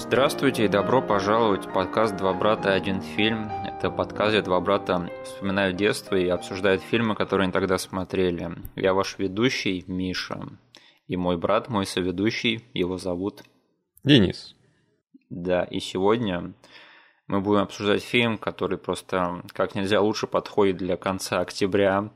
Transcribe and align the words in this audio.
Здравствуйте 0.00 0.66
и 0.66 0.68
добро 0.68 1.02
пожаловать 1.02 1.66
в 1.66 1.72
подкаст 1.72 2.16
«Два 2.16 2.32
брата. 2.32 2.72
Один 2.72 3.02
фильм». 3.02 3.50
Это 3.66 3.90
подкаст, 3.90 4.30
где 4.30 4.42
два 4.42 4.60
брата 4.60 5.10
вспоминают 5.24 5.76
детство 5.76 6.14
и 6.14 6.28
обсуждают 6.28 6.82
фильмы, 6.82 7.16
которые 7.16 7.46
они 7.46 7.52
тогда 7.52 7.78
смотрели. 7.78 8.48
Я 8.76 8.94
ваш 8.94 9.18
ведущий 9.18 9.82
Миша. 9.88 10.40
И 11.08 11.16
мой 11.16 11.36
брат, 11.36 11.68
мой 11.68 11.84
соведущий, 11.84 12.64
его 12.74 12.96
зовут... 12.96 13.42
Денис. 14.04 14.54
Да, 15.30 15.64
и 15.64 15.80
сегодня 15.80 16.52
мы 17.26 17.40
будем 17.40 17.62
обсуждать 17.62 18.04
фильм, 18.04 18.38
который 18.38 18.78
просто 18.78 19.42
как 19.52 19.74
нельзя 19.74 20.00
лучше 20.00 20.28
подходит 20.28 20.76
для 20.76 20.96
конца 20.96 21.40
октября 21.40 22.08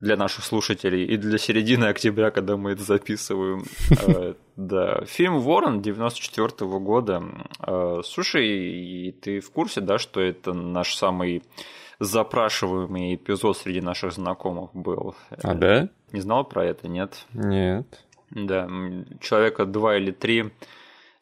для 0.00 0.16
наших 0.16 0.44
слушателей 0.44 1.04
и 1.04 1.16
для 1.16 1.36
середины 1.38 1.86
октября, 1.86 2.30
когда 2.30 2.56
мы 2.56 2.72
это 2.72 2.82
записываем. 2.82 3.64
Э, 4.06 4.34
да, 4.56 5.04
фильм 5.04 5.40
«Ворон» 5.40 5.82
94 5.82 6.70
года. 6.78 7.22
Э, 7.60 8.00
слушай, 8.04 9.14
ты 9.20 9.40
в 9.40 9.50
курсе, 9.50 9.80
да, 9.80 9.98
что 9.98 10.20
это 10.20 10.52
наш 10.52 10.94
самый 10.94 11.42
запрашиваемый 11.98 13.14
эпизод 13.14 13.58
среди 13.58 13.80
наших 13.80 14.12
знакомых 14.12 14.70
был? 14.72 15.14
А, 15.42 15.54
да? 15.54 15.88
Не 16.12 16.20
знал 16.20 16.44
про 16.44 16.64
это, 16.64 16.88
нет? 16.88 17.26
Нет. 17.34 17.86
Да, 18.30 18.68
человека 19.20 19.66
два 19.66 19.96
или 19.96 20.12
три 20.12 20.50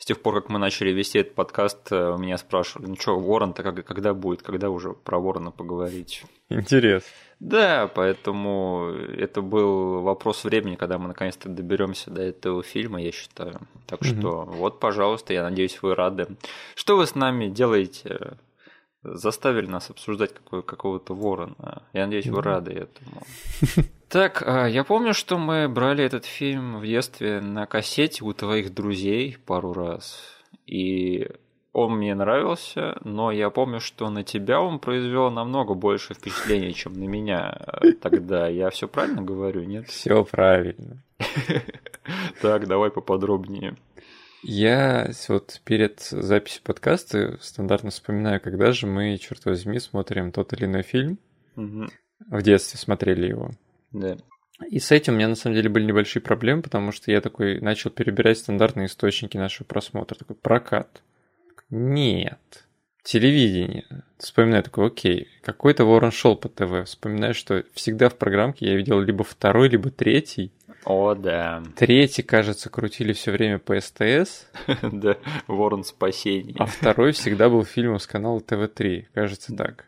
тех 0.08 0.22
пор, 0.22 0.40
как 0.40 0.48
мы 0.48 0.58
начали 0.58 0.90
вести 0.90 1.18
этот 1.18 1.34
подкаст, 1.34 1.88
э, 1.90 2.16
меня 2.18 2.38
спрашивали, 2.38 2.86
ну 2.86 2.96
что, 2.96 3.18
Ворон-то 3.18 3.62
когда 3.62 4.14
будет, 4.14 4.42
когда 4.42 4.70
уже 4.70 4.94
про 4.94 5.18
Ворона 5.18 5.50
поговорить? 5.50 6.24
Интересно. 6.48 7.10
Да, 7.40 7.90
поэтому 7.94 8.90
это 9.16 9.42
был 9.42 10.00
вопрос 10.00 10.44
времени, 10.44 10.76
когда 10.76 10.98
мы 10.98 11.08
наконец-то 11.08 11.50
доберемся 11.50 12.10
до 12.10 12.22
этого 12.22 12.62
фильма, 12.62 13.02
я 13.02 13.12
считаю. 13.12 13.60
Так 13.86 14.00
mm-hmm. 14.00 14.20
что 14.20 14.44
вот, 14.46 14.80
пожалуйста, 14.80 15.34
я 15.34 15.42
надеюсь, 15.42 15.78
вы 15.82 15.94
рады. 15.94 16.26
Что 16.74 16.96
вы 16.96 17.06
с 17.06 17.14
нами 17.14 17.48
делаете? 17.48 18.38
Заставили 19.16 19.66
нас 19.66 19.90
обсуждать 19.90 20.34
какого- 20.34 20.62
какого-то 20.62 21.14
ворона. 21.14 21.82
Я 21.92 22.06
надеюсь, 22.06 22.26
вы 22.26 22.42
рады 22.42 22.72
этому. 22.72 23.22
Так, 24.08 24.42
а, 24.46 24.66
я 24.66 24.84
помню, 24.84 25.12
что 25.12 25.36
мы 25.36 25.68
брали 25.68 26.02
этот 26.02 26.24
фильм 26.24 26.78
в 26.78 26.86
детстве 26.86 27.42
на 27.42 27.66
кассете 27.66 28.24
у 28.24 28.32
твоих 28.32 28.72
друзей 28.72 29.36
пару 29.44 29.74
раз. 29.74 30.18
И 30.66 31.28
он 31.74 31.98
мне 31.98 32.14
нравился, 32.14 32.96
но 33.04 33.30
я 33.30 33.50
помню, 33.50 33.80
что 33.80 34.08
на 34.08 34.24
тебя 34.24 34.62
он 34.62 34.78
произвел 34.78 35.30
намного 35.30 35.74
больше 35.74 36.14
впечатления, 36.14 36.72
чем 36.72 36.94
на 36.94 37.04
меня 37.04 37.60
тогда. 38.00 38.48
Я 38.48 38.70
все 38.70 38.88
правильно 38.88 39.20
говорю, 39.20 39.64
нет? 39.64 39.88
Все 39.88 40.24
правильно. 40.24 41.02
Так, 42.40 42.66
давай 42.66 42.90
поподробнее. 42.90 43.76
Я 44.42 45.10
вот 45.28 45.60
перед 45.64 46.00
записью 46.00 46.62
подкаста 46.62 47.38
стандартно 47.40 47.90
вспоминаю, 47.90 48.40
когда 48.40 48.72
же 48.72 48.86
мы, 48.86 49.16
черт 49.18 49.44
возьми, 49.44 49.78
смотрим 49.78 50.32
тот 50.32 50.52
или 50.52 50.64
иной 50.64 50.82
фильм. 50.82 51.18
В 51.56 52.42
детстве 52.42 52.78
смотрели 52.78 53.28
его. 53.28 53.50
Да. 53.92 54.16
И 54.70 54.80
с 54.80 54.90
этим 54.90 55.14
у 55.14 55.16
меня 55.16 55.28
на 55.28 55.34
самом 55.36 55.54
деле 55.56 55.68
были 55.68 55.84
небольшие 55.84 56.20
проблемы, 56.22 56.62
потому 56.62 56.90
что 56.92 57.10
я 57.10 57.20
такой 57.20 57.60
начал 57.60 57.90
перебирать 57.90 58.38
стандартные 58.38 58.86
источники 58.86 59.36
нашего 59.36 59.66
просмотра. 59.66 60.16
Такой 60.16 60.36
прокат. 60.36 61.02
Нет. 61.70 62.66
Телевидение. 63.04 63.86
Вспоминаю 64.18 64.62
такой, 64.62 64.88
окей, 64.88 65.28
какой-то 65.42 65.84
ворон 65.84 66.10
шел 66.10 66.36
по 66.36 66.48
ТВ. 66.48 66.86
Вспоминаю, 66.86 67.34
что 67.34 67.64
всегда 67.72 68.08
в 68.08 68.16
программке 68.16 68.66
я 68.66 68.76
видел 68.76 69.00
либо 69.00 69.24
второй, 69.24 69.68
либо 69.68 69.90
третий. 69.90 70.52
О, 70.88 71.14
да. 71.14 71.62
Третий, 71.76 72.22
кажется, 72.22 72.70
крутили 72.70 73.12
все 73.12 73.30
время 73.30 73.58
по 73.58 73.78
СТС. 73.78 74.46
Да, 74.82 75.18
Ворон 75.46 75.84
спасения. 75.84 76.54
А 76.58 76.64
второй 76.64 77.12
всегда 77.12 77.50
был 77.50 77.62
фильмом 77.64 77.98
с 77.98 78.06
канала 78.06 78.40
ТВ-3, 78.40 79.04
кажется 79.12 79.54
так. 79.54 79.84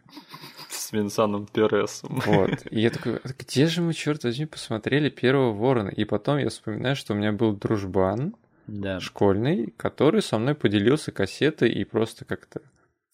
С 0.68 0.92
Винсаном 0.92 1.46
Пересом. 1.46 2.20
Вот. 2.26 2.50
И 2.70 2.80
я 2.80 2.90
такой, 2.90 3.18
где 3.38 3.66
же 3.66 3.80
мы, 3.80 3.94
черт 3.94 4.24
возьми, 4.24 4.44
посмотрели 4.44 5.08
первого 5.08 5.54
Ворона? 5.54 5.88
И 5.88 6.04
потом 6.04 6.36
я 6.36 6.50
вспоминаю, 6.50 6.96
что 6.96 7.14
у 7.14 7.16
меня 7.16 7.32
был 7.32 7.54
дружбан, 7.54 8.36
да. 8.66 9.00
школьный, 9.00 9.72
который 9.78 10.20
со 10.20 10.36
мной 10.38 10.54
поделился 10.54 11.12
кассетой 11.12 11.72
и 11.72 11.82
просто 11.84 12.26
как-то 12.26 12.60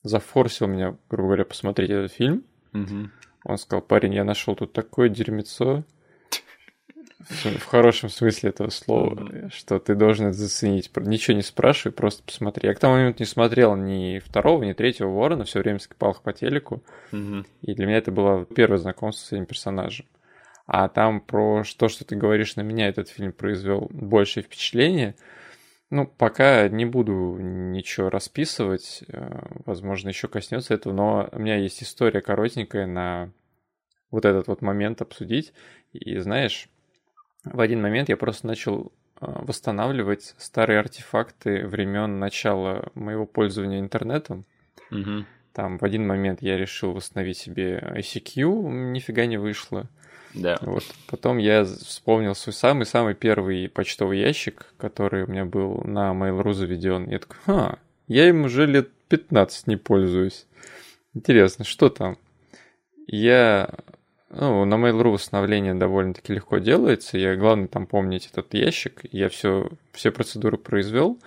зафорсил 0.03 0.67
меня, 0.67 0.97
грубо 1.09 1.29
говоря, 1.29 1.45
посмотреть 1.45 1.91
этот 1.91 2.13
фильм. 2.13 2.43
Угу. 2.75 3.11
Он 3.45 3.59
сказал, 3.59 3.81
парень, 3.81 4.15
я 4.15 4.25
нашел 4.25 4.57
тут 4.57 4.73
такое 4.73 5.09
дерьмецо, 5.09 5.85
в 7.29 7.65
хорошем 7.65 8.09
смысле 8.09 8.51
этого 8.51 8.71
слова, 8.71 9.51
что 9.51 9.79
ты 9.79 9.95
должен 9.95 10.29
это 10.29 10.37
заценить. 10.37 10.91
Ничего 10.97 11.37
не 11.37 11.43
спрашивай, 11.43 11.93
просто 11.93 12.23
посмотри. 12.23 12.69
Я 12.69 12.75
к 12.75 12.79
тому 12.79 12.95
моменту 12.95 13.23
не 13.23 13.27
смотрел 13.27 13.77
ни 13.77 14.19
второго, 14.19 14.63
ни 14.65 14.73
третьего 14.73 15.11
Ворона, 15.11 15.45
все 15.45 15.61
время 15.61 15.79
скипал 15.79 16.13
их 16.13 16.23
по 16.23 16.33
телеку. 16.33 16.83
И 17.13 17.75
для 17.75 17.87
меня 17.87 17.99
это 17.99 18.13
было 18.13 18.45
первое 18.45 18.79
знакомство 18.79 19.27
с 19.27 19.33
этим 19.33 19.47
персонажем. 19.47 20.07
А 20.67 20.89
там 20.89 21.21
про 21.21 21.63
то, 21.77 21.89
что 21.89 22.05
ты 22.05 22.17
говоришь, 22.17 22.57
на 22.57 22.63
меня 22.63 22.89
этот 22.89 23.09
фильм 23.09 23.33
произвел 23.33 23.89
большее 23.91 24.43
впечатление– 24.43 25.15
ну, 25.89 26.07
пока 26.07 26.69
не 26.69 26.85
буду 26.85 27.37
ничего 27.39 28.11
расписывать, 28.11 29.05
э, 29.07 29.47
возможно, 29.65 30.09
еще 30.09 30.27
коснется 30.27 30.75
этого, 30.75 30.93
но 30.93 31.29
у 31.31 31.39
меня 31.39 31.57
есть 31.57 31.83
история 31.83 32.21
коротенькая 32.21 32.87
на 32.87 33.33
вот 34.11 34.25
этот 34.25 34.49
вот 34.49 34.63
момент 34.63 35.01
обсудить. 35.01 35.53
И 35.93 36.19
знаешь, 36.19 36.69
в 37.53 37.61
один 37.61 37.83
момент 37.83 38.09
я 38.09 38.17
просто 38.17 38.47
начал 38.47 38.93
э, 39.21 39.27
восстанавливать 39.27 40.35
старые 40.39 40.81
артефакты 40.81 41.67
времен 41.67 42.19
начала 42.19 42.91
моего 42.95 43.27
пользования 43.27 43.81
интернетом. 43.81 44.45
Угу. 44.91 45.25
Там 45.53 45.79
в 45.79 45.83
один 45.85 46.07
момент 46.07 46.43
я 46.43 46.59
решил 46.59 46.93
восстановить 46.93 47.39
себе 47.39 47.79
ICQ, 47.97 48.93
нифига 48.93 49.27
не 49.27 49.39
вышло. 49.39 49.89
Да. 50.35 50.59
Вот. 50.61 50.85
Потом 51.09 51.39
я 51.39 51.65
вспомнил 51.65 52.35
свой 52.35 52.53
самый-самый 52.53 53.15
первый 53.15 53.69
почтовый 53.69 54.21
ящик, 54.21 54.75
который 54.77 55.25
у 55.25 55.29
меня 55.29 55.47
был 55.47 55.83
на 55.85 56.13
Mail.ru 56.13 56.53
заведен. 56.53 57.09
Я 57.09 57.21
такой, 57.21 57.39
ха, 57.47 57.79
я 58.07 58.29
им 58.29 58.45
уже 58.45 58.67
лет 58.67 58.91
15 59.09 59.67
не 59.67 59.77
пользуюсь. 59.77 60.47
Интересно, 61.15 61.65
что 61.65 61.89
там? 61.89 62.19
Я... 63.07 63.71
Ну, 64.39 64.67
на 64.67 64.75
Mail.ru 64.75 65.13
восстановление 65.13 65.75
довольно-таки 65.75 66.35
легко 66.35 66.59
делается. 66.59 67.17
Я, 67.17 67.37
главное, 67.37 67.69
там 67.69 67.87
помнить 67.87 68.29
этот 68.31 68.53
ящик. 68.53 69.01
Я 69.11 69.31
все, 69.31 69.71
все 69.93 70.11
процедуры 70.11 70.59
произвел. 70.59 71.19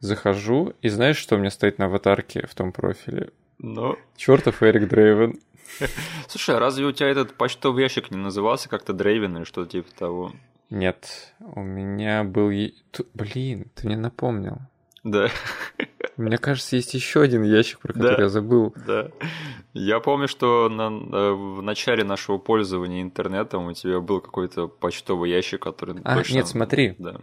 Захожу, 0.00 0.74
и 0.82 0.88
знаешь, 0.88 1.16
что 1.16 1.36
у 1.36 1.38
меня 1.38 1.50
стоит 1.50 1.78
на 1.78 1.86
аватарке 1.86 2.46
в 2.46 2.54
том 2.54 2.72
профиле? 2.72 3.30
Ну? 3.58 3.96
Чертов 4.16 4.62
Эрик 4.62 4.88
Дрейвен. 4.88 5.40
Слушай, 6.28 6.56
а 6.56 6.58
разве 6.58 6.84
у 6.84 6.92
тебя 6.92 7.08
этот 7.08 7.34
почтовый 7.34 7.82
ящик 7.82 8.10
не 8.10 8.18
назывался 8.18 8.68
как-то 8.68 8.92
Дрейвен 8.92 9.38
или 9.38 9.44
что-то 9.44 9.70
типа 9.70 9.88
того? 9.98 10.32
Нет, 10.68 11.34
у 11.40 11.60
меня 11.60 12.24
был... 12.24 12.50
Блин, 13.14 13.70
ты 13.74 13.86
мне 13.86 13.96
напомнил. 13.96 14.58
Да. 15.02 15.30
Мне 16.20 16.38
кажется, 16.38 16.76
есть 16.76 16.94
еще 16.94 17.22
один 17.22 17.42
ящик, 17.42 17.80
про 17.80 17.92
который 17.92 18.16
да, 18.16 18.22
я 18.24 18.28
забыл. 18.28 18.74
Да. 18.86 19.10
Я 19.72 20.00
помню, 20.00 20.28
что 20.28 20.68
на, 20.68 20.88
э, 20.88 21.32
в 21.32 21.62
начале 21.62 22.04
нашего 22.04 22.38
пользования 22.38 23.02
интернетом 23.02 23.66
у 23.66 23.72
тебя 23.72 24.00
был 24.00 24.20
какой-то 24.20 24.68
почтовый 24.68 25.30
ящик, 25.30 25.62
который... 25.62 25.96
А, 26.04 26.16
точно... 26.16 26.34
нет, 26.34 26.46
смотри. 26.48 26.94
Да. 26.98 27.16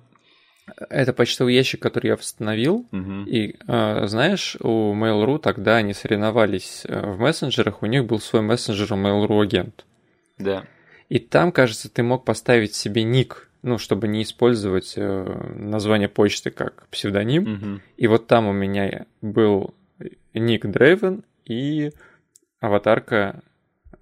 Это 0.89 1.13
почтовый 1.13 1.55
ящик, 1.55 1.81
который 1.81 2.07
я 2.07 2.15
восстановил. 2.15 2.85
Угу. 2.91 3.23
И 3.27 3.55
э, 3.67 4.07
знаешь, 4.07 4.57
у 4.59 4.93
Mail.ru 4.93 5.39
тогда 5.39 5.77
они 5.77 5.93
соревновались 5.93 6.83
э, 6.85 7.11
в 7.11 7.19
мессенджерах, 7.19 7.83
у 7.83 7.85
них 7.85 8.05
был 8.05 8.19
свой 8.19 8.41
мессенджер 8.41 8.91
Mail.ru 8.93 9.41
агент. 9.41 9.85
Да. 10.37 10.65
И 11.09 11.19
там, 11.19 11.51
кажется, 11.51 11.89
ты 11.89 12.03
мог 12.03 12.25
поставить 12.25 12.75
себе 12.75 13.03
ник, 13.03 13.46
ну, 13.61 13.77
чтобы 13.77 14.07
не 14.07 14.23
использовать 14.23 14.93
э, 14.95 15.53
название 15.55 16.09
почты 16.09 16.51
как 16.51 16.87
псевдоним. 16.89 17.43
Угу. 17.43 17.81
И 17.97 18.07
вот 18.07 18.27
там 18.27 18.47
у 18.47 18.53
меня 18.53 19.05
был 19.21 19.73
ник 20.33 20.65
Дрейвен 20.65 21.23
и 21.45 21.91
аватарка 22.59 23.41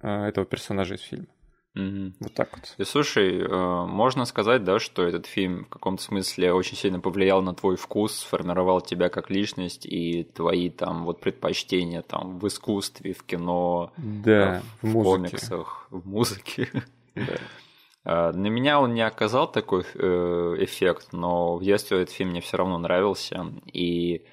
э, 0.00 0.26
этого 0.26 0.46
персонажа 0.46 0.94
из 0.94 1.00
фильма. 1.00 1.26
Угу. 1.74 2.12
Вот 2.20 2.34
так 2.34 2.48
вот. 2.52 2.74
И 2.78 2.84
слушай, 2.84 3.38
э, 3.38 3.86
можно 3.86 4.24
сказать, 4.24 4.64
да, 4.64 4.78
что 4.78 5.06
этот 5.06 5.26
фильм 5.26 5.64
в 5.64 5.68
каком-то 5.68 6.02
смысле 6.02 6.52
очень 6.52 6.76
сильно 6.76 7.00
повлиял 7.00 7.42
на 7.42 7.54
твой 7.54 7.76
вкус, 7.76 8.14
сформировал 8.14 8.80
тебя 8.80 9.10
как 9.10 9.30
личность 9.30 9.84
и 9.84 10.24
твои 10.24 10.70
там 10.70 11.04
вот 11.04 11.20
предпочтения 11.20 12.02
там 12.02 12.38
в 12.38 12.46
искусстве, 12.46 13.12
в 13.12 13.22
кино, 13.24 13.92
да, 13.98 14.62
в, 14.80 14.88
в 14.88 15.02
комиксах, 15.02 15.88
в 15.90 16.08
музыке. 16.08 16.68
Да. 17.14 17.22
На 18.06 18.46
меня 18.46 18.78
он 18.78 18.94
не 18.94 19.00
оказал 19.00 19.50
такой 19.50 19.84
э, 19.94 20.54
эффект, 20.60 21.08
но 21.10 21.56
в 21.56 21.64
детстве 21.64 22.02
этот 22.02 22.14
фильм 22.14 22.30
мне 22.30 22.40
все 22.40 22.56
равно 22.56 22.78
нравился. 22.78 23.52
И 23.72 24.24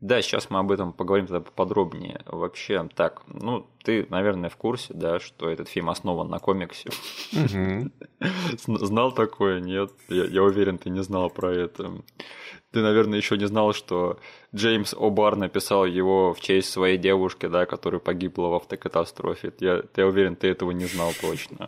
да, 0.00 0.22
сейчас 0.22 0.48
мы 0.48 0.60
об 0.60 0.72
этом 0.72 0.94
поговорим 0.94 1.26
тогда 1.26 1.40
поподробнее. 1.40 2.22
Вообще, 2.24 2.88
так, 2.94 3.22
ну, 3.26 3.66
ты, 3.88 4.06
наверное, 4.10 4.50
в 4.50 4.56
курсе, 4.56 4.92
да, 4.92 5.18
что 5.18 5.48
этот 5.48 5.70
фильм 5.70 5.88
основан 5.88 6.28
на 6.28 6.38
комиксе. 6.38 6.90
Знал 8.66 9.12
такое? 9.12 9.60
Нет. 9.60 9.90
Я 10.10 10.42
уверен, 10.42 10.76
ты 10.76 10.90
не 10.90 11.02
знал 11.02 11.30
про 11.30 11.54
это. 11.54 12.02
Ты, 12.70 12.82
наверное, 12.82 13.16
еще 13.16 13.38
не 13.38 13.46
знал, 13.46 13.72
что 13.72 14.20
Джеймс 14.54 14.92
О'Бар 14.92 15.36
написал 15.36 15.86
его 15.86 16.34
в 16.34 16.40
честь 16.42 16.68
своей 16.68 16.98
девушки, 16.98 17.46
да, 17.46 17.64
которая 17.64 17.98
погибла 17.98 18.48
в 18.48 18.54
автокатастрофе. 18.56 19.54
Я, 19.58 19.82
я 19.96 20.06
уверен, 20.06 20.36
ты 20.36 20.48
этого 20.48 20.72
не 20.72 20.84
знал 20.84 21.12
точно. 21.18 21.66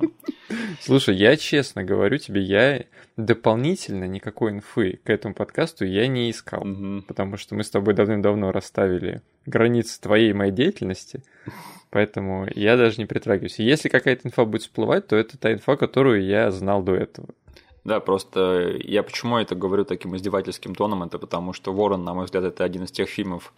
Слушай, 0.82 1.16
я 1.16 1.38
честно 1.38 1.84
говорю 1.84 2.18
тебе, 2.18 2.42
я 2.42 2.84
дополнительно 3.16 4.04
никакой 4.04 4.52
инфы 4.52 5.00
к 5.02 5.08
этому 5.08 5.34
подкасту 5.34 5.86
я 5.86 6.06
не 6.06 6.30
искал, 6.30 6.66
потому 7.08 7.38
что 7.38 7.54
мы 7.54 7.64
с 7.64 7.70
тобой 7.70 7.94
давным-давно 7.94 8.52
расставили 8.52 9.22
границы 9.46 9.98
твоей 10.00 10.30
и 10.30 10.34
моей 10.34 10.52
деятельности, 10.52 11.22
поэтому 11.90 12.48
я 12.54 12.76
даже 12.76 12.98
не 12.98 13.06
притрагиваюсь. 13.06 13.58
Если 13.58 13.88
какая-то 13.88 14.28
инфа 14.28 14.44
будет 14.44 14.62
всплывать, 14.62 15.06
то 15.06 15.16
это 15.16 15.38
та 15.38 15.52
инфа, 15.52 15.76
которую 15.76 16.24
я 16.24 16.50
знал 16.50 16.82
до 16.82 16.94
этого. 16.94 17.28
Да, 17.84 18.00
просто 18.00 18.76
я 18.84 19.02
почему 19.02 19.38
это 19.38 19.54
говорю 19.54 19.84
таким 19.84 20.14
издевательским 20.14 20.74
тоном, 20.74 21.02
это 21.02 21.18
потому 21.18 21.52
что 21.52 21.72
«Ворон», 21.72 22.04
на 22.04 22.14
мой 22.14 22.26
взгляд, 22.26 22.44
это 22.44 22.64
один 22.64 22.84
из 22.84 22.90
тех 22.90 23.08
фильмов, 23.08 23.52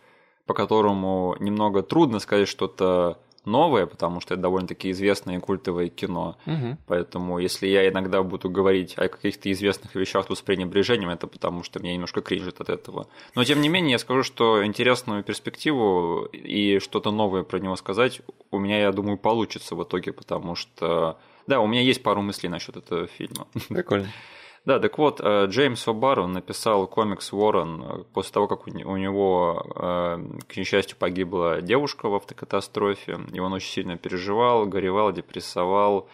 по 0.46 0.54
которому 0.54 1.36
немного 1.40 1.82
трудно 1.82 2.20
сказать 2.20 2.48
что-то 2.48 3.18
новое, 3.44 3.86
потому 3.86 4.20
что 4.20 4.34
это 4.34 4.42
довольно-таки 4.42 4.90
известное 4.90 5.36
и 5.36 5.40
культовое 5.40 5.88
кино. 5.88 6.36
Угу. 6.46 6.78
Поэтому 6.86 7.38
если 7.38 7.66
я 7.66 7.88
иногда 7.88 8.22
буду 8.22 8.48
говорить 8.50 8.94
о 8.96 9.08
каких-то 9.08 9.50
известных 9.50 9.94
вещах 9.94 10.26
тут 10.26 10.38
с 10.38 10.42
пренебрежением, 10.42 11.10
это 11.10 11.26
потому 11.26 11.62
что 11.62 11.80
меня 11.80 11.94
немножко 11.94 12.20
кринжит 12.20 12.60
от 12.60 12.70
этого. 12.70 13.08
Но 13.34 13.44
тем 13.44 13.60
не 13.60 13.68
менее, 13.68 13.92
я 13.92 13.98
скажу, 13.98 14.22
что 14.22 14.64
интересную 14.64 15.22
перспективу 15.24 16.24
и 16.32 16.78
что-то 16.78 17.10
новое 17.10 17.42
про 17.42 17.58
него 17.58 17.76
сказать 17.76 18.20
у 18.50 18.58
меня, 18.58 18.80
я 18.80 18.92
думаю, 18.92 19.18
получится 19.18 19.74
в 19.74 19.82
итоге, 19.82 20.12
потому 20.12 20.54
что 20.54 21.18
да, 21.46 21.60
у 21.60 21.66
меня 21.66 21.80
есть 21.80 22.02
пару 22.02 22.22
мыслей 22.22 22.48
насчет 22.48 22.76
этого 22.76 23.06
фильма. 23.06 23.46
Прикольно. 23.68 24.08
Да, 24.64 24.78
так 24.78 24.96
вот, 24.96 25.20
э, 25.20 25.46
Джеймс 25.46 25.88
О'Барр 25.88 26.26
написал 26.28 26.86
комикс 26.86 27.32
«Ворон» 27.32 27.82
э, 27.82 28.04
после 28.14 28.32
того, 28.32 28.46
как 28.46 28.68
у 28.68 28.70
него, 28.70 29.60
э, 29.74 30.38
к 30.46 30.56
несчастью, 30.56 30.96
погибла 30.96 31.60
девушка 31.60 32.08
в 32.08 32.14
автокатастрофе, 32.14 33.18
и 33.32 33.40
он 33.40 33.52
очень 33.52 33.72
сильно 33.72 33.98
переживал, 33.98 34.66
горевал, 34.66 35.12
депрессовал. 35.12 36.08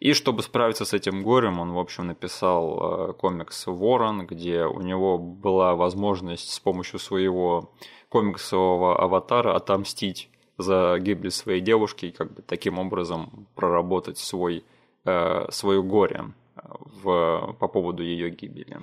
И 0.00 0.12
чтобы 0.12 0.42
справиться 0.42 0.84
с 0.84 0.92
этим 0.92 1.22
горем, 1.22 1.60
он, 1.60 1.72
в 1.72 1.78
общем, 1.78 2.08
написал 2.08 3.14
комикс 3.14 3.64
«Ворон», 3.68 4.26
где 4.26 4.64
у 4.64 4.80
него 4.80 5.16
была 5.16 5.76
возможность 5.76 6.52
с 6.52 6.58
помощью 6.58 6.98
своего 6.98 7.70
комиксового 8.08 9.00
аватара 9.00 9.54
отомстить 9.54 10.30
за 10.58 10.98
гибель 10.98 11.30
своей 11.30 11.60
девушки 11.60 12.06
и 12.06 12.12
как 12.12 12.34
бы 12.34 12.42
таким 12.42 12.80
образом 12.80 13.46
проработать 13.54 14.18
свой, 14.18 14.64
э, 15.04 15.46
свое 15.50 15.80
горе 15.80 16.24
в, 16.56 17.56
по 17.58 17.68
поводу 17.68 18.02
ее 18.02 18.30
гибели. 18.30 18.78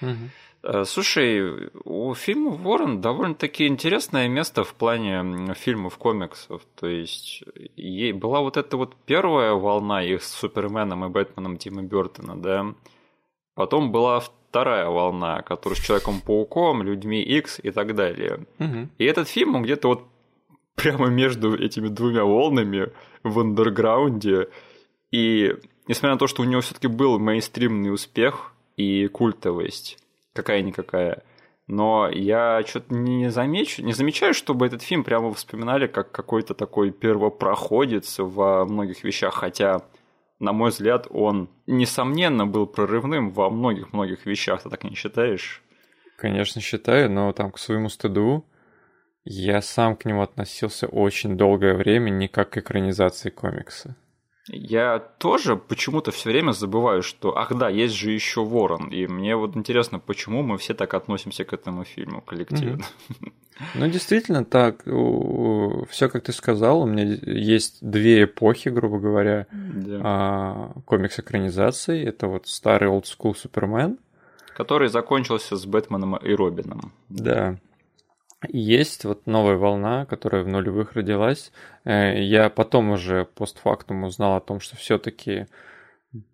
Угу. 0.00 0.84
Слушай, 0.84 1.70
у 1.84 2.14
фильма 2.14 2.52
«Ворон» 2.52 3.02
довольно-таки 3.02 3.66
интересное 3.66 4.28
место 4.28 4.64
в 4.64 4.74
плане 4.74 5.54
фильмов 5.54 5.98
комиксов. 5.98 6.62
То 6.74 6.86
есть 6.86 7.44
ей 7.76 8.12
была 8.12 8.40
вот 8.40 8.56
эта 8.56 8.78
вот 8.78 8.96
первая 9.04 9.52
волна 9.52 10.02
их 10.02 10.22
с 10.22 10.32
Суперменом 10.32 11.04
и 11.04 11.08
Бэтменом 11.08 11.58
Тима 11.58 11.82
Бертона, 11.82 12.36
да. 12.36 12.74
Потом 13.54 13.92
была 13.92 14.20
вторая 14.20 14.88
волна, 14.88 15.42
которая 15.42 15.78
с 15.78 15.84
Человеком-пауком, 15.84 16.82
Людьми 16.82 17.22
X 17.22 17.60
и 17.62 17.70
так 17.70 17.94
далее. 17.94 18.46
Угу. 18.58 18.88
И 18.96 19.04
этот 19.04 19.28
фильм, 19.28 19.56
он 19.56 19.64
где-то 19.64 19.88
вот 19.88 20.04
прямо 20.76 21.08
между 21.08 21.54
этими 21.54 21.88
двумя 21.88 22.24
волнами 22.24 22.90
в 23.22 23.38
андерграунде. 23.38 24.48
И 25.10 25.54
несмотря 25.86 26.14
на 26.14 26.18
то, 26.18 26.26
что 26.26 26.42
у 26.42 26.44
него 26.44 26.60
все-таки 26.60 26.86
был 26.86 27.18
мейнстримный 27.18 27.92
успех 27.92 28.52
и 28.76 29.06
культовость, 29.08 29.98
какая-никакая, 30.32 31.22
но 31.66 32.08
я 32.10 32.62
что-то 32.66 32.94
не 32.94 33.30
замечу, 33.30 33.82
не 33.82 33.92
замечаю, 33.92 34.34
чтобы 34.34 34.66
этот 34.66 34.82
фильм 34.82 35.02
прямо 35.02 35.32
вспоминали 35.32 35.86
как 35.86 36.10
какой-то 36.10 36.54
такой 36.54 36.90
первопроходец 36.90 38.18
во 38.18 38.64
многих 38.66 39.02
вещах, 39.02 39.34
хотя, 39.34 39.82
на 40.38 40.52
мой 40.52 40.70
взгляд, 40.70 41.06
он, 41.10 41.48
несомненно, 41.66 42.46
был 42.46 42.66
прорывным 42.66 43.30
во 43.30 43.48
многих-многих 43.48 44.26
вещах, 44.26 44.62
ты 44.62 44.70
так 44.70 44.84
не 44.84 44.94
считаешь? 44.94 45.62
Конечно, 46.16 46.60
считаю, 46.60 47.10
но 47.10 47.32
там 47.32 47.50
к 47.50 47.58
своему 47.58 47.88
стыду 47.88 48.44
я 49.24 49.62
сам 49.62 49.96
к 49.96 50.04
нему 50.04 50.20
относился 50.20 50.86
очень 50.86 51.36
долгое 51.38 51.74
время 51.74 52.10
не 52.10 52.28
как 52.28 52.50
к 52.50 52.58
экранизации 52.58 53.30
комикса. 53.30 53.96
Я 54.46 54.98
тоже 54.98 55.56
почему-то 55.56 56.10
все 56.10 56.28
время 56.30 56.52
забываю, 56.52 57.02
что, 57.02 57.36
ах 57.36 57.54
да, 57.56 57.70
есть 57.70 57.94
же 57.94 58.10
еще 58.10 58.44
Ворон. 58.44 58.88
И 58.88 59.06
мне 59.06 59.36
вот 59.36 59.56
интересно, 59.56 59.98
почему 59.98 60.42
мы 60.42 60.58
все 60.58 60.74
так 60.74 60.92
относимся 60.92 61.44
к 61.44 61.54
этому 61.54 61.84
фильму 61.84 62.20
коллективно. 62.20 62.84
Mm-hmm. 63.08 63.32
Ну, 63.76 63.88
действительно, 63.88 64.44
так. 64.44 64.82
Все, 65.88 66.08
как 66.08 66.24
ты 66.24 66.32
сказал, 66.32 66.82
у 66.82 66.86
меня 66.86 67.04
есть 67.22 67.78
две 67.80 68.24
эпохи, 68.24 68.68
грубо 68.68 68.98
говоря. 68.98 69.46
А, 70.02 70.72
комикс-экранизаций. 70.84 72.02
Это 72.02 72.26
вот 72.26 72.46
старый 72.46 72.90
олдскул 72.90 73.34
Супермен. 73.34 73.98
Который 74.54 74.88
закончился 74.88 75.56
с 75.56 75.66
Бэтменом 75.66 76.16
и 76.16 76.34
Робином. 76.34 76.92
Да. 77.08 77.56
Есть 78.48 79.04
вот 79.04 79.26
новая 79.26 79.56
волна, 79.56 80.06
которая 80.06 80.42
в 80.42 80.48
нулевых 80.48 80.92
родилась. 80.94 81.52
Э, 81.84 82.20
я 82.22 82.50
потом 82.50 82.90
уже 82.90 83.24
постфактум 83.24 84.04
узнал 84.04 84.36
о 84.36 84.40
том, 84.40 84.60
что 84.60 84.76
все-таки 84.76 85.46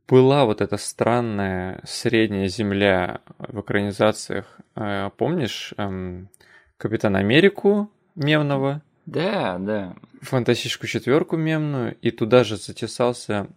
была 0.08 0.44
вот 0.44 0.60
эта 0.60 0.76
странная 0.76 1.80
средняя 1.84 2.48
земля 2.48 3.20
в 3.38 3.60
экранизациях. 3.60 4.58
Э, 4.76 5.10
помнишь 5.16 5.74
эм, 5.76 6.28
Капитан 6.76 7.16
Америку 7.16 7.90
мемного? 8.14 8.82
Да, 9.06 9.58
да. 9.58 9.94
Фантастическую 10.22 10.88
четверку 10.88 11.36
мемную, 11.36 11.96
и 12.02 12.10
туда 12.10 12.44
же 12.44 12.56
затесался 12.56 13.48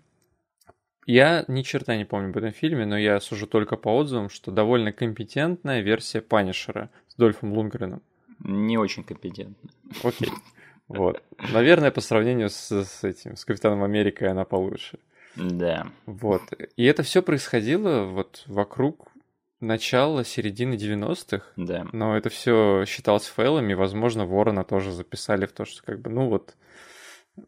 я 1.06 1.44
ни 1.48 1.64
черта 1.64 1.98
не 1.98 2.06
помню 2.06 2.30
об 2.30 2.38
этом 2.38 2.54
фильме, 2.54 2.86
но 2.86 2.98
я 2.98 3.20
сужу 3.20 3.46
только 3.46 3.76
по 3.76 3.90
отзывам, 3.90 4.30
что 4.30 4.52
довольно 4.52 4.94
компетентная 4.94 5.82
версия 5.82 6.22
Панишера 6.22 6.90
с 7.10 7.16
Дольфом 7.16 7.54
Лунгреном 7.54 8.02
не 8.40 8.78
очень 8.78 9.04
компетентна. 9.04 9.70
Окей. 10.04 10.30
Вот. 10.88 11.24
Наверное, 11.52 11.92
по 11.92 12.02
сравнению 12.02 12.50
с, 12.50 12.72
с 12.72 13.04
этим, 13.04 13.36
с 13.36 13.46
Капитаном 13.46 13.84
Америкой 13.84 14.30
она 14.30 14.46
получше. 14.46 15.00
Да. 15.36 15.88
Вот. 16.06 16.42
И 16.76 16.86
это 16.86 17.04
все 17.04 17.22
происходило 17.22 18.04
вот 18.04 18.44
вокруг 18.48 19.12
начала, 19.60 20.24
середины 20.24 20.76
90-х. 20.76 21.46
Да. 21.56 21.88
Но 21.92 22.16
это 22.16 22.30
все 22.30 22.84
считалось 22.86 23.26
фейлами. 23.26 23.74
Возможно, 23.74 24.26
Ворона 24.26 24.64
тоже 24.64 24.92
записали 24.92 25.46
в 25.46 25.54
то, 25.54 25.66
что 25.66 25.84
как 25.84 26.02
бы, 26.02 26.10
ну 26.10 26.30
вот, 26.30 26.56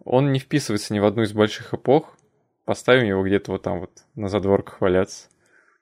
он 0.04 0.32
не 0.32 0.39
вписывается 0.39 0.94
ни 0.94 1.00
в 1.00 1.06
одну 1.06 1.24
из 1.24 1.34
больших 1.34 1.74
эпох. 1.74 2.18
Поставим 2.63 3.06
его 3.06 3.24
где-то 3.24 3.51
вот 3.51 3.62
там 3.62 3.80
вот 3.80 3.92
на 4.15 4.27
задворках 4.27 4.82
валяться. 4.82 5.27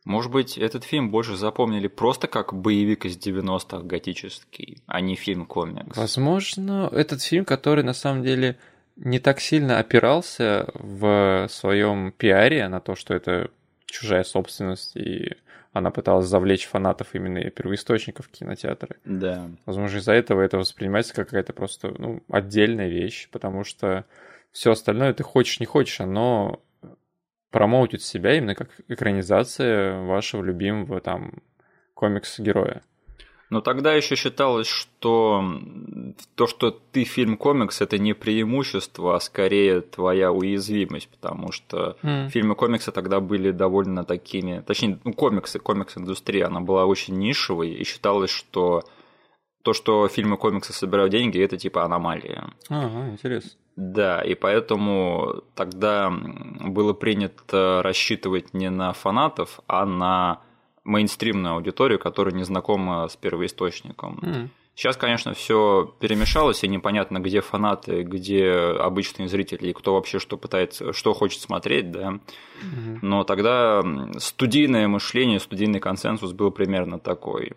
Может 0.05 0.31
быть, 0.31 0.57
этот 0.57 0.83
фильм 0.83 1.12
больше 1.12 1.36
запомнили 1.36 1.88
просто 1.88 2.27
как 2.27 2.53
боевик 2.53 3.05
из 3.05 3.17
90-х 3.17 3.83
готический, 3.83 4.79
а 4.86 5.00
не 5.00 5.15
фильм-комикс. 5.15 5.95
Возможно, 5.95 6.89
этот 6.91 7.22
фильм, 7.22 7.45
который 7.45 7.83
на 7.83 7.93
самом 7.93 8.24
деле 8.24 8.57
не 8.95 9.19
так 9.19 9.39
сильно 9.39 9.79
опирался 9.79 10.67
в 10.74 11.48
своем 11.50 12.12
пиаре 12.12 12.67
на 12.67 12.79
то, 12.79 12.95
что 12.95 13.13
это 13.13 13.50
чужая 13.86 14.24
собственность, 14.24 14.95
и 14.95 15.36
она 15.72 15.89
пыталась 15.89 16.27
завлечь 16.27 16.67
фанатов 16.67 17.15
именно 17.15 17.50
первоисточников 17.50 18.27
кинотеатра. 18.27 18.95
Да. 19.05 19.50
Возможно, 19.65 19.98
из-за 19.98 20.13
этого 20.13 20.41
это 20.41 20.57
воспринимается 20.57 21.13
как 21.13 21.29
какая-то 21.29 21.53
просто 21.53 21.93
ну, 21.98 22.22
отдельная 22.29 22.89
вещь, 22.89 23.29
потому 23.31 23.63
что 23.63 24.05
все 24.51 24.72
остальное 24.72 25.13
ты 25.13 25.24
хочешь, 25.24 25.60
не 25.60 25.65
хочешь, 25.65 26.00
оно 26.00 26.62
промоутить 27.53 28.01
себя 28.03 28.36
именно 28.36 28.55
как 28.55 28.69
экранизация 28.89 30.01
вашего 30.01 30.43
любимого 30.43 31.00
там 31.00 31.36
комикс-героя. 31.93 32.81
Но 33.51 33.62
тогда 33.62 33.93
еще 33.93 34.15
считалось, 34.15 34.65
что 34.65 35.43
то, 36.33 36.48
что 36.48 36.72
ты 36.72 37.03
фильм-комикс, 37.03 37.81
это 37.81 38.00
не 38.00 38.13
преимущество, 38.13 39.15
а 39.15 39.19
скорее 39.19 39.81
твоя 39.81 40.31
уязвимость, 40.31 41.07
потому 41.10 41.51
что 41.51 41.95
mm. 42.01 42.29
фильмы 42.29 42.55
комиксы 42.55 42.91
тогда 42.91 43.19
были 43.19 43.51
довольно 43.51 44.03
такими, 44.03 44.63
точнее, 44.65 45.00
ну, 45.03 45.13
комиксы, 45.13 45.60
комикс-индустрия, 45.60 46.48
она 46.48 46.62
была 46.62 46.86
очень 46.86 47.15
нишевой, 47.19 47.69
и 47.69 47.83
считалось, 47.83 48.31
что 48.31 48.81
то, 49.62 49.74
что 49.74 50.07
фильмы 50.07 50.38
комиксы 50.38 50.74
собирают 50.74 51.12
деньги, 51.12 51.39
это 51.39 51.55
типа 51.55 51.86
аномалия. 51.86 52.50
Ага, 52.69 53.12
интересно. 53.12 53.51
Да, 53.75 54.21
и 54.21 54.35
поэтому 54.35 55.43
тогда 55.55 56.11
было 56.11 56.93
принято 56.93 57.81
рассчитывать 57.83 58.53
не 58.53 58.69
на 58.69 58.93
фанатов, 58.93 59.61
а 59.67 59.85
на 59.85 60.41
мейнстримную 60.83 61.55
аудиторию, 61.55 61.97
которая 61.97 62.35
не 62.35 62.43
знакома 62.43 63.07
с 63.07 63.15
первоисточником. 63.15 64.19
Mm. 64.21 64.49
Сейчас, 64.75 64.97
конечно, 64.97 65.33
все 65.33 65.93
перемешалось, 65.99 66.63
и 66.63 66.67
непонятно, 66.67 67.19
где 67.19 67.41
фанаты, 67.41 68.01
где 68.01 68.49
обычные 68.79 69.27
зрители, 69.27 69.69
и 69.69 69.73
кто 69.73 69.93
вообще 69.93 70.17
что 70.17 70.35
пытается, 70.35 70.93
что 70.93 71.13
хочет 71.13 71.41
смотреть, 71.41 71.91
да. 71.91 72.19
Но 73.01 73.23
тогда 73.23 73.83
студийное 74.17 74.87
мышление, 74.87 75.39
студийный 75.39 75.79
консенсус 75.79 76.31
был 76.31 76.49
примерно 76.49 76.97
такой. 76.97 77.53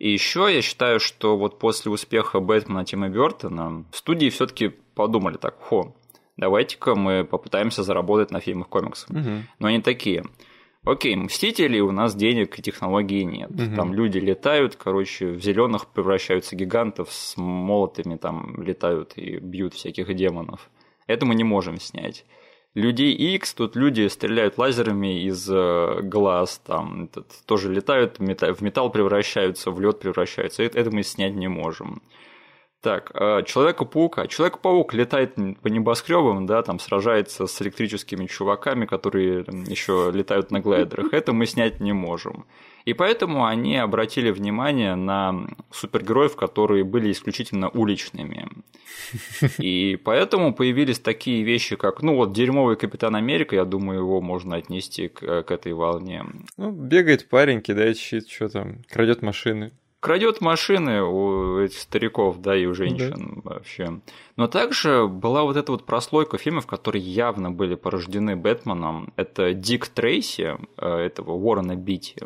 И 0.00 0.10
еще 0.10 0.48
я 0.50 0.62
считаю, 0.62 0.98
что 0.98 1.36
вот 1.36 1.58
после 1.58 1.92
успеха 1.92 2.40
Бэтмена 2.40 2.86
Тима 2.86 3.10
Бертона 3.10 3.84
в 3.92 3.96
студии 3.98 4.30
все-таки 4.30 4.68
подумали 4.94 5.36
так, 5.36 5.58
хо, 5.60 5.94
давайте-ка 6.38 6.94
мы 6.94 7.22
попытаемся 7.22 7.82
заработать 7.82 8.30
на 8.30 8.40
фильмах 8.40 8.68
комиксах. 8.68 9.10
Угу. 9.10 9.44
Но 9.58 9.68
они 9.68 9.82
такие, 9.82 10.24
окей, 10.84 11.14
Мстители 11.16 11.80
у 11.80 11.92
нас 11.92 12.14
денег 12.14 12.58
и 12.58 12.62
технологий 12.62 13.24
нет. 13.24 13.50
Угу. 13.50 13.76
Там 13.76 13.92
люди 13.92 14.16
летают, 14.16 14.74
короче, 14.76 15.32
в 15.32 15.42
зеленых 15.42 15.86
превращаются 15.88 16.56
гигантов 16.56 17.12
с 17.12 17.36
молотами, 17.36 18.16
там 18.16 18.62
летают 18.62 19.12
и 19.16 19.36
бьют 19.36 19.74
всяких 19.74 20.14
демонов. 20.14 20.70
Это 21.06 21.26
мы 21.26 21.34
не 21.34 21.44
можем 21.44 21.78
снять. 21.78 22.24
Людей 22.74 23.12
X, 23.34 23.54
тут 23.54 23.74
люди 23.74 24.06
стреляют 24.06 24.56
лазерами 24.56 25.24
из 25.24 25.50
э, 25.50 26.02
глаз, 26.02 26.60
там 26.64 27.04
этот, 27.04 27.26
тоже 27.44 27.72
летают, 27.72 28.20
в 28.20 28.62
металл 28.62 28.90
превращаются, 28.90 29.72
в 29.72 29.80
лед 29.80 29.98
превращаются. 29.98 30.62
Это 30.62 30.90
мы 30.92 31.02
снять 31.02 31.34
не 31.34 31.48
можем. 31.48 32.00
Так, 32.80 33.10
э, 33.14 33.42
Человека-паука. 33.44 34.28
Человек-паук 34.28 34.94
летает 34.94 35.34
по 35.34 35.66
небоскребам, 35.68 36.46
да, 36.46 36.62
там 36.62 36.78
сражается 36.78 37.48
с 37.48 37.60
электрическими 37.60 38.26
чуваками, 38.26 38.86
которые 38.86 39.44
еще 39.66 40.10
летают 40.14 40.52
на 40.52 40.60
глайдерах. 40.60 41.12
Это 41.12 41.32
мы 41.32 41.46
снять 41.46 41.80
не 41.80 41.92
можем. 41.92 42.46
И 42.84 42.94
поэтому 42.94 43.46
они 43.46 43.76
обратили 43.76 44.30
внимание 44.30 44.94
на 44.94 45.46
супергероев, 45.70 46.36
которые 46.36 46.84
были 46.84 47.12
исключительно 47.12 47.68
уличными. 47.68 48.48
И 49.58 49.96
поэтому 49.96 50.54
появились 50.54 50.98
такие 50.98 51.42
вещи, 51.42 51.76
как, 51.76 52.02
ну 52.02 52.16
вот, 52.16 52.32
дерьмовый 52.32 52.76
Капитан 52.76 53.16
Америка, 53.16 53.56
я 53.56 53.64
думаю, 53.64 54.00
его 54.00 54.20
можно 54.20 54.56
отнести 54.56 55.08
к, 55.08 55.42
к 55.42 55.50
этой 55.50 55.72
волне. 55.72 56.24
Ну, 56.56 56.70
бегает 56.70 57.28
парень, 57.28 57.60
кидает 57.60 57.98
щит, 57.98 58.28
что 58.28 58.48
там, 58.48 58.82
крадет 58.88 59.22
машины 59.22 59.72
крадет 60.00 60.40
машины 60.40 61.02
у 61.02 61.60
этих 61.60 61.78
стариков, 61.78 62.40
да, 62.40 62.56
и 62.56 62.64
у 62.64 62.74
женщин 62.74 63.42
да. 63.44 63.50
вообще. 63.50 64.00
Но 64.36 64.48
также 64.48 65.06
была 65.06 65.42
вот 65.42 65.56
эта 65.56 65.72
вот 65.72 65.84
прослойка 65.84 66.38
фильмов, 66.38 66.66
которые 66.66 67.02
явно 67.04 67.50
были 67.50 67.74
порождены 67.74 68.34
Бэтменом. 68.34 69.12
Это 69.16 69.52
Дик 69.52 69.88
Трейси, 69.88 70.56
э, 70.78 70.96
этого 70.96 71.32
Уоррена 71.32 71.76
Битти. 71.76 72.16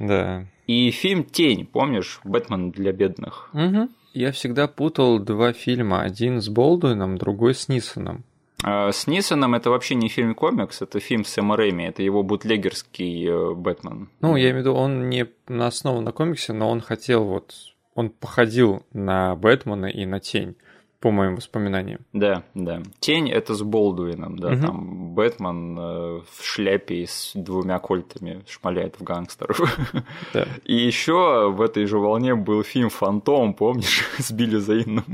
Да. 0.00 0.46
И 0.66 0.90
фильм 0.90 1.24
«Тень», 1.24 1.66
помнишь? 1.66 2.20
«Бэтмен 2.24 2.70
для 2.72 2.92
бедных». 2.92 3.50
Угу. 3.52 3.88
Я 4.14 4.32
всегда 4.32 4.66
путал 4.66 5.20
два 5.20 5.52
фильма. 5.52 6.02
Один 6.02 6.40
с 6.40 6.48
Болдуином, 6.48 7.16
другой 7.16 7.54
с 7.54 7.68
Нисоном. 7.68 8.24
А 8.62 8.90
с 8.90 9.06
Нисоном 9.06 9.54
это 9.54 9.70
вообще 9.70 9.94
не 9.94 10.08
фильм-комикс, 10.08 10.82
это 10.82 11.00
фильм 11.00 11.24
Сэма 11.24 11.56
Рэйми, 11.56 11.84
это 11.84 12.02
его 12.02 12.22
бутлегерский 12.22 13.26
э, 13.26 13.54
Бэтмен. 13.54 14.10
Ну, 14.20 14.36
я 14.36 14.50
имею 14.50 14.56
в 14.56 14.58
виду, 14.58 14.74
он 14.74 15.08
не 15.08 15.28
на 15.48 15.68
основу 15.68 16.00
на 16.00 16.12
комиксе, 16.12 16.52
но 16.52 16.68
он 16.68 16.80
хотел 16.80 17.24
вот... 17.24 17.54
Он 17.94 18.10
походил 18.10 18.84
на 18.92 19.34
Бэтмена 19.34 19.86
и 19.86 20.06
на 20.06 20.20
Тень 20.20 20.56
по 21.00 21.10
моим 21.10 21.36
воспоминаниям. 21.36 22.00
Да, 22.12 22.42
да. 22.54 22.82
Тень 23.00 23.30
это 23.30 23.54
с 23.54 23.62
Болдуином, 23.62 24.38
да, 24.38 24.48
угу. 24.48 24.60
там 24.60 25.14
Бэтмен 25.14 25.78
э, 25.78 26.20
в 26.30 26.44
шляпе 26.44 27.06
с 27.06 27.32
двумя 27.34 27.78
кольтами 27.78 28.42
шмаляет 28.46 28.96
в 29.00 29.02
гангстеров. 29.02 29.60
Да. 30.34 30.46
И 30.64 30.76
еще 30.76 31.50
в 31.50 31.60
этой 31.62 31.86
же 31.86 31.98
волне 31.98 32.34
был 32.34 32.62
фильм 32.62 32.90
Фантом, 32.90 33.54
помнишь, 33.54 34.04
с 34.18 34.30
Билли 34.30 34.58
Зейном. 34.58 35.04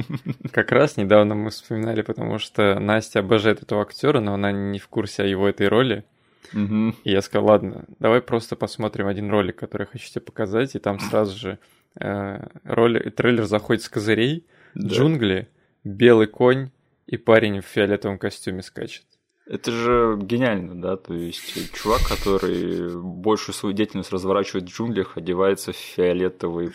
Как 0.50 0.73
раз 0.73 0.97
недавно 0.97 1.35
мы 1.35 1.50
вспоминали, 1.50 2.02
потому 2.02 2.38
что 2.38 2.78
Настя 2.78 3.21
обожает 3.21 3.62
этого 3.62 3.83
актера, 3.83 4.21
но 4.21 4.35
она 4.35 4.52
не 4.52 4.78
в 4.78 4.88
курсе 4.88 5.23
о 5.23 5.26
его 5.26 5.49
этой 5.49 5.69
роли. 5.69 6.05
Угу. 6.52 6.95
И 7.05 7.11
я 7.11 7.23
сказал, 7.23 7.49
ладно, 7.49 7.85
давай 7.99 8.21
просто 8.21 8.57
посмотрим 8.57 9.07
один 9.07 9.31
ролик, 9.31 9.57
который 9.57 9.83
я 9.83 9.87
хочу 9.87 10.11
тебе 10.11 10.21
показать, 10.21 10.75
и 10.75 10.78
там 10.78 10.99
сразу 10.99 11.38
же 11.38 11.59
э, 12.00 12.47
ролик, 12.64 13.14
трейлер 13.14 13.45
заходит 13.45 13.83
с 13.83 13.88
козырей, 13.88 14.45
да. 14.75 14.95
джунгли, 14.95 15.49
белый 15.87 16.26
конь 16.26 16.71
и 17.07 17.16
парень 17.16 17.61
в 17.61 17.64
фиолетовом 17.64 18.19
костюме 18.19 18.62
скачет. 18.62 19.05
Это 19.47 19.71
же 19.71 20.19
гениально, 20.21 20.75
да, 20.75 20.97
то 20.97 21.14
есть 21.14 21.73
чувак, 21.73 22.00
который 22.09 23.00
большую 23.00 23.55
свою 23.55 23.73
деятельность 23.73 24.12
разворачивает 24.12 24.64
в 24.64 24.73
джунглях, 24.73 25.16
одевается 25.16 25.73
в 25.73 25.76
фиолетовые 25.76 26.73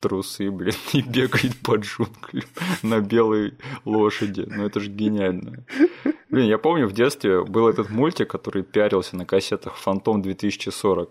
трусы, 0.00 0.50
блин, 0.50 0.74
и 0.92 1.00
бегает 1.00 1.56
по 1.62 1.76
джунглям 1.76 2.44
на 2.82 3.00
белой 3.00 3.54
лошади. 3.86 4.44
Ну 4.46 4.66
это 4.66 4.80
же 4.80 4.90
гениально. 4.90 5.64
Блин, 6.28 6.46
я 6.46 6.58
помню 6.58 6.86
в 6.86 6.92
детстве 6.92 7.42
был 7.42 7.68
этот 7.68 7.88
мультик, 7.88 8.28
который 8.28 8.62
пиарился 8.64 9.16
на 9.16 9.24
кассетах 9.24 9.76
«Фантом 9.76 10.20
2040». 10.20 11.08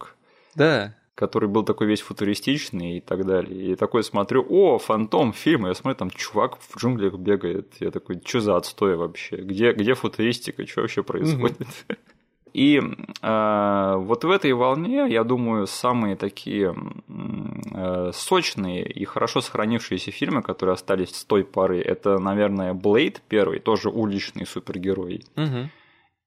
Да 0.54 0.96
который 1.16 1.48
был 1.48 1.64
такой 1.64 1.88
весь 1.88 2.02
футуристичный 2.02 2.98
и 2.98 3.02
так 3.02 3.26
далее. 3.26 3.74
И 3.74 3.76
такой 3.76 4.04
смотрю, 4.04 4.46
о, 4.50 4.80
фантом, 4.80 5.32
фильм, 5.34 5.68
я 5.68 5.74
смотрю, 5.74 5.98
там 5.98 6.10
чувак 6.10 6.58
в 6.60 6.78
джунглях 6.78 7.16
бегает. 7.16 7.76
Я 7.80 7.92
такой, 7.92 8.20
что 8.26 8.42
за 8.42 8.58
отстой 8.58 8.96
вообще? 8.96 9.38
Где, 9.38 9.74
где 9.74 9.94
футуристика? 9.94 10.66
Что 10.66 10.82
вообще 10.82 11.04
происходит? 11.04 11.68
И 12.54 12.80
э, 12.80 13.94
вот 13.98 14.24
в 14.24 14.30
этой 14.30 14.54
волне, 14.54 15.08
я 15.10 15.24
думаю, 15.24 15.66
самые 15.66 16.16
такие 16.16 16.76
э, 17.74 18.12
сочные 18.14 18.86
и 18.86 19.06
хорошо 19.06 19.42
сохранившиеся 19.42 20.12
фильмы, 20.12 20.44
которые 20.44 20.74
остались 20.74 21.16
с 21.16 21.26
той 21.26 21.44
поры, 21.44 21.82
это, 21.82 22.20
наверное, 22.20 22.76
Блейд 22.76 23.24
первый, 23.28 23.60
тоже 23.60 23.90
уличный 23.90 24.46
супергерой. 24.46 25.26
Угу. 25.36 25.70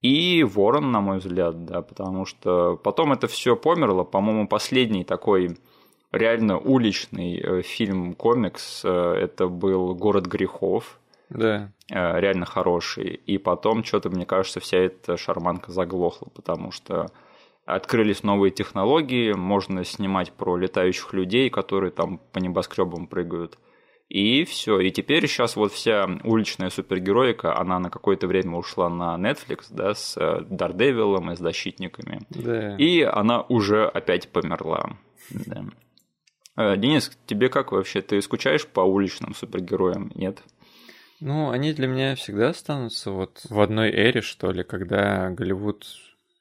И 0.07 0.45
Ворон, 0.45 0.93
на 0.93 1.01
мой 1.01 1.19
взгляд, 1.19 1.65
да, 1.65 1.83
потому 1.83 2.27
что 2.27 2.77
потом 2.77 3.13
это 3.13 3.27
все 3.27 3.57
померло. 3.57 4.05
По-моему, 4.05 4.47
последний 4.47 5.03
такой 5.03 5.59
реально 6.13 6.59
уличный 6.59 7.41
э, 7.41 7.63
фильм-комикс 7.63 8.83
э, 8.85 8.89
это 8.89 9.49
был 9.49 9.97
«Город 9.97 10.27
грехов». 10.27 11.01
Да. 11.29 11.73
Э, 11.91 12.21
реально 12.21 12.47
хороший. 12.47 13.15
И 13.27 13.37
потом 13.39 13.83
что-то, 13.83 14.09
мне 14.09 14.27
кажется, 14.27 14.61
вся 14.61 14.79
эта 14.79 15.17
шарманка 15.17 15.73
заглохла, 15.73 16.29
потому 16.33 16.71
что 16.71 17.09
открылись 17.65 18.23
новые 18.23 18.53
технологии, 18.53 19.33
можно 19.33 19.85
снимать 19.85 20.31
про 20.31 20.57
летающих 20.57 21.15
людей, 21.15 21.51
которые 21.51 21.91
там 21.91 22.21
по 22.31 22.39
небоскребам 22.39 23.09
прыгают. 23.09 23.59
И 24.09 24.45
все. 24.45 24.79
И 24.79 24.91
теперь 24.93 25.27
сейчас 25.27 25.57
вот 25.57 25.73
вся 25.73 26.09
уличная 26.23 26.71
супергероика, 26.71 27.59
она 27.59 27.81
на 27.81 27.91
какое-то 27.91 28.29
время 28.29 28.57
ушла 28.57 28.89
на 28.89 29.17
Netflix, 29.17 29.67
да, 29.71 29.95
с 29.95 30.17
Дардевилом 30.49 31.33
и 31.33 31.37
с 31.37 31.41
защитниками. 31.41 32.21
Да. 32.31 32.77
И 32.77 33.03
она 33.03 33.43
уже 33.43 33.87
опять 33.87 34.29
померла. 34.29 34.97
Да. 35.31 35.65
Э, 36.57 36.77
Денис, 36.77 37.11
тебе 37.27 37.49
как 37.49 37.73
вообще? 37.73 38.01
Ты 38.01 38.23
скучаешь 38.23 38.67
по 38.67 38.81
уличным 38.81 39.35
супергероям? 39.35 40.13
Нет? 40.15 40.41
Ну, 41.19 41.51
они 41.51 41.73
для 41.73 41.89
меня 41.89 42.15
всегда 42.15 42.51
останутся 42.51 43.11
вот 43.11 43.41
в 43.49 43.59
одной 43.59 43.91
эре, 43.91 44.21
что 44.21 44.53
ли, 44.53 44.63
когда 44.63 45.31
Голливуд 45.31 45.85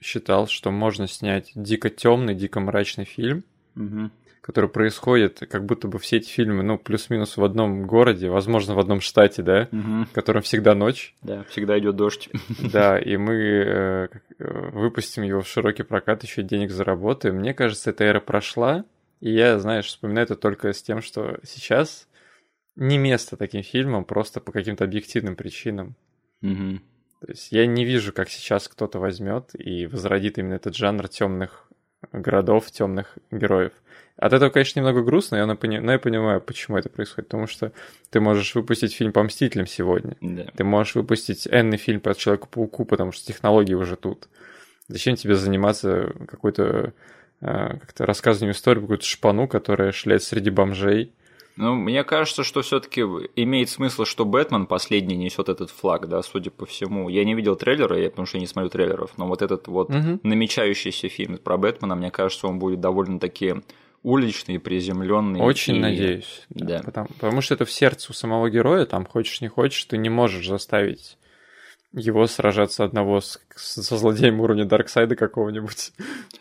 считал, 0.02 0.48
что 0.48 0.70
можно 0.70 1.08
снять 1.08 1.52
дико 1.56 1.90
темный, 1.90 2.36
дико 2.36 2.60
мрачный 2.60 3.06
фильм, 3.06 3.44
угу 3.76 4.12
который 4.46 4.70
происходит, 4.70 5.40
как 5.50 5.66
будто 5.66 5.88
бы 5.88 5.98
все 5.98 6.18
эти 6.18 6.30
фильмы, 6.30 6.62
ну, 6.62 6.78
плюс-минус 6.78 7.36
в 7.36 7.44
одном 7.44 7.88
городе, 7.88 8.30
возможно, 8.30 8.76
в 8.76 8.80
одном 8.80 9.02
штате, 9.02 9.42
да, 9.42 9.68
угу. 9.72 10.06
в 10.06 10.12
котором 10.12 10.44
всегда 10.44 10.76
ночь. 10.76 11.16
Да, 11.24 11.44
всегда 11.50 11.80
идет 11.80 11.96
дождь. 11.96 12.30
Да, 12.72 13.00
и 13.00 13.18
мы 13.18 13.34
э, 13.34 14.08
э, 14.38 14.70
выпустим 14.70 15.24
его 15.24 15.42
в 15.42 15.48
широкий 15.48 15.82
прокат, 15.82 16.22
еще 16.22 16.44
денег 16.44 16.70
заработаем. 16.70 17.38
Мне 17.38 17.56
кажется, 17.56 17.90
эта 17.90 18.04
эра 18.04 18.20
прошла, 18.20 18.86
и 19.20 19.32
я, 19.32 19.58
знаешь, 19.58 19.88
вспоминаю 19.88 20.26
это 20.26 20.36
только 20.36 20.74
с 20.74 20.84
тем, 20.84 21.02
что 21.02 21.40
сейчас 21.42 22.08
не 22.76 23.00
место 23.00 23.38
таким 23.38 23.64
фильмам, 23.64 24.06
просто 24.06 24.42
по 24.42 24.52
каким-то 24.52 24.84
объективным 24.84 25.36
причинам. 25.36 25.96
Угу. 26.44 26.82
То 27.22 27.28
есть 27.30 27.52
я 27.52 27.66
не 27.66 27.84
вижу, 27.84 28.14
как 28.14 28.30
сейчас 28.30 28.68
кто-то 28.68 29.00
возьмет 29.00 29.50
и 29.56 29.88
возродит 29.88 30.38
именно 30.38 30.54
этот 30.54 30.76
жанр 30.76 31.08
темных 31.08 31.68
городов, 32.12 32.72
темных 32.72 33.18
героев. 33.32 33.72
От 34.18 34.32
этого, 34.32 34.50
конечно, 34.50 34.80
немного 34.80 35.04
грустно, 35.04 35.36
я, 35.36 35.56
пони... 35.56 35.78
но 35.80 35.92
я 35.92 36.00
понимаю, 36.00 36.40
почему 36.40 36.78
это 36.78 36.90
происходит. 36.90 37.28
Потому 37.28 37.48
что 37.48 37.74
ты 38.10 38.22
можешь 38.22 38.56
выпустить 38.56 38.94
фильм 38.94 39.12
по 39.12 39.22
Мстителям 39.24 39.68
сегодня. 39.68 40.16
Да. 40.22 40.46
Ты 40.56 40.64
можешь 40.64 40.96
выпустить 40.96 41.48
энный 41.52 41.78
фильм 41.78 42.00
по 42.00 42.16
Человеку-пауку, 42.16 42.86
потому 42.86 43.12
что 43.12 43.28
технологии 43.28 43.74
уже 43.74 43.98
тут. 43.98 44.30
Зачем 44.88 45.16
тебе 45.16 45.36
заниматься 45.36 46.14
какой-то 46.28 46.94
а, 47.42 47.78
как-то 47.78 48.06
рассказыванием 48.06 48.54
истории, 48.54 48.82
какую-то 48.82 49.06
шпану, 49.06 49.48
которая 49.48 49.92
шляет 49.92 50.24
среди 50.24 50.50
бомжей? 50.50 51.12
Ну, 51.58 51.76
мне 51.76 52.04
кажется, 52.04 52.44
что 52.44 52.62
все-таки 52.62 53.02
имеет 53.36 53.70
смысл, 53.70 54.04
что 54.04 54.26
Бэтмен 54.26 54.66
последний 54.66 55.16
несет 55.16 55.48
этот 55.48 55.70
флаг, 55.70 56.10
да, 56.10 56.22
судя 56.22 56.52
по 56.52 56.66
всему. 56.66 57.08
Я 57.08 57.24
не 57.24 57.34
видел 57.34 57.56
трейлера, 57.56 57.98
я, 57.98 58.10
потому 58.10 58.26
что 58.26 58.38
я 58.38 58.42
не 58.42 58.48
смотрю 58.48 58.70
трейлеров, 58.70 59.18
но 59.18 59.28
вот 59.28 59.42
этот 59.42 59.68
вот 59.68 59.90
угу. 59.90 60.20
намечающийся 60.24 61.08
фильм 61.08 61.38
про 61.38 61.58
Бэтмена, 61.58 61.96
мне 61.96 62.12
кажется, 62.12 62.48
он 62.48 62.60
будет 62.60 62.82
довольно-таки 62.82 63.56
уличный, 64.04 64.60
приземленный. 64.60 65.42
Очень 65.42 65.78
и... 65.78 65.80
надеюсь. 65.80 66.44
Да. 66.50 66.82
Потому, 66.84 67.08
потому 67.08 67.42
что 67.42 67.54
это 67.54 67.66
в 67.66 67.72
сердце 67.72 68.12
у 68.12 68.14
самого 68.14 68.50
героя, 68.50 68.86
там 68.86 69.06
хочешь 69.06 69.40
не 69.42 69.48
хочешь, 69.48 69.86
ты 69.86 69.98
не 69.98 70.10
можешь 70.10 70.48
заставить 70.48 71.18
его 71.94 72.28
сражаться 72.28 72.84
одного 72.84 73.22
с, 73.22 73.42
со 73.56 73.98
злодеем 73.98 74.40
уровня 74.42 74.66
Дарксайда 74.66 75.16
какого-нибудь. 75.16 75.94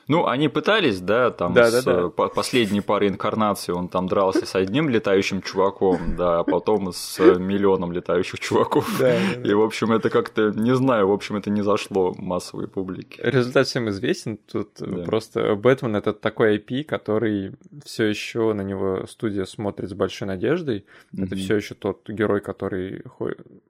Ну, 0.09 0.27
они 0.27 0.49
пытались, 0.49 1.01
да, 1.01 1.31
там 1.31 1.55
Да, 1.55 1.71
с 1.71 1.85
да, 1.85 2.03
да. 2.03 2.09
по- 2.09 2.29
последней 2.29 2.81
парой 2.81 3.09
инкарнаций 3.09 3.73
он 3.73 3.89
там 3.89 4.09
дрался 4.09 4.45
с 4.47 4.55
одним 4.55 4.89
летающим 4.89 5.41
чуваком, 5.41 6.17
да, 6.17 6.41
а 6.41 6.45
потом 6.45 6.93
с 6.93 7.19
миллионом 7.21 7.93
летающих 7.93 8.41
чуваков. 8.41 8.89
Да, 8.99 9.17
И, 9.45 9.53
в 9.55 9.63
общем, 9.63 9.93
это 9.93 10.11
как-то, 10.11 10.51
не 10.51 10.75
знаю, 10.75 11.09
в 11.09 11.13
общем, 11.13 11.37
это 11.37 11.51
не 11.51 11.63
зашло 11.63 12.13
массовой 12.19 12.69
публике. 12.69 13.23
Результат 13.23 13.67
всем 13.69 13.89
известен. 13.91 14.37
Тут 14.37 14.81
э, 14.81 14.87
Да. 14.87 15.03
просто 15.05 15.55
Бэтмен 15.55 15.97
это 15.97 16.13
такой 16.13 16.57
IP, 16.59 16.85
который 16.85 17.53
все 17.85 18.05
еще 18.07 18.53
на 18.53 18.63
него 18.63 19.07
студия 19.07 19.45
смотрит 19.45 19.89
с 19.91 19.95
большой 19.95 20.27
надеждой. 20.29 20.85
Это 21.13 21.23
Мгм. 21.35 21.37
все 21.37 21.57
еще 21.57 21.75
тот 21.75 22.09
герой, 22.09 22.41
который 22.41 23.03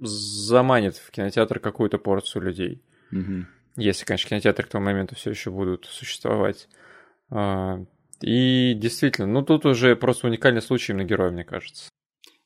заманит 0.01 0.97
в 0.97 1.11
кинотеатр 1.11 1.59
какую-то 1.61 1.99
порцию 1.99 2.43
людей. 2.43 2.81
Мгм. 3.15 3.47
Если, 3.77 4.05
конечно, 4.05 4.29
кинотеатры 4.29 4.67
к 4.67 4.69
тому 4.69 4.85
моменту 4.85 5.15
все 5.15 5.31
еще 5.31 5.51
будут 5.51 5.87
существовать. 5.87 6.69
А, 7.31 7.81
И 8.21 8.75
действительно, 8.75 9.27
ну 9.27 9.43
тут 9.43 9.67
уже 9.67 9.97
просто 9.97 10.27
уникальный 10.27 10.63
случай 10.63 10.93
именно 10.93 11.05
героя, 11.05 11.31
мне 11.31 11.45
кажется. 11.45 11.89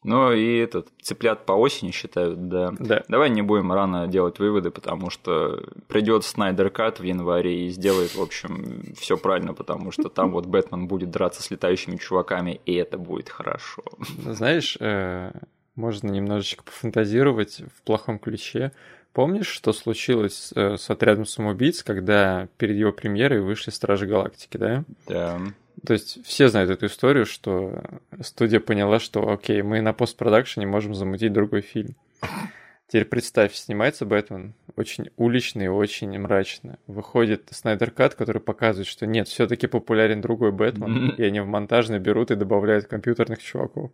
Ну 0.04 0.32
и 0.32 0.58
этот, 0.58 0.88
цыплят 1.02 1.44
по 1.44 1.52
осени 1.52 1.90
считают, 1.90 2.48
да. 2.48 2.72
Да. 2.78 3.02
Давай 3.08 3.30
не 3.30 3.42
будем 3.42 3.72
рано 3.72 4.06
делать 4.06 4.38
выводы, 4.38 4.70
потому 4.70 5.10
что 5.10 5.62
придет 5.88 6.24
Снайдер 6.24 6.70
Кат 6.70 7.00
в 7.00 7.02
январе 7.02 7.66
и 7.66 7.68
сделает, 7.68 8.14
в 8.14 8.22
общем, 8.22 8.94
все 8.96 9.16
правильно, 9.16 9.54
потому 9.54 9.90
что 9.90 10.08
там 10.08 10.30
вот 10.32 10.46
Бэтмен 10.46 10.86
будет 10.86 11.10
драться 11.10 11.42
с 11.42 11.50
летающими 11.50 11.96
чуваками, 11.96 12.60
и 12.64 12.74
это 12.74 12.96
будет 12.96 13.28
хорошо. 13.28 13.82
Знаешь, 14.24 14.76
э, 14.80 15.32
можно 15.74 16.10
немножечко 16.10 16.62
пофантазировать 16.62 17.62
в 17.76 17.82
плохом 17.82 18.18
ключе. 18.18 18.72
Помнишь, 19.12 19.48
что 19.48 19.72
случилось 19.72 20.52
э, 20.54 20.76
с 20.76 20.90
отрядом 20.90 21.26
самоубийц, 21.26 21.82
когда 21.82 22.48
перед 22.56 22.76
его 22.76 22.92
премьерой 22.92 23.40
вышли 23.40 23.70
Стражи 23.70 24.06
Галактики, 24.06 24.56
да? 24.56 24.84
Да. 25.06 25.40
То 25.86 25.92
есть 25.92 26.24
все 26.24 26.48
знают 26.48 26.70
эту 26.70 26.86
историю, 26.86 27.26
что 27.26 27.82
студия 28.20 28.60
поняла, 28.60 28.98
что 28.98 29.28
окей, 29.30 29.62
мы 29.62 29.80
на 29.80 29.92
постпродакшене 29.92 30.66
можем 30.66 30.94
замутить 30.94 31.32
другой 31.32 31.62
фильм. 31.62 31.94
Теперь 32.88 33.04
представь, 33.04 33.54
снимается 33.54 34.06
Бэтмен 34.06 34.54
очень 34.76 35.10
уличный, 35.16 35.68
очень 35.68 36.18
мрачно. 36.18 36.78
Выходит 36.86 37.48
Снайдер 37.50 37.90
Кат, 37.90 38.14
который 38.14 38.40
показывает, 38.40 38.86
что 38.86 39.06
нет, 39.06 39.28
все-таки 39.28 39.66
популярен 39.66 40.20
другой 40.22 40.52
Бэтмен, 40.52 41.10
и 41.10 41.22
они 41.22 41.40
в 41.40 41.46
монтажный 41.46 41.98
берут 41.98 42.30
и 42.30 42.36
добавляют 42.36 42.86
компьютерных 42.86 43.42
чуваков. 43.42 43.90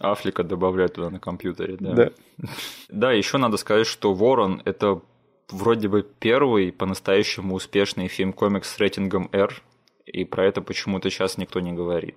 Афлика 0.00 0.42
добавляют 0.42 0.94
туда 0.94 1.10
на 1.10 1.20
компьютере, 1.20 1.76
да. 1.78 1.92
Да. 1.92 2.10
Да, 2.88 3.12
еще 3.12 3.38
надо 3.38 3.56
сказать, 3.56 3.86
что 3.86 4.12
Ворон 4.14 4.62
это 4.64 5.00
вроде 5.48 5.88
бы 5.88 6.02
первый 6.02 6.72
по-настоящему 6.72 7.54
успешный 7.54 8.08
фильм 8.08 8.32
комикс 8.32 8.74
с 8.74 8.78
рейтингом 8.78 9.28
R, 9.32 9.62
и 10.04 10.24
про 10.24 10.46
это 10.46 10.60
почему-то 10.60 11.10
сейчас 11.10 11.38
никто 11.38 11.60
не 11.60 11.72
говорит. 11.72 12.16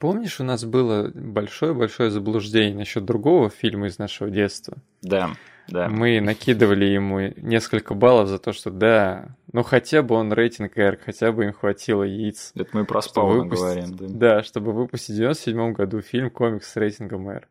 Помнишь, 0.00 0.40
у 0.40 0.44
нас 0.44 0.64
было 0.64 1.10
большое-большое 1.14 2.10
заблуждение 2.10 2.74
насчет 2.74 3.04
другого 3.04 3.50
фильма 3.50 3.86
из 3.88 3.98
нашего 3.98 4.30
детства? 4.30 4.78
Да, 5.02 5.32
да. 5.68 5.88
Мы 5.90 6.22
накидывали 6.22 6.86
ему 6.86 7.20
несколько 7.36 7.92
баллов 7.92 8.28
за 8.28 8.38
то, 8.38 8.54
что 8.54 8.70
да, 8.70 9.36
ну 9.52 9.62
хотя 9.62 10.02
бы 10.02 10.14
он 10.14 10.32
рейтинг 10.32 10.78
R, 10.78 10.98
хотя 11.04 11.32
бы 11.32 11.44
им 11.44 11.52
хватило 11.52 12.02
яиц. 12.02 12.52
Это 12.54 12.70
мы 12.72 12.86
про 12.86 13.02
Спауна 13.02 13.42
выпустить- 13.44 13.60
говорим, 13.62 13.96
да. 13.96 14.36
Да, 14.36 14.42
чтобы 14.42 14.72
выпустить 14.72 15.10
в 15.16 15.18
97 15.18 15.72
году 15.74 16.00
фильм 16.00 16.30
комикс 16.30 16.72
с 16.72 16.76
рейтингом 16.76 17.28
R. 17.28 17.46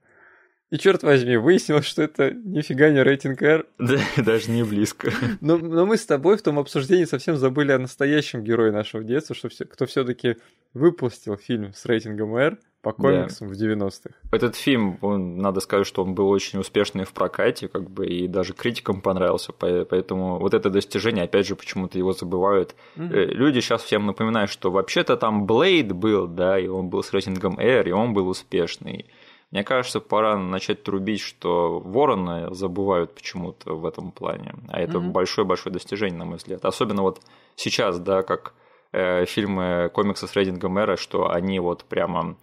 И 0.71 0.77
черт 0.77 1.01
возьми, 1.01 1.35
выяснилось, 1.38 1.85
что 1.85 2.03
это 2.03 2.31
нифига 2.31 2.89
не 2.91 3.01
рейтинг 3.01 3.41
R. 3.41 3.65
Да, 3.79 3.97
даже 4.23 4.51
не 4.51 4.63
близко. 4.63 5.11
Но, 5.41 5.57
но 5.57 5.85
мы 5.88 5.97
с 5.97 6.05
тобой 6.05 6.38
в 6.38 6.43
том 6.43 6.59
обсуждении 6.59 7.05
совсем 7.05 7.38
забыли 7.38 7.71
о 7.71 7.79
настоящем 7.79 8.43
герое 8.43 8.71
нашего 8.71 9.03
детства, 9.03 9.35
что 9.35 9.49
все, 9.49 9.65
кто 9.65 9.88
все-таки 9.88 10.38
выпустил 10.75 11.38
фильм 11.38 11.73
с 11.73 11.85
рейтингом 11.85 12.35
R 12.35 12.59
по 12.83 12.93
комиксам 12.93 13.47
в 13.49 13.53
90-х. 13.53 14.11
Этот 14.31 14.55
фильм, 14.55 14.99
он, 15.01 15.39
надо 15.39 15.60
сказать, 15.60 15.88
что 15.88 16.03
он 16.03 16.13
был 16.13 16.29
очень 16.29 16.60
успешный 16.60 17.03
в 17.03 17.12
прокате, 17.13 17.67
как 17.67 17.89
бы, 17.89 18.05
и 18.05 18.27
даже 18.27 18.53
критикам 18.53 19.01
понравился, 19.01 19.51
по- 19.51 19.84
поэтому 19.86 20.38
вот 20.39 20.53
это 20.53 20.69
достижение, 20.69 21.25
опять 21.25 21.47
же, 21.47 21.55
почему-то 21.55 21.97
его 21.97 22.13
забывают. 22.13 22.75
Э, 22.95 23.25
Люди 23.25 23.60
сейчас 23.60 23.82
всем 23.82 24.05
напоминают, 24.05 24.49
что 24.51 24.69
вообще-то 24.71 25.17
там 25.17 25.45
Блейд 25.47 25.91
был, 25.91 26.27
да, 26.27 26.58
и 26.60 26.67
он 26.67 26.89
был 26.89 27.03
с 27.03 27.12
рейтингом 27.12 27.60
R, 27.60 27.89
и 27.89 27.91
он 27.91 28.13
был 28.13 28.29
успешный. 28.29 29.08
Мне 29.51 29.63
кажется, 29.63 29.99
пора 29.99 30.38
начать 30.38 30.83
трубить, 30.83 31.21
что 31.21 31.79
Ворона 31.79 32.53
забывают 32.53 33.15
почему-то 33.15 33.73
в 33.73 33.85
этом 33.85 34.12
плане. 34.12 34.53
А 34.67 34.79
это 34.79 34.99
большое-большое 34.99 35.73
достижение, 35.73 36.19
на 36.19 36.25
мой 36.25 36.38
взгляд. 36.38 36.63
Особенно 36.65 37.01
вот 37.01 37.21
сейчас, 37.55 37.99
да, 37.99 38.21
как 38.21 38.53
э, 38.91 39.25
фильмы 39.25 39.89
комиксы 39.91 40.27
с 40.27 40.35
рейтингом 40.35 40.77
R, 40.77 40.97
что 40.97 41.31
они 41.31 41.59
вот 41.59 41.83
прямо 41.85 42.38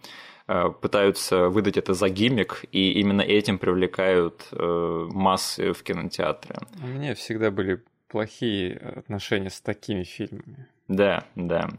э, 0.47 0.69
пытаются 0.81 1.47
выдать 1.47 1.77
это 1.77 1.93
за 1.93 2.09
гиммик, 2.09 2.65
и 2.73 2.99
именно 2.99 3.21
этим 3.21 3.57
привлекают 3.57 4.45
э, 4.51 5.07
массы 5.09 5.71
в 5.71 5.83
кинотеатры. 5.83 6.57
У 6.83 6.87
меня 6.87 7.15
всегда 7.15 7.51
были 7.51 7.81
плохие 8.09 8.75
отношения 8.77 9.49
с 9.49 9.61
такими 9.61 10.03
фильмами. 10.03 10.67
Да, 10.89 11.25
да. 11.35 11.69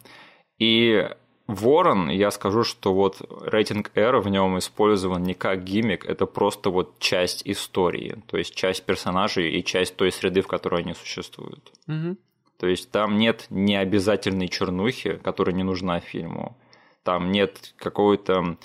И 0.59 1.07
Ворон, 1.49 2.11
я 2.11 2.31
скажу, 2.31 2.63
что 2.63 2.93
вот 2.93 3.23
рейтинг 3.41 3.91
R 3.95 4.21
в 4.21 4.29
нем 4.29 4.59
использован 4.59 5.23
не 5.23 5.33
как 5.33 5.65
гиммик, 5.65 6.05
это 6.05 6.27
просто 6.27 6.69
вот 6.69 6.99
часть 6.99 7.43
истории, 7.47 8.23
то 8.27 8.37
есть 8.37 8.55
часть 8.55 8.85
персонажей 8.85 9.51
и 9.51 9.65
часть 9.65 9.97
той 9.97 10.13
среды, 10.13 10.43
в 10.43 10.47
которой 10.47 10.83
они 10.83 10.93
существуют. 10.93 11.73
То 12.59 12.67
есть 12.67 12.91
там 12.91 13.17
нет 13.17 13.47
необязательной 13.51 14.49
чернухи, 14.49 15.19
которая 15.23 15.55
не 15.55 15.63
нужна 15.63 16.01
фильму. 16.01 16.57
Там 17.03 17.31
нет 17.31 17.73
какой-то 17.77 18.59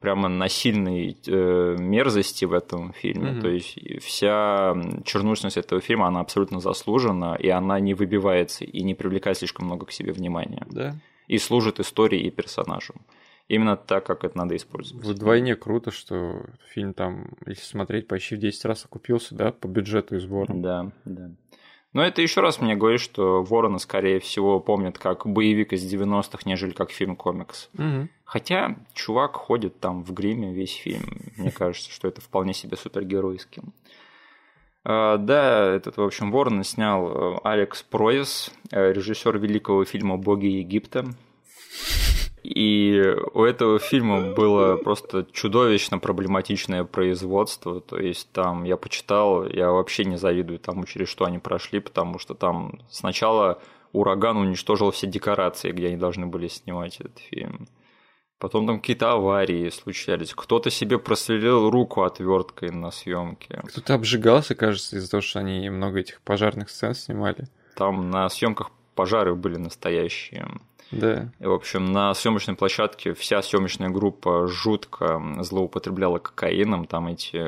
прямо 0.00 0.28
насильной 0.28 1.16
э, 1.26 1.76
мерзости 1.78 2.44
в 2.44 2.52
этом 2.52 2.92
фильме. 2.92 3.32
Мгм. 3.32 3.40
То 3.40 3.48
есть 3.48 3.78
вся 4.02 4.74
чернушность 5.04 5.56
этого 5.56 5.80
фильма, 5.80 6.08
она 6.08 6.20
абсолютно 6.20 6.60
заслужена, 6.60 7.36
и 7.36 7.48
она 7.48 7.80
не 7.80 7.94
выбивается 7.94 8.64
и 8.64 8.82
не 8.82 8.94
привлекает 8.94 9.38
слишком 9.38 9.66
много 9.66 9.86
к 9.86 9.92
себе 9.92 10.12
внимания. 10.12 10.66
Да. 10.68 10.96
И 11.26 11.38
служит 11.38 11.80
истории 11.80 12.20
и 12.20 12.30
персонажам. 12.30 12.96
Именно 13.48 13.76
так, 13.76 14.04
как 14.04 14.24
это 14.24 14.36
надо 14.36 14.56
использовать. 14.56 15.06
Вдвойне 15.06 15.54
круто, 15.54 15.90
что 15.90 16.46
фильм 16.70 16.94
там, 16.94 17.28
если 17.46 17.62
смотреть, 17.62 18.08
почти 18.08 18.34
в 18.34 18.38
10 18.38 18.64
раз 18.64 18.84
окупился, 18.84 19.34
да, 19.34 19.52
по 19.52 19.68
бюджету 19.68 20.16
и 20.16 20.18
сбору. 20.18 20.52
Да, 20.54 20.90
да. 21.04 21.30
Но 21.92 22.04
это 22.04 22.20
еще 22.20 22.40
раз 22.40 22.60
мне 22.60 22.74
говорит, 22.74 23.00
что 23.00 23.42
Ворона, 23.42 23.78
скорее 23.78 24.20
всего, 24.20 24.60
помнят 24.60 24.98
как 24.98 25.26
боевик 25.26 25.72
из 25.72 25.90
90-х, 25.90 26.40
нежели 26.44 26.72
как 26.72 26.90
фильм-комикс. 26.90 27.70
Мгм. 27.72 28.10
Хотя 28.24 28.76
чувак 28.92 29.36
ходит 29.36 29.80
там 29.80 30.02
в 30.02 30.12
гриме 30.12 30.52
весь 30.52 30.74
фильм. 30.74 31.04
Мне 31.36 31.50
кажется, 31.50 31.90
что 31.90 32.08
это 32.08 32.20
вполне 32.20 32.52
себе 32.52 32.76
супергеройским. 32.76 33.72
А, 34.88 35.16
Да, 35.18 35.74
этот, 35.74 35.96
в 35.96 36.02
общем, 36.02 36.30
Ворон 36.30 36.62
снял 36.62 37.08
э, 37.08 37.38
Алекс 37.42 37.82
Пройс, 37.82 38.52
э, 38.70 38.92
режиссер 38.92 39.36
великого 39.36 39.84
фильма 39.84 40.16
«Боги 40.16 40.46
Египта». 40.46 41.04
И 42.44 43.02
у 43.34 43.42
этого 43.42 43.80
фильма 43.80 44.32
было 44.32 44.76
просто 44.76 45.26
чудовищно 45.32 45.98
проблематичное 45.98 46.84
производство. 46.84 47.80
То 47.80 47.98
есть 47.98 48.30
там 48.30 48.62
я 48.62 48.76
почитал, 48.76 49.44
я 49.48 49.72
вообще 49.72 50.04
не 50.04 50.16
завидую 50.16 50.60
тому, 50.60 50.84
через 50.84 51.08
что 51.08 51.24
они 51.24 51.40
прошли, 51.40 51.80
потому 51.80 52.20
что 52.20 52.34
там 52.34 52.78
сначала 52.88 53.60
ураган 53.92 54.36
уничтожил 54.36 54.92
все 54.92 55.08
декорации, 55.08 55.72
где 55.72 55.88
они 55.88 55.96
должны 55.96 56.26
были 56.26 56.46
снимать 56.46 57.00
этот 57.00 57.18
фильм. 57.18 57.66
Потом 58.38 58.66
там 58.66 58.80
какие-то 58.80 59.12
аварии 59.12 59.70
случались. 59.70 60.34
Кто-то 60.34 60.70
себе 60.70 60.98
просверлил 60.98 61.70
руку 61.70 62.02
отверткой 62.02 62.70
на 62.70 62.90
съемке. 62.90 63.62
Кто-то 63.64 63.94
обжигался, 63.94 64.54
кажется, 64.54 64.96
из-за 64.96 65.10
того, 65.10 65.22
что 65.22 65.38
они 65.38 65.70
много 65.70 66.00
этих 66.00 66.20
пожарных 66.20 66.68
сцен 66.68 66.94
снимали. 66.94 67.46
Там 67.76 68.10
на 68.10 68.28
съемках 68.28 68.70
пожары 68.94 69.34
были 69.34 69.56
настоящие. 69.56 70.48
Да. 70.90 71.32
И, 71.40 71.46
в 71.46 71.52
общем, 71.52 71.92
на 71.92 72.14
съемочной 72.14 72.54
площадке 72.54 73.12
вся 73.14 73.42
съемочная 73.42 73.88
группа 73.88 74.46
жутко 74.46 75.20
злоупотребляла 75.40 76.18
кокаином. 76.18 76.86
Там 76.86 77.08
эти 77.08 77.42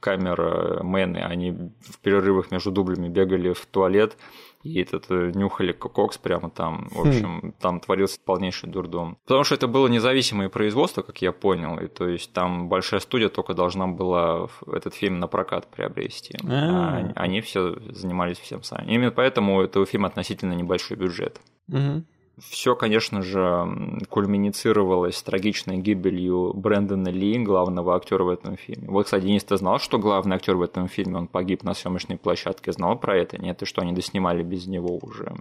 камерамены, 0.00 1.18
они 1.18 1.52
в 1.52 1.98
перерывах 2.02 2.50
между 2.50 2.70
дублями 2.70 3.08
бегали 3.08 3.52
в 3.52 3.66
туалет 3.66 4.16
и 4.64 4.80
этот 4.80 5.06
э, 5.10 5.30
нюхали 5.34 5.72
кокс 5.72 6.18
прямо 6.18 6.50
там. 6.50 6.88
В 6.90 7.06
общем, 7.06 7.54
там 7.60 7.80
творился 7.80 8.18
полнейший 8.24 8.68
дурдом. 8.70 9.18
Потому 9.24 9.44
что 9.44 9.54
это 9.54 9.68
было 9.68 9.86
независимое 9.88 10.48
производство, 10.48 11.02
как 11.02 11.20
я 11.22 11.32
понял. 11.32 11.78
И 11.78 11.86
то 11.86 12.08
есть 12.08 12.32
там 12.32 12.68
большая 12.68 13.00
студия 13.00 13.28
только 13.28 13.54
должна 13.54 13.86
была 13.86 14.48
этот 14.66 14.94
фильм 14.94 15.20
на 15.20 15.28
прокат 15.28 15.70
приобрести. 15.70 16.36
А 16.48 16.96
А. 16.98 17.12
они- 17.14 17.40
все 17.42 17.76
занимались 17.92 18.38
всем 18.38 18.62
сами. 18.62 18.90
Именно 18.92 19.10
поэтому 19.10 19.56
у 19.56 19.60
этого 19.62 19.84
фильма 19.86 20.08
относительно 20.08 20.54
небольшой 20.54 20.96
бюджет. 20.96 21.40
Мгм. 21.68 22.06
Все, 22.38 22.74
конечно 22.74 23.22
же, 23.22 24.00
кульминицировалось 24.08 25.22
трагичной 25.22 25.78
гибелью 25.78 26.52
Брэндона 26.52 27.08
Ли, 27.08 27.38
главного 27.38 27.94
актера 27.94 28.24
в 28.24 28.28
этом 28.28 28.56
фильме. 28.56 28.88
Вот, 28.88 29.04
кстати, 29.04 29.24
Денис, 29.24 29.44
ты 29.44 29.56
знал, 29.56 29.78
что 29.78 29.98
главный 29.98 30.36
актер 30.36 30.56
в 30.56 30.62
этом 30.62 30.88
фильме, 30.88 31.18
он 31.18 31.28
погиб 31.28 31.62
на 31.62 31.74
съемочной 31.74 32.16
площадке? 32.16 32.72
Знал 32.72 32.98
про 32.98 33.16
это? 33.16 33.38
Нет, 33.40 33.62
и 33.62 33.66
что 33.66 33.82
они 33.82 33.92
доснимали 33.92 34.42
без 34.42 34.66
него 34.66 34.98
уже? 35.00 35.32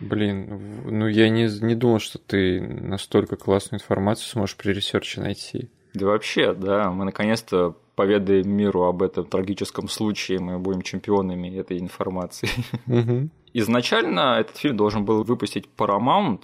Блин, 0.00 0.82
ну 0.86 1.06
я 1.08 1.28
не, 1.28 1.46
не 1.62 1.74
думал, 1.74 1.98
что 1.98 2.18
ты 2.18 2.60
настолько 2.60 3.36
классную 3.36 3.80
информацию 3.80 4.28
сможешь 4.28 4.56
при 4.56 4.72
ресерче 4.72 5.20
найти. 5.20 5.68
Да 5.94 6.06
вообще, 6.06 6.52
да, 6.52 6.90
мы 6.90 7.04
наконец-то 7.04 7.76
поведаем 7.96 8.50
миру 8.50 8.84
об 8.84 9.02
этом 9.02 9.26
трагическом 9.26 9.88
случае, 9.88 10.38
мы 10.40 10.58
будем 10.58 10.82
чемпионами 10.82 11.48
этой 11.56 11.78
информации. 11.78 12.48
Изначально 13.52 14.38
этот 14.38 14.56
фильм 14.56 14.76
должен 14.76 15.04
был 15.04 15.24
выпустить 15.24 15.68
Paramount, 15.76 16.42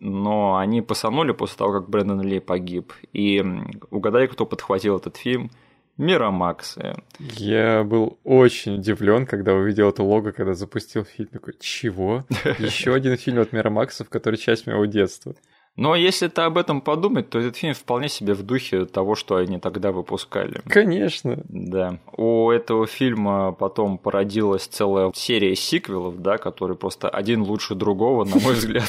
но 0.00 0.56
они 0.56 0.82
посанули 0.82 1.32
после 1.32 1.58
того, 1.58 1.72
как 1.72 1.90
Брэндон 1.90 2.22
Ли 2.22 2.40
погиб. 2.40 2.92
И 3.12 3.44
угадай, 3.90 4.26
кто 4.26 4.46
подхватил 4.46 4.96
этот 4.96 5.16
фильм– 5.16 5.50
Мирамакс. 5.98 6.76
Я 7.18 7.82
был 7.82 8.18
очень 8.22 8.76
удивлен, 8.76 9.24
когда 9.24 9.54
увидел 9.54 9.88
это 9.88 10.02
лого, 10.02 10.32
когда 10.32 10.54
запустил 10.54 11.04
фильм. 11.04 11.28
Такой, 11.28 11.54
чего? 11.58 12.24
Еще 12.58 12.94
один 12.94 13.16
фильм 13.16 13.40
от 13.40 13.52
Мирамакса, 13.52 14.04
в 14.04 14.10
который 14.10 14.36
часть 14.36 14.66
моего 14.66 14.84
детства. 14.84 15.34
Но 15.76 15.94
если 15.94 16.28
ты 16.28 16.40
об 16.40 16.56
этом 16.56 16.80
подумать, 16.80 17.28
то 17.28 17.38
этот 17.38 17.56
фильм 17.56 17.74
вполне 17.74 18.08
себе 18.08 18.32
в 18.32 18.42
духе 18.42 18.86
того, 18.86 19.14
что 19.14 19.36
они 19.36 19.58
тогда 19.58 19.92
выпускали. 19.92 20.62
Конечно. 20.66 21.42
Да. 21.48 21.98
У 22.16 22.50
этого 22.50 22.86
фильма 22.86 23.52
потом 23.52 23.98
породилась 23.98 24.66
целая 24.66 25.12
серия 25.14 25.54
сиквелов, 25.54 26.22
да, 26.22 26.38
которые 26.38 26.78
просто 26.78 27.10
один 27.10 27.42
лучше 27.42 27.74
другого, 27.74 28.24
на 28.24 28.36
мой 28.40 28.54
взгляд. 28.54 28.88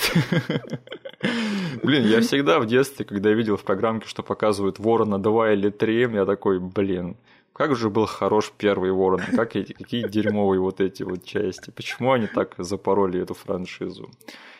Блин, 1.83 2.05
я 2.05 2.21
всегда 2.21 2.59
в 2.59 2.65
детстве, 2.65 3.03
когда 3.03 3.31
видел 3.31 3.57
в 3.57 3.63
программке, 3.63 4.07
что 4.07 4.23
показывают 4.23 4.79
Ворона 4.79 5.19
2 5.19 5.53
или 5.53 5.69
3, 5.69 6.13
я 6.13 6.25
такой, 6.25 6.59
блин, 6.59 7.17
как 7.53 7.75
же 7.75 7.89
был 7.89 8.05
хорош 8.05 8.53
первый 8.57 8.91
Ворон, 8.91 9.21
как 9.35 9.55
эти, 9.55 9.73
какие 9.73 10.07
дерьмовые 10.07 10.61
вот 10.61 10.79
эти 10.79 11.03
вот 11.03 11.25
части, 11.25 11.71
почему 11.71 12.11
они 12.13 12.27
так 12.27 12.53
запороли 12.57 13.19
эту 13.19 13.33
франшизу. 13.33 14.09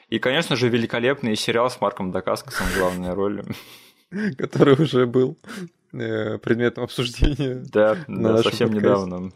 И, 0.10 0.20
конечно 0.20 0.56
же, 0.56 0.70
великолепный 0.70 1.36
сериал 1.36 1.70
с 1.70 1.82
Марком 1.82 2.12
Дакаскосом 2.12 2.68
в 2.68 2.78
главной 2.78 3.14
роли. 3.14 3.44
Который 4.38 4.76
уже 4.82 5.06
был 5.06 5.38
э, 5.94 6.38
предметом 6.38 6.86
обсуждения. 6.86 7.64
Да, 7.72 7.98
да 8.08 8.38
совсем 8.38 8.72
недавно. 8.72 9.32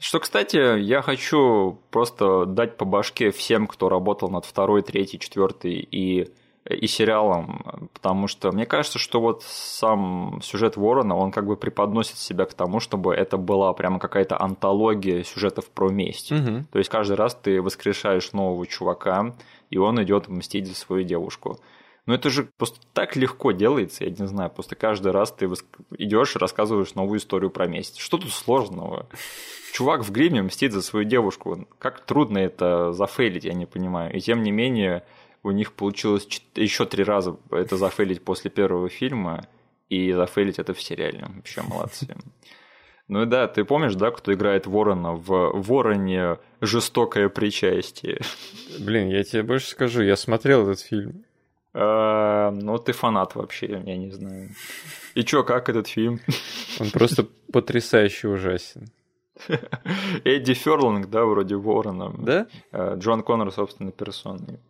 Что, 0.00 0.18
кстати, 0.18 0.80
я 0.80 1.00
хочу 1.00 1.78
просто 1.90 2.44
дать 2.44 2.76
по 2.76 2.84
башке 2.84 3.30
всем, 3.30 3.66
кто 3.66 3.88
работал 3.88 4.28
над 4.28 4.44
второй, 4.44 4.82
третьей, 4.82 5.20
четвертой 5.20 5.74
и 5.74 6.28
и 6.68 6.86
сериалом, 6.86 7.90
потому 7.92 8.26
что 8.26 8.50
мне 8.50 8.64
кажется, 8.64 8.98
что 8.98 9.20
вот 9.20 9.42
сам 9.42 10.40
сюжет 10.42 10.76
Ворона, 10.76 11.14
он 11.16 11.30
как 11.30 11.46
бы 11.46 11.56
преподносит 11.56 12.16
себя 12.16 12.46
к 12.46 12.54
тому, 12.54 12.80
чтобы 12.80 13.14
это 13.14 13.36
была 13.36 13.72
прямо 13.74 13.98
какая-то 13.98 14.40
антология 14.40 15.22
сюжетов 15.24 15.68
про 15.70 15.90
месть. 15.90 16.32
Угу. 16.32 16.64
То 16.72 16.78
есть 16.78 16.90
каждый 16.90 17.16
раз 17.16 17.34
ты 17.34 17.60
воскрешаешь 17.60 18.32
нового 18.32 18.66
чувака, 18.66 19.34
и 19.68 19.76
он 19.76 20.02
идет 20.02 20.28
мстить 20.28 20.66
за 20.66 20.74
свою 20.74 21.04
девушку. 21.04 21.58
Но 22.06 22.14
это 22.14 22.28
же 22.28 22.48
просто 22.58 22.80
так 22.92 23.16
легко 23.16 23.52
делается, 23.52 24.04
я 24.04 24.10
не 24.10 24.26
знаю, 24.26 24.50
просто 24.50 24.76
каждый 24.76 25.12
раз 25.12 25.32
ты 25.32 25.50
идешь 25.96 26.36
и 26.36 26.38
рассказываешь 26.38 26.94
новую 26.94 27.18
историю 27.18 27.50
про 27.50 27.66
месть. 27.66 27.98
Что 27.98 28.18
тут 28.18 28.30
сложного? 28.30 29.06
Чувак 29.72 30.04
в 30.04 30.12
гриме 30.12 30.42
мстит 30.42 30.72
за 30.72 30.82
свою 30.82 31.04
девушку. 31.04 31.66
Как 31.78 32.04
трудно 32.04 32.38
это 32.38 32.92
зафейлить, 32.92 33.44
я 33.44 33.54
не 33.54 33.66
понимаю. 33.66 34.14
И 34.14 34.20
тем 34.20 34.42
не 34.42 34.52
менее, 34.52 35.04
у 35.44 35.52
них 35.52 35.74
получилось 35.74 36.26
еще 36.56 36.86
три 36.86 37.04
раза 37.04 37.36
это 37.50 37.76
зафейлить 37.76 38.24
после 38.24 38.50
первого 38.50 38.88
фильма, 38.88 39.46
и 39.88 40.12
зафейлить 40.12 40.58
это 40.58 40.74
в 40.74 40.82
сериале. 40.82 41.24
Вообще 41.28 41.62
молодцы. 41.62 42.08
Ну 43.06 43.24
и 43.24 43.26
да, 43.26 43.48
ты 43.48 43.64
помнишь, 43.64 43.96
да, 43.96 44.10
кто 44.10 44.32
играет 44.32 44.66
Ворона 44.66 45.12
в 45.12 45.52
Вороне 45.52 46.38
жестокое 46.62 47.28
причастие? 47.28 48.18
Блин, 48.78 49.10
я 49.10 49.22
тебе 49.24 49.42
больше 49.42 49.68
скажу, 49.68 50.00
я 50.00 50.16
смотрел 50.16 50.62
этот 50.62 50.80
фильм. 50.80 51.22
А, 51.74 52.50
ну, 52.50 52.78
ты 52.78 52.92
фанат 52.92 53.34
вообще, 53.34 53.82
я 53.84 53.96
не 53.98 54.10
знаю. 54.10 54.48
И 55.14 55.22
чё, 55.22 55.44
как 55.44 55.68
этот 55.68 55.86
фильм? 55.86 56.18
Он 56.80 56.90
просто 56.92 57.26
потрясающе 57.52 58.28
ужасен. 58.28 58.88
Эдди 60.24 60.54
Ферлинг, 60.54 61.10
да, 61.10 61.26
вроде 61.26 61.56
Ворона. 61.56 62.10
Да? 62.16 62.46
А, 62.72 62.94
Джон 62.94 63.22
Коннор, 63.22 63.52
собственно, 63.52 63.92
персоной. 63.92 64.60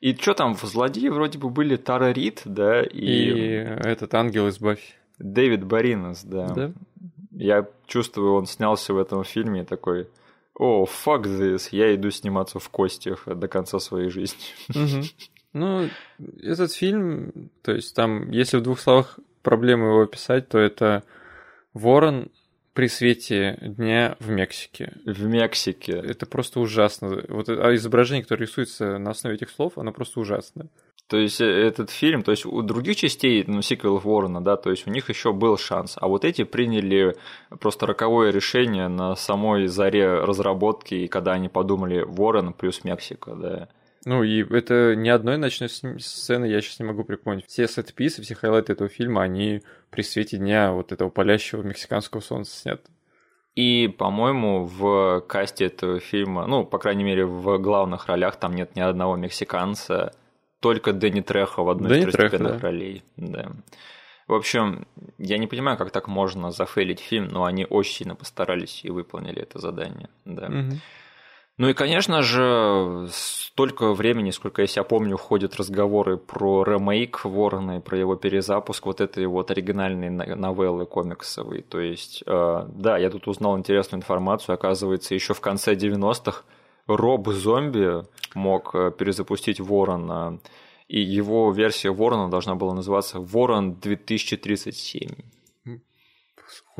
И 0.00 0.14
что 0.14 0.34
там, 0.34 0.54
в 0.54 0.62
злодеи 0.62 1.08
вроде 1.08 1.38
бы 1.38 1.50
были 1.50 1.76
Тара 1.76 2.10
Рид, 2.10 2.42
да, 2.44 2.82
и... 2.82 3.06
И 3.06 3.42
этот 3.84 4.14
ангел 4.14 4.48
из 4.48 4.58
Баффи. 4.58 4.94
Дэвид 5.18 5.64
Баринос, 5.64 6.24
да. 6.24 6.48
Да? 6.48 6.72
Я 7.32 7.68
чувствую, 7.86 8.34
он 8.34 8.46
снялся 8.46 8.94
в 8.94 8.98
этом 8.98 9.24
фильме 9.24 9.64
такой, 9.64 10.08
о, 10.54 10.84
fuck 10.84 11.24
this, 11.24 11.68
я 11.70 11.94
иду 11.94 12.10
сниматься 12.10 12.58
в 12.58 12.68
костях 12.70 13.24
до 13.26 13.48
конца 13.48 13.78
своей 13.78 14.08
жизни. 14.08 14.38
Угу. 14.70 15.04
Ну, 15.52 15.88
этот 16.42 16.72
фильм, 16.72 17.50
то 17.62 17.72
есть 17.72 17.94
там, 17.94 18.30
если 18.30 18.56
в 18.56 18.62
двух 18.62 18.80
словах 18.80 19.18
проблему 19.42 19.86
его 19.86 20.02
описать, 20.02 20.48
то 20.48 20.58
это 20.58 21.02
Ворон 21.74 22.30
при 22.72 22.86
свете 22.88 23.58
дня 23.60 24.16
в 24.20 24.30
Мексике. 24.30 24.92
В 25.04 25.24
Мексике. 25.24 25.92
Это 25.92 26.26
просто 26.26 26.60
ужасно. 26.60 27.22
Вот 27.28 27.48
а 27.48 27.74
изображение, 27.74 28.22
которое 28.22 28.46
рисуется 28.46 28.98
на 28.98 29.10
основе 29.10 29.36
этих 29.36 29.50
слов, 29.50 29.76
оно 29.76 29.92
просто 29.92 30.20
ужасно. 30.20 30.68
То 31.10 31.16
есть 31.18 31.40
э, 31.40 31.44
этот 31.44 31.90
фильм, 31.90 32.22
то 32.22 32.30
есть 32.30 32.46
у 32.46 32.62
других 32.62 32.96
частей, 32.96 33.42
ну, 33.44 33.62
сиквелов 33.62 34.04
Ворона, 34.04 34.40
да, 34.40 34.56
то 34.56 34.70
есть 34.70 34.86
у 34.86 34.90
них 34.90 35.08
еще 35.08 35.32
был 35.32 35.58
шанс, 35.58 35.96
а 36.00 36.06
вот 36.06 36.24
эти 36.24 36.44
приняли 36.44 37.16
просто 37.58 37.86
роковое 37.86 38.30
решение 38.30 38.86
на 38.86 39.16
самой 39.16 39.66
заре 39.66 40.20
разработки, 40.20 40.94
и 40.94 41.08
когда 41.08 41.32
они 41.32 41.48
подумали 41.48 42.02
Ворон 42.06 42.52
плюс 42.52 42.84
Мексика, 42.84 43.34
да. 43.34 43.68
Ну, 44.04 44.22
и 44.22 44.42
это 44.56 44.94
ни 44.94 45.08
одной 45.08 45.36
ночной 45.36 45.68
сцены 45.68 46.46
я 46.46 46.60
сейчас 46.60 46.78
не 46.78 46.86
могу 46.86 47.02
припомнить. 47.04 47.46
Все 47.48 47.66
сет-писы, 47.66 48.22
все 48.22 48.34
хайлайты 48.34 48.72
этого 48.72 48.88
фильма, 48.88 49.22
они 49.22 49.62
при 49.90 50.02
свете 50.02 50.38
дня 50.38 50.72
вот 50.72 50.92
этого 50.92 51.10
палящего 51.10 51.62
мексиканского 51.62 52.20
солнца 52.20 52.56
сняты. 52.56 52.90
И, 53.56 53.88
по-моему, 53.88 54.64
в 54.64 55.20
касте 55.22 55.66
этого 55.66 55.98
фильма, 55.98 56.46
ну, 56.46 56.64
по 56.64 56.78
крайней 56.78 57.04
мере, 57.04 57.26
в 57.26 57.58
главных 57.58 58.06
ролях 58.06 58.36
там 58.36 58.54
нет 58.54 58.76
ни 58.76 58.80
одного 58.80 59.16
мексиканца, 59.16 60.14
только 60.60 60.92
Дэнни 60.92 61.20
Трехо 61.20 61.62
в 61.62 61.68
одной 61.68 61.88
Дэнни 61.90 62.04
из 62.04 62.14
второстепенных 62.14 62.60
да. 62.60 62.60
ролей. 62.60 63.02
Да. 63.16 63.50
В 64.28 64.34
общем, 64.34 64.86
я 65.18 65.38
не 65.38 65.48
понимаю, 65.48 65.76
как 65.76 65.90
так 65.90 66.06
можно 66.06 66.52
зафейлить 66.52 67.00
фильм, 67.00 67.28
но 67.28 67.44
они 67.44 67.66
очень 67.68 67.94
сильно 67.94 68.14
постарались 68.14 68.84
и 68.84 68.90
выполнили 68.90 69.42
это 69.42 69.58
задание. 69.58 70.08
Да. 70.24 70.46
Угу. 70.46 70.76
Ну 71.60 71.68
и, 71.68 71.74
конечно 71.74 72.22
же, 72.22 73.06
столько 73.12 73.92
времени, 73.92 74.30
сколько 74.30 74.62
я 74.62 74.66
себя 74.66 74.82
помню, 74.82 75.18
ходят 75.18 75.56
разговоры 75.56 76.16
про 76.16 76.64
ремейк 76.64 77.26
Ворона 77.26 77.76
и 77.76 77.80
про 77.80 77.98
его 77.98 78.16
перезапуск 78.16 78.86
вот 78.86 79.02
этой 79.02 79.26
вот 79.26 79.50
оригинальной 79.50 80.08
новеллы 80.08 80.86
комиксовой. 80.86 81.60
То 81.60 81.78
есть, 81.78 82.24
э, 82.26 82.66
да, 82.66 82.96
я 82.96 83.10
тут 83.10 83.28
узнал 83.28 83.58
интересную 83.58 83.98
информацию. 84.00 84.54
Оказывается, 84.54 85.14
еще 85.14 85.34
в 85.34 85.42
конце 85.42 85.74
90-х 85.74 86.44
Роб 86.86 87.28
Зомби 87.28 88.06
мог 88.34 88.74
э, 88.74 88.90
перезапустить 88.98 89.60
Ворона, 89.60 90.38
и 90.88 90.98
его 90.98 91.52
версия 91.52 91.90
Ворона 91.90 92.30
должна 92.30 92.54
была 92.54 92.72
называться 92.72 93.20
Ворон 93.20 93.74
2037. 93.74 95.10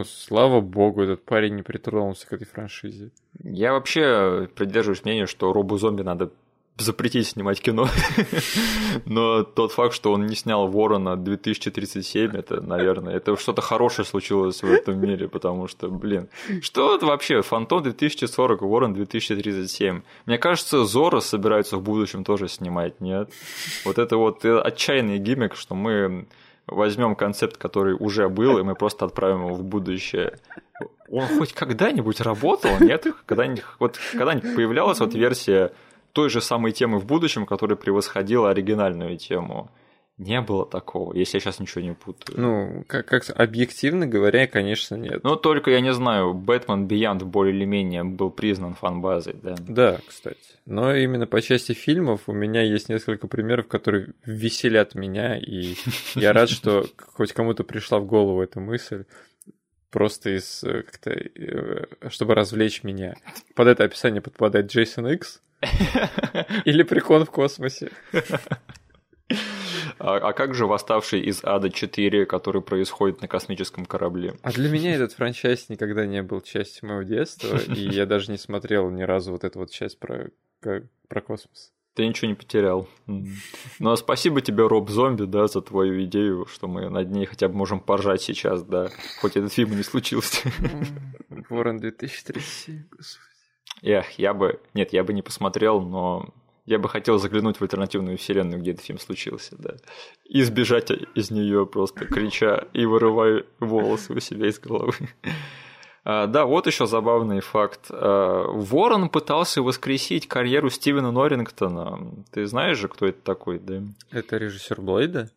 Слава 0.05 0.61
богу, 0.61 1.03
этот 1.03 1.25
парень 1.25 1.57
не 1.57 1.63
притронулся 1.63 2.27
к 2.27 2.33
этой 2.33 2.47
франшизе. 2.47 3.11
Я 3.43 3.73
вообще 3.73 4.49
придерживаюсь 4.55 5.05
мнения, 5.05 5.27
что 5.27 5.53
Робу 5.53 5.79
Зомби 5.79 6.03
надо 6.03 6.31
запретить 6.81 7.29
снимать 7.29 7.61
кино. 7.61 7.89
Но 9.05 9.43
тот 9.43 9.73
факт, 9.73 9.95
что 9.95 10.13
он 10.13 10.27
не 10.27 10.35
снял 10.37 10.67
Ворона 10.69 11.17
2037, 11.17 12.37
это, 12.37 12.61
наверное, 12.61 13.17
это 13.17 13.37
что-то 13.37 13.63
хорошее 13.63 14.07
случилось 14.07 14.63
в 14.63 14.67
этом 14.67 14.99
мире, 15.01 15.29
потому 15.29 15.69
что, 15.69 15.89
блин, 15.89 16.29
что 16.63 16.97
это 16.97 17.07
вообще? 17.07 17.43
Фантом 17.43 17.83
2040, 17.83 18.63
Ворон 18.63 18.95
2037. 18.95 20.03
Мне 20.27 20.39
кажется, 20.39 20.85
Зора 20.85 21.21
собираются 21.21 21.77
в 21.77 21.83
будущем 21.83 22.25
тоже 22.25 22.49
снимать, 22.49 23.01
нет? 23.01 23.31
Вот 23.85 23.99
это 23.99 24.17
вот 24.17 24.45
отчаянный 24.45 25.19
гиммик, 25.19 25.57
что 25.57 25.75
мы 25.75 26.27
возьмем 26.71 27.15
концепт, 27.15 27.57
который 27.57 27.95
уже 27.99 28.29
был, 28.29 28.59
и 28.59 28.63
мы 28.63 28.75
просто 28.75 29.05
отправим 29.05 29.47
его 29.47 29.55
в 29.55 29.63
будущее. 29.63 30.39
Он 31.11 31.27
хоть 31.27 31.53
когда-нибудь 31.53 32.21
работал, 32.21 32.71
нет? 32.81 33.07
Когда-нибудь, 33.27 33.65
вот 33.79 33.99
когда-нибудь 34.13 34.55
появлялась 34.55 35.01
вот 35.01 35.15
версия 35.15 35.73
той 36.13 36.31
же 36.31 36.41
самой 36.41 36.73
темы 36.73 36.99
в 36.99 37.07
будущем, 37.07 37.47
которая 37.47 37.77
превосходила 37.77 38.51
оригинальную 38.51 39.17
тему. 39.17 39.71
Не 40.21 40.43
было 40.43 40.67
такого, 40.67 41.15
если 41.15 41.39
я 41.39 41.41
сейчас 41.41 41.61
ничего 41.61 41.81
не 41.81 41.95
путаю. 41.95 42.39
Ну, 42.39 42.85
как, 42.87 43.07
как 43.07 43.25
объективно 43.41 44.07
говоря, 44.07 44.47
конечно, 44.47 44.95
нет. 44.95 45.25
Ну, 45.25 45.35
только, 45.35 45.71
я 45.71 45.81
не 45.81 45.95
знаю, 45.95 46.35
Бэтмен 46.35 46.87
Beyond 46.87 47.25
более 47.25 47.57
или 47.57 47.65
менее 47.65 48.05
был 48.05 48.31
признан 48.31 48.75
фан-базой, 48.75 49.37
да? 49.43 49.55
Да, 49.67 50.01
кстати. 50.07 50.37
Но 50.67 50.95
именно 50.95 51.27
по 51.27 51.41
части 51.41 51.73
фильмов 51.73 52.25
у 52.27 52.35
меня 52.35 52.61
есть 52.61 52.91
несколько 52.91 53.29
примеров, 53.29 53.67
которые 53.69 54.13
веселят 54.27 54.95
меня, 54.95 55.39
и 55.39 55.75
я 56.15 56.35
рад, 56.35 56.51
что 56.51 56.85
хоть 56.99 57.33
кому-то 57.33 57.65
пришла 57.65 57.99
в 57.99 58.05
голову 58.05 58.43
эта 58.43 58.61
мысль 58.61 59.07
просто 59.91 60.37
из 60.37 60.63
э, 60.65 60.83
как-то 60.83 61.13
э, 61.13 61.87
чтобы 62.11 62.35
развлечь 62.35 62.85
меня. 62.85 63.15
Под 63.55 63.69
это 63.69 63.85
описание 63.85 64.21
подпадает 64.21 64.71
Джейсон 64.71 65.09
Икс 65.09 65.41
или 66.67 66.83
прикон 66.83 67.25
в 67.25 67.31
космосе. 67.31 67.91
А, 70.01 70.17
а 70.17 70.33
как 70.33 70.55
же 70.55 70.67
восставший 70.67 71.21
из 71.21 71.45
Ада 71.45 71.69
4, 71.69 72.25
который 72.25 72.63
происходит 72.63 73.21
на 73.21 73.29
космическом 73.29 73.85
корабле? 73.85 74.35
А 74.43 74.51
для 74.51 74.71
меня 74.71 74.95
этот 74.95 75.13
франчайз 75.13 75.69
никогда 75.69 76.07
не 76.07 76.23
был 76.23 76.41
частью 76.41 76.89
моего 76.89 77.03
детства, 77.03 77.59
и 77.67 77.81
я 77.89 78.07
даже 78.07 78.33
не 78.33 78.39
смотрел 78.39 78.89
ни 78.91 79.03
разу 79.03 79.33
вот 79.33 79.45
эту 79.45 79.59
вот 79.59 79.71
часть 79.71 79.99
про, 79.99 80.31
про 80.61 81.21
космос. 81.21 81.73
Ты 81.95 82.07
ничего 82.07 82.29
не 82.29 82.35
потерял. 82.35 82.89
Ну 83.07 83.91
а 83.91 83.97
спасибо 83.97 84.41
тебе, 84.41 84.67
Роб 84.67 84.89
Зомби, 84.89 85.25
да, 85.25 85.49
за 85.49 85.61
твою 85.61 86.03
идею, 86.05 86.47
что 86.47 86.67
мы 86.67 86.89
над 86.89 87.11
ней 87.11 87.27
хотя 87.27 87.49
бы 87.49 87.57
можем 87.57 87.81
поржать 87.81 88.23
сейчас, 88.23 88.63
да, 88.63 88.89
хоть 89.21 89.37
этот 89.37 89.53
фильм 89.53 89.73
и 89.73 89.77
не 89.77 89.83
случился. 89.83 90.51
Ворон 91.51 91.77
2037, 91.79 92.85
господи. 92.91 93.31
Эх, 93.83 94.19
я 94.19 94.35
бы... 94.35 94.61
Нет, 94.75 94.93
я 94.93 95.05
бы 95.05 95.13
не 95.13 95.23
посмотрел, 95.23 95.81
но 95.81 96.29
я 96.71 96.79
бы 96.79 96.89
хотел 96.89 97.19
заглянуть 97.19 97.57
в 97.57 97.63
альтернативную 97.63 98.17
вселенную, 98.17 98.61
где 98.61 98.71
этот 98.71 98.85
фильм 98.85 99.01
случился, 99.01 99.57
да. 99.59 99.75
И 100.25 100.41
сбежать 100.43 100.93
из 101.17 101.33
нее 101.33 101.67
просто 101.67 102.05
крича 102.07 102.65
и 102.73 102.87
вырывая 102.87 103.45
волосы 103.59 104.13
у 104.15 104.21
себя 104.21 104.47
из 104.47 104.61
головы. 104.61 104.95
А, 106.05 106.27
да, 106.29 106.47
вот 106.47 106.69
еще 106.69 106.87
забавный 106.87 107.41
факт. 107.41 107.89
А, 107.91 108.45
Ворон 108.53 109.09
пытался 109.09 109.63
воскресить 109.63 110.29
карьеру 110.29 110.71
Стивена 110.71 111.11
Норрингтона. 111.11 112.25
Ты 112.31 112.47
знаешь 112.47 112.79
же, 112.79 112.87
кто 112.87 113.07
это 113.07 113.21
такой, 113.21 113.59
да? 113.59 113.83
Это 114.13 114.37
режиссер 114.37 114.81
Блейда? 114.81 115.29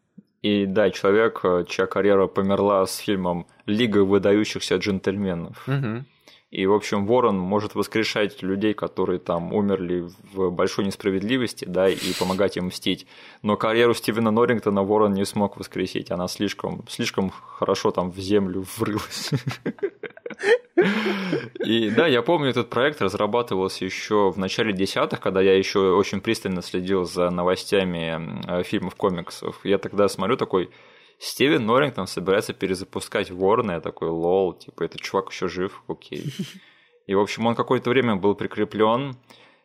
И 0.43 0.67
да, 0.67 0.91
человек, 0.91 1.41
чья 1.67 1.87
карьера 1.87 2.27
померла 2.27 2.85
с 2.85 2.97
фильмом 2.97 3.47
«Лига 3.65 4.05
выдающихся 4.05 4.75
джентльменов». 4.75 5.67
Угу. 5.67 6.05
И, 6.53 6.67
в 6.67 6.73
общем, 6.73 7.07
Ворон 7.07 7.39
может 7.39 7.73
воскрешать 7.73 8.43
людей, 8.43 8.75
которые 8.75 9.17
там 9.17 9.53
умерли 9.53 10.07
в 10.33 10.51
большой 10.51 10.85
несправедливости, 10.85 11.65
да, 11.65 11.89
и 11.89 12.13
помогать 12.19 12.57
им 12.57 12.65
мстить. 12.67 13.07
Но 13.41 13.57
карьеру 13.57 13.95
Стивена 13.95 14.29
Норрингтона 14.29 14.83
Ворон 14.83 15.13
не 15.13 15.25
смог 15.25 15.57
воскресить. 15.57 16.11
Она 16.11 16.27
слишком, 16.27 16.85
слишком 16.87 17.31
хорошо 17.31 17.89
там 17.89 18.11
в 18.11 18.19
землю 18.19 18.63
врылась. 18.77 19.31
И 21.65 21.89
да, 21.89 22.05
я 22.05 22.21
помню, 22.21 22.51
этот 22.51 22.69
проект 22.69 23.01
разрабатывался 23.01 23.83
еще 23.85 24.29
в 24.29 24.37
начале 24.37 24.73
десятых, 24.73 25.21
когда 25.21 25.41
я 25.41 25.57
еще 25.57 25.79
очень 25.95 26.21
пристально 26.21 26.61
следил 26.61 27.05
за 27.05 27.31
новостями 27.31 28.43
э, 28.47 28.61
фильмов, 28.61 28.93
комиксов. 28.93 29.59
Я 29.63 29.79
тогда 29.79 30.07
смотрю 30.07 30.37
такой, 30.37 30.69
Стивен 31.23 31.65
Норрингтон 31.65 32.05
собирается 32.05 32.53
перезапускать 32.53 33.31
Ворона, 33.31 33.73
я 33.73 33.79
такой, 33.79 34.09
лол, 34.09 34.53
типа, 34.53 34.83
этот 34.83 34.99
чувак 34.99 35.31
еще 35.31 35.47
жив, 35.47 35.81
окей. 35.87 36.25
И, 37.07 37.15
в 37.15 37.19
общем, 37.19 37.45
он 37.45 37.55
какое-то 37.55 37.89
время 37.89 38.17
был 38.17 38.35
прикреплен, 38.35 39.15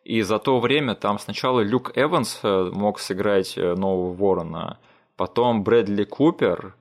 и 0.04 0.22
за 0.22 0.38
то 0.38 0.60
время 0.60 0.94
там 0.94 1.18
сначала 1.18 1.60
Люк 1.60 1.92
Эванс 1.96 2.40
э, 2.42 2.70
мог 2.72 2.98
сыграть 3.00 3.58
э, 3.58 3.74
нового 3.74 4.12
Ворона, 4.12 4.78
потом 5.16 5.64
Брэдли 5.64 6.04
Купер, 6.04 6.74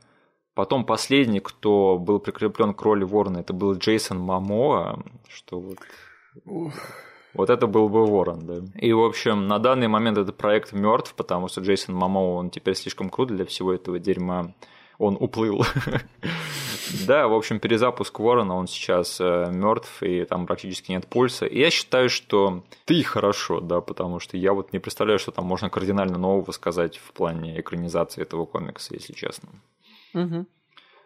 потом 0.53 0.85
последний, 0.85 1.39
кто 1.39 1.97
был 1.97 2.19
прикреплен 2.19 2.73
к 2.73 2.81
роли 2.81 3.03
Ворона, 3.03 3.39
это 3.39 3.53
был 3.53 3.73
Джейсон 3.73 4.19
Мамоа, 4.19 5.03
что 5.27 5.59
вот... 5.59 5.77
Ух. 6.45 6.73
Вот 7.37 7.49
это 7.49 7.67
был 7.67 7.87
бы 7.87 8.05
Ворон, 8.05 8.45
да. 8.45 8.55
И, 8.75 8.91
в 8.91 9.03
общем, 9.03 9.47
на 9.47 9.59
данный 9.59 9.87
момент 9.87 10.17
этот 10.17 10.35
проект 10.35 10.73
мертв, 10.73 11.13
потому 11.15 11.47
что 11.47 11.61
Джейсон 11.61 11.95
Мамо, 11.95 12.19
он 12.19 12.49
теперь 12.49 12.75
слишком 12.75 13.09
крут 13.09 13.29
для 13.29 13.45
всего 13.45 13.73
этого 13.73 13.99
дерьма. 13.99 14.53
Он 14.97 15.17
уплыл. 15.19 15.63
Да, 17.05 17.27
в 17.27 17.33
общем, 17.33 17.59
перезапуск 17.59 18.17
Ворона, 18.17 18.55
он 18.55 18.67
сейчас 18.67 19.19
э, 19.19 19.51
мертв, 19.51 20.01
и 20.01 20.23
там 20.23 20.45
практически 20.47 20.91
нет 20.91 21.05
пульса. 21.05 21.45
И 21.45 21.59
я 21.59 21.69
считаю, 21.69 22.09
что 22.09 22.63
ты 22.85 23.03
хорошо, 23.03 23.59
да, 23.59 23.81
потому 23.81 24.21
что 24.21 24.37
я 24.37 24.53
вот 24.53 24.71
не 24.71 24.79
представляю, 24.79 25.19
что 25.19 25.31
там 25.31 25.43
можно 25.45 25.69
кардинально 25.69 26.17
нового 26.17 26.51
сказать 26.51 26.97
в 26.97 27.11
плане 27.11 27.59
экранизации 27.59 28.21
этого 28.21 28.45
комикса, 28.45 28.93
если 28.93 29.11
честно. 29.13 29.49
Угу. 30.13 30.45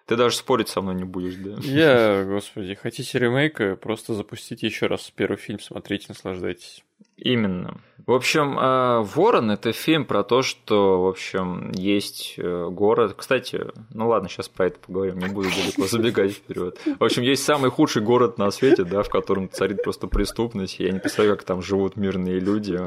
Ты 0.05 0.15
даже 0.15 0.35
спорить 0.35 0.69
со 0.69 0.81
мной 0.81 0.95
не 0.95 1.03
будешь, 1.03 1.35
да? 1.35 1.57
Я, 1.61 2.23
господи, 2.27 2.75
хотите 2.75 3.19
ремейка, 3.19 3.75
просто 3.75 4.13
запустите 4.13 4.67
еще 4.67 4.87
раз 4.87 5.11
первый 5.15 5.37
фильм, 5.37 5.59
смотрите, 5.59 6.05
наслаждайтесь. 6.09 6.83
Именно. 7.17 7.79
В 8.07 8.13
общем, 8.13 8.57
а, 8.59 9.01
Ворон 9.03 9.51
это 9.51 9.73
фильм 9.73 10.05
про 10.05 10.23
то, 10.23 10.41
что, 10.41 11.03
в 11.03 11.07
общем, 11.07 11.71
есть 11.71 12.33
э, 12.37 12.67
город. 12.71 13.13
Кстати, 13.15 13.67
ну 13.93 14.07
ладно, 14.07 14.27
сейчас 14.27 14.49
про 14.49 14.67
это 14.67 14.79
поговорим, 14.79 15.19
не 15.19 15.27
буду 15.27 15.49
далеко 15.49 15.85
забегать 15.87 16.31
вперед. 16.31 16.79
В 16.99 17.03
общем, 17.03 17.21
есть 17.21 17.43
самый 17.43 17.69
худший 17.69 18.01
город 18.01 18.39
на 18.39 18.49
свете, 18.49 18.85
да, 18.85 19.03
в 19.03 19.09
котором 19.09 19.49
царит 19.49 19.83
просто 19.83 20.07
преступность. 20.07 20.79
Я 20.79 20.91
не 20.91 20.99
представляю, 20.99 21.37
как 21.37 21.45
там 21.45 21.61
живут 21.61 21.95
мирные 21.95 22.39
люди. 22.39 22.79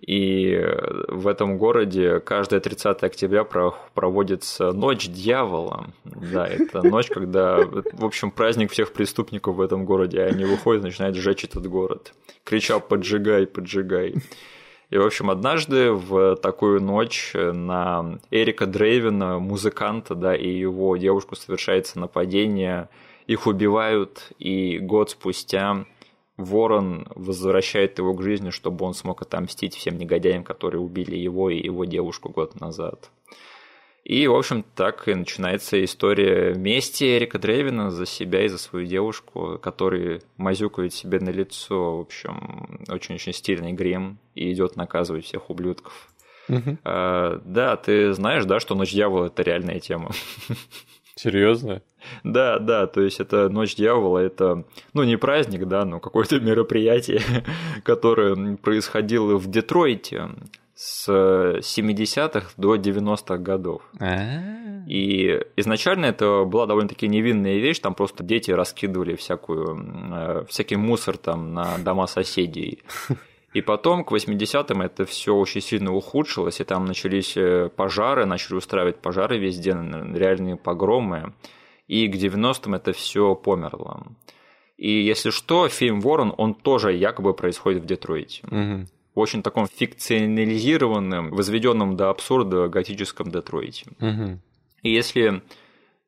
И 0.00 0.58
в 1.08 1.26
этом 1.26 1.58
городе 1.58 2.20
каждое 2.20 2.60
30 2.60 3.02
октября 3.02 3.44
проводится 3.44 4.72
Ночь 4.72 5.08
Дьявола. 5.08 5.88
Да, 6.04 6.46
это 6.46 6.82
ночь, 6.82 7.08
когда, 7.08 7.58
в 7.64 8.04
общем, 8.04 8.30
праздник 8.30 8.70
всех 8.70 8.92
преступников 8.92 9.56
в 9.56 9.60
этом 9.60 9.84
городе. 9.84 10.22
Они 10.22 10.44
выходят 10.44 10.82
и 10.82 10.86
начинают 10.86 11.16
сжечь 11.16 11.44
этот 11.44 11.66
город, 11.66 12.14
крича 12.44 12.78
«поджигай, 12.78 13.46
поджигай». 13.46 14.14
И, 14.90 14.96
в 14.96 15.04
общем, 15.04 15.28
однажды 15.28 15.92
в 15.92 16.36
такую 16.36 16.80
ночь 16.80 17.32
на 17.34 18.18
Эрика 18.30 18.64
Дрейвина, 18.64 19.38
музыканта, 19.38 20.14
да, 20.14 20.34
и 20.34 20.48
его 20.48 20.96
девушку 20.96 21.36
совершается 21.36 21.98
нападение, 21.98 22.88
их 23.26 23.46
убивают, 23.46 24.32
и 24.38 24.78
год 24.78 25.10
спустя 25.10 25.84
Ворон 26.38 27.06
возвращает 27.14 27.98
его 27.98 28.14
к 28.14 28.22
жизни, 28.22 28.50
чтобы 28.50 28.86
он 28.86 28.94
смог 28.94 29.20
отомстить 29.22 29.74
всем 29.74 29.98
негодяям, 29.98 30.44
которые 30.44 30.80
убили 30.80 31.16
его 31.16 31.50
и 31.50 31.62
его 31.62 31.84
девушку 31.84 32.30
год 32.30 32.58
назад. 32.60 33.10
И, 34.04 34.26
в 34.26 34.34
общем, 34.34 34.64
так 34.74 35.06
и 35.08 35.14
начинается 35.14 35.84
история 35.84 36.54
мести 36.54 37.04
Эрика 37.18 37.38
Дрейвина 37.38 37.90
за 37.90 38.06
себя 38.06 38.44
и 38.44 38.48
за 38.48 38.56
свою 38.56 38.86
девушку, 38.86 39.58
который 39.60 40.22
мазюкает 40.38 40.94
себе 40.94 41.20
на 41.20 41.28
лицо, 41.28 41.98
в 41.98 42.00
общем, 42.00 42.80
очень-очень 42.88 43.34
стильный 43.34 43.72
грим 43.72 44.18
и 44.34 44.50
идет 44.52 44.76
наказывать 44.76 45.26
всех 45.26 45.50
ублюдков. 45.50 46.08
Угу. 46.48 46.78
А, 46.84 47.42
да, 47.44 47.76
ты 47.76 48.14
знаешь, 48.14 48.46
да, 48.46 48.60
что 48.60 48.74
Ночь 48.74 48.92
Дьявола 48.92 49.26
это 49.26 49.42
реальная 49.42 49.80
тема. 49.80 50.12
Серьезно? 51.18 51.82
Да, 52.22 52.60
да, 52.60 52.86
то 52.86 53.00
есть 53.00 53.18
это 53.18 53.48
Ночь 53.48 53.74
Дьявола, 53.74 54.18
это, 54.18 54.62
ну, 54.92 55.02
не 55.02 55.16
праздник, 55.16 55.66
да, 55.66 55.84
но 55.84 55.98
какое-то 55.98 56.38
мероприятие, 56.40 57.20
которое 57.82 58.56
происходило 58.56 59.36
в 59.36 59.50
Детройте 59.50 60.28
с 60.76 61.08
70-х 61.08 62.50
до 62.56 62.76
90-х 62.76 63.38
годов. 63.38 63.82
А. 63.98 64.84
И 64.86 65.40
изначально 65.56 66.06
это 66.06 66.44
была 66.44 66.66
довольно-таки 66.66 67.08
невинная 67.08 67.58
вещь, 67.58 67.80
там 67.80 67.94
просто 67.94 68.22
дети 68.22 68.52
раскидывали 68.52 69.16
всякую, 69.16 69.76
э, 70.12 70.44
всякий 70.48 70.76
мусор 70.76 71.16
там 71.16 71.52
на 71.52 71.78
дома 71.78 72.06
соседей. 72.06 72.84
И 73.54 73.62
потом, 73.62 74.04
к 74.04 74.12
80-м, 74.12 74.82
это 74.82 75.06
все 75.06 75.34
очень 75.34 75.62
сильно 75.62 75.94
ухудшилось, 75.94 76.60
и 76.60 76.64
там 76.64 76.84
начались 76.84 77.36
э, 77.36 77.70
пожары, 77.74 78.26
начали 78.26 78.56
устраивать 78.56 78.98
пожары 78.98 79.38
везде, 79.38 79.70
реальные 79.70 80.56
погромы. 80.56 81.32
И 81.86 82.06
к 82.08 82.14
90-м 82.14 82.74
это 82.74 82.92
все 82.92 83.34
померло. 83.34 84.06
И 84.76 85.02
если 85.02 85.30
что, 85.30 85.68
фильм 85.68 86.00
Ворон, 86.00 86.34
он 86.36 86.54
тоже 86.54 86.92
якобы 86.92 87.34
происходит 87.34 87.82
в 87.82 87.86
Детройте. 87.86 88.46
Угу. 88.46 88.86
В 89.14 89.18
очень 89.18 89.42
таком 89.42 89.66
фикционализированном, 89.66 91.30
возведенном 91.30 91.96
до 91.96 92.10
абсурда 92.10 92.68
готическом 92.68 93.30
Детройте. 93.30 93.86
Угу. 93.98 94.38
И 94.82 94.92
если 94.92 95.42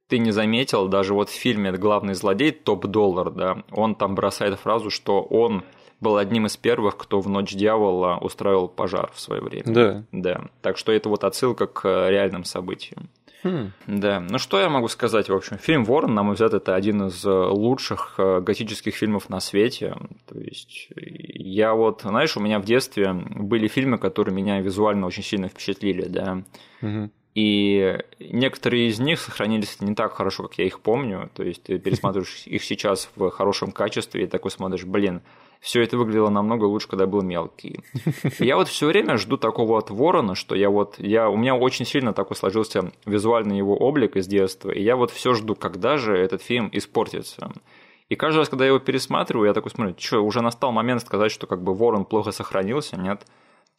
ты 0.09 0.19
не 0.19 0.31
заметил, 0.31 0.89
даже 0.89 1.15
вот 1.15 1.31
в 1.31 1.35
фильме 1.35 1.73
главный 1.73 2.15
злодей 2.15 2.53
Топ 2.53 2.87
Доллар, 2.87 3.31
да, 3.31 3.65
он 3.71 3.95
там 3.95 4.15
бросает 4.15 4.59
фразу, 4.59 4.91
что 4.91 5.23
он 5.23 5.65
был 6.01 6.17
одним 6.17 6.47
из 6.47 6.57
первых, 6.57 6.97
кто 6.97 7.21
в 7.21 7.29
Ночь 7.29 7.53
Дьявола 7.53 8.19
устраивал 8.21 8.69
пожар 8.69 9.11
в 9.15 9.21
свое 9.21 9.43
время. 9.43 9.65
Да. 9.67 10.05
Да. 10.13 10.45
Так 10.63 10.79
что 10.79 10.93
это 10.93 11.09
вот 11.09 11.25
отсылка 11.25 11.67
к 11.67 12.09
реальным 12.09 12.45
событиям. 12.45 13.09
Хм. 13.43 13.73
Да, 13.87 14.21
ну 14.21 14.39
что 14.39 14.61
я 14.61 14.69
могу 14.69 14.89
сказать, 14.89 15.31
в 15.31 15.35
общем, 15.35 15.57
фильм 15.57 15.85
«Ворон», 15.85 16.15
на 16.15 16.23
мой 16.23 16.35
взгляд, 16.35 16.53
это 16.53 16.75
один 16.75 17.07
из 17.07 17.25
лучших 17.25 18.17
э, 18.19 18.41
готических 18.43 18.95
фильмов 18.95 19.31
на 19.31 19.41
свете, 19.41 19.97
то 20.29 20.39
есть 20.39 20.91
я 20.95 21.73
вот, 21.73 22.03
знаешь, 22.03 22.37
у 22.37 22.41
меня 22.41 22.59
в 22.59 22.67
детстве 22.67 23.15
были 23.15 23.67
фильмы, 23.67 23.97
которые 23.97 24.35
меня 24.35 24.61
визуально 24.61 25.07
очень 25.07 25.23
сильно 25.23 25.49
впечатлили, 25.49 26.07
да, 26.07 26.43
угу. 26.83 27.11
И 27.35 27.97
некоторые 28.19 28.89
из 28.89 28.99
них 28.99 29.21
сохранились 29.21 29.81
не 29.81 29.95
так 29.95 30.13
хорошо, 30.15 30.49
как 30.49 30.59
я 30.59 30.65
их 30.65 30.81
помню. 30.81 31.31
То 31.35 31.45
есть 31.45 31.63
ты 31.63 31.79
пересматриваешь 31.79 32.43
их 32.47 32.65
сейчас 32.65 33.09
в 33.15 33.31
хорошем 33.31 33.71
качестве 33.71 34.25
и 34.25 34.27
такой 34.27 34.51
смотришь, 34.51 34.85
блин, 34.85 35.23
все 35.61 35.83
это 35.83 35.99
выглядело 35.99 36.31
намного 36.31 36.65
лучше, 36.65 36.89
когда 36.89 37.07
был 37.07 37.23
мелкий. 37.23 37.81
Я 38.39 38.57
вот 38.57 38.69
все 38.69 38.87
время 38.87 39.19
жду 39.19 39.37
такого 39.37 39.73
вот 39.73 39.91
ворона, 39.91 40.35
что 40.35 40.55
я 40.55 40.71
вот, 40.71 40.95
я, 40.99 41.29
у 41.29 41.37
меня 41.37 41.55
очень 41.55 41.85
сильно 41.85 42.15
такой 42.15 42.37
сложился 42.37 42.91
визуальный 43.05 43.59
его 43.59 43.77
облик 43.77 44.17
из 44.17 44.27
детства, 44.27 44.71
и 44.71 44.83
я 44.83 44.97
вот 44.97 45.11
все 45.11 45.35
жду, 45.35 45.55
когда 45.55 45.99
же 45.99 46.17
этот 46.17 46.43
фильм 46.43 46.71
испортится. 46.73 47.53
И 48.09 48.17
каждый 48.17 48.39
раз, 48.39 48.49
когда 48.49 48.65
я 48.65 48.71
его 48.71 48.79
пересматриваю, 48.79 49.47
я 49.47 49.55
такой 49.55 49.71
смотрю, 49.71 49.95
что, 49.99 50.21
уже 50.21 50.41
настал 50.41 50.73
момент 50.73 51.03
сказать, 51.03 51.31
что 51.31 51.47
как 51.47 51.63
бы 51.63 51.75
ворон 51.75 52.05
плохо 52.05 52.33
сохранился, 52.33 52.97
нет? 52.97 53.27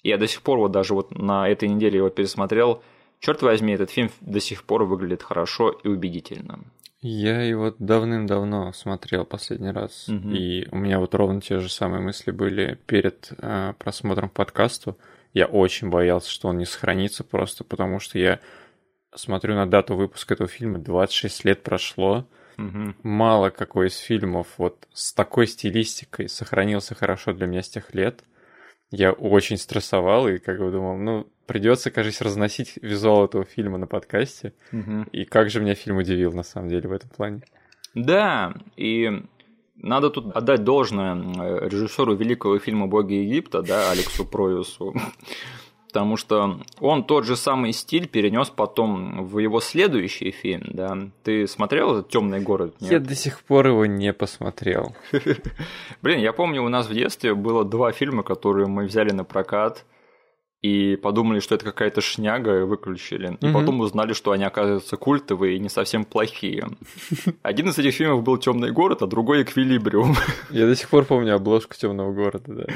И 0.04 0.10
я 0.10 0.18
до 0.18 0.28
сих 0.28 0.42
пор 0.42 0.60
вот 0.60 0.72
даже 0.72 0.94
вот 0.94 1.12
на 1.12 1.50
этой 1.50 1.68
неделе 1.68 1.98
его 1.98 2.10
пересмотрел, 2.10 2.82
черт 3.20 3.42
возьми, 3.42 3.74
этот 3.74 3.90
фильм 3.90 4.10
до 4.22 4.40
сих 4.40 4.64
пор 4.64 4.84
выглядит 4.86 5.24
хорошо 5.24 5.70
и 5.70 5.88
убедительно. 5.88 6.60
Я 7.02 7.42
его 7.42 7.74
давным-давно 7.80 8.74
смотрел 8.74 9.26
последний 9.26 9.72
раз, 9.72 10.08
угу. 10.08 10.30
и 10.30 10.68
у 10.70 10.78
меня 10.78 11.00
вот 11.00 11.16
ровно 11.16 11.42
те 11.42 11.60
же 11.60 11.68
самые 11.68 12.02
мысли 12.02 12.30
были 12.30 12.80
перед 12.86 13.32
э, 13.40 13.74
просмотром 13.80 14.30
подкасту. 14.30 14.98
Я 15.34 15.48
очень 15.48 15.90
боялся, 15.90 16.30
что 16.30 16.50
он 16.50 16.60
не 16.60 16.66
сохранится 16.66 17.24
просто, 17.24 17.64
потому 17.64 18.00
что 18.00 18.20
я 18.20 18.40
смотрю 19.16 19.56
на 19.56 19.66
дату 19.66 19.96
выпуска 19.96 20.36
этого 20.36 20.48
фильма, 20.48 20.78
26 20.78 21.46
лет 21.46 21.64
прошло. 21.64 22.28
Угу. 22.60 22.96
Мало 23.02 23.50
какой 23.50 23.88
из 23.88 23.98
фильмов 23.98 24.48
вот 24.58 24.88
с 24.94 25.12
такой 25.12 25.48
стилистикой 25.48 26.30
сохранился 26.30 26.94
хорошо 26.94 27.34
для 27.34 27.48
меня 27.48 27.64
с 27.64 27.70
тех 27.70 27.96
лет. 27.96 28.24
Я 28.92 29.14
очень 29.14 29.58
стрессовал 29.58 30.28
и 30.28 30.38
как 30.38 30.60
бы 30.60 30.70
думал, 30.70 30.98
ну, 30.98 31.28
придется, 31.46 31.92
кажется, 31.92 32.26
разносить 32.26 32.78
визуал 32.82 33.26
этого 33.26 33.46
фильма 33.46 33.78
на 33.78 33.88
подкасте. 33.88 34.54
Угу. 34.74 35.06
И 35.14 35.26
как 35.26 35.50
же 35.50 35.62
меня 35.62 35.76
фильм 35.76 35.98
удивил, 35.98 36.34
на 36.34 36.44
самом 36.44 36.70
деле, 36.70 36.90
в 36.90 36.92
этом 36.92 37.10
плане. 37.10 37.42
Да, 37.96 38.54
и 38.76 39.24
надо 39.76 40.10
тут 40.10 40.36
отдать 40.36 40.64
должное 40.64 41.16
э, 41.16 41.70
режиссеру 41.70 42.16
великого 42.16 42.60
фильма 42.60 42.88
«Боги 42.88 43.14
Египта», 43.14 43.62
да, 43.62 43.92
Алексу 43.92 44.26
Проюсу, 44.26 44.94
потому 45.92 46.16
что 46.16 46.60
он 46.80 47.04
тот 47.04 47.26
же 47.26 47.36
самый 47.36 47.74
стиль 47.74 48.08
перенес 48.08 48.50
потом 48.50 49.26
в 49.26 49.40
его 49.40 49.60
следующий 49.60 50.32
фильм, 50.32 50.70
да. 50.70 50.98
Ты 51.24 51.48
смотрел 51.48 51.92
этот 51.92 52.10
темный 52.10 52.40
город? 52.40 52.76
Нет? 52.80 52.92
Я 52.92 53.00
до 53.00 53.14
сих 53.14 53.42
пор 53.42 53.68
его 53.68 53.86
не 53.86 54.14
посмотрел. 54.14 54.96
Блин, 56.02 56.20
я 56.20 56.32
помню, 56.32 56.64
у 56.64 56.70
нас 56.70 56.88
в 56.88 56.94
детстве 56.94 57.36
было 57.36 57.66
два 57.66 57.92
фильма, 57.92 58.24
которые 58.24 58.68
мы 58.68 58.86
взяли 58.86 59.12
на 59.12 59.26
прокат 59.26 59.86
и 60.62 60.96
подумали, 60.96 61.40
что 61.40 61.56
это 61.56 61.66
какая-то 61.66 62.02
шняга, 62.02 62.60
и 62.60 62.64
выключили. 62.64 63.38
И 63.42 63.48
угу. 63.48 63.60
потом 63.60 63.80
узнали, 63.82 64.14
что 64.14 64.32
они, 64.32 64.44
оказываются, 64.44 64.96
культовые 64.96 65.58
и 65.58 65.60
не 65.60 65.70
совсем 65.70 66.06
плохие. 66.06 66.68
Один 67.42 67.70
из 67.70 67.80
этих 67.80 67.96
фильмов 67.96 68.24
был 68.24 68.38
Темный 68.38 68.72
город, 68.72 69.02
а 69.02 69.08
другой 69.08 69.42
Эквилибриум. 69.42 70.16
Я 70.52 70.68
до 70.68 70.76
сих 70.76 70.88
пор 70.90 71.06
помню 71.06 71.36
обложку 71.36 71.74
Темного 71.76 72.14
города, 72.14 72.54
да. 72.54 72.66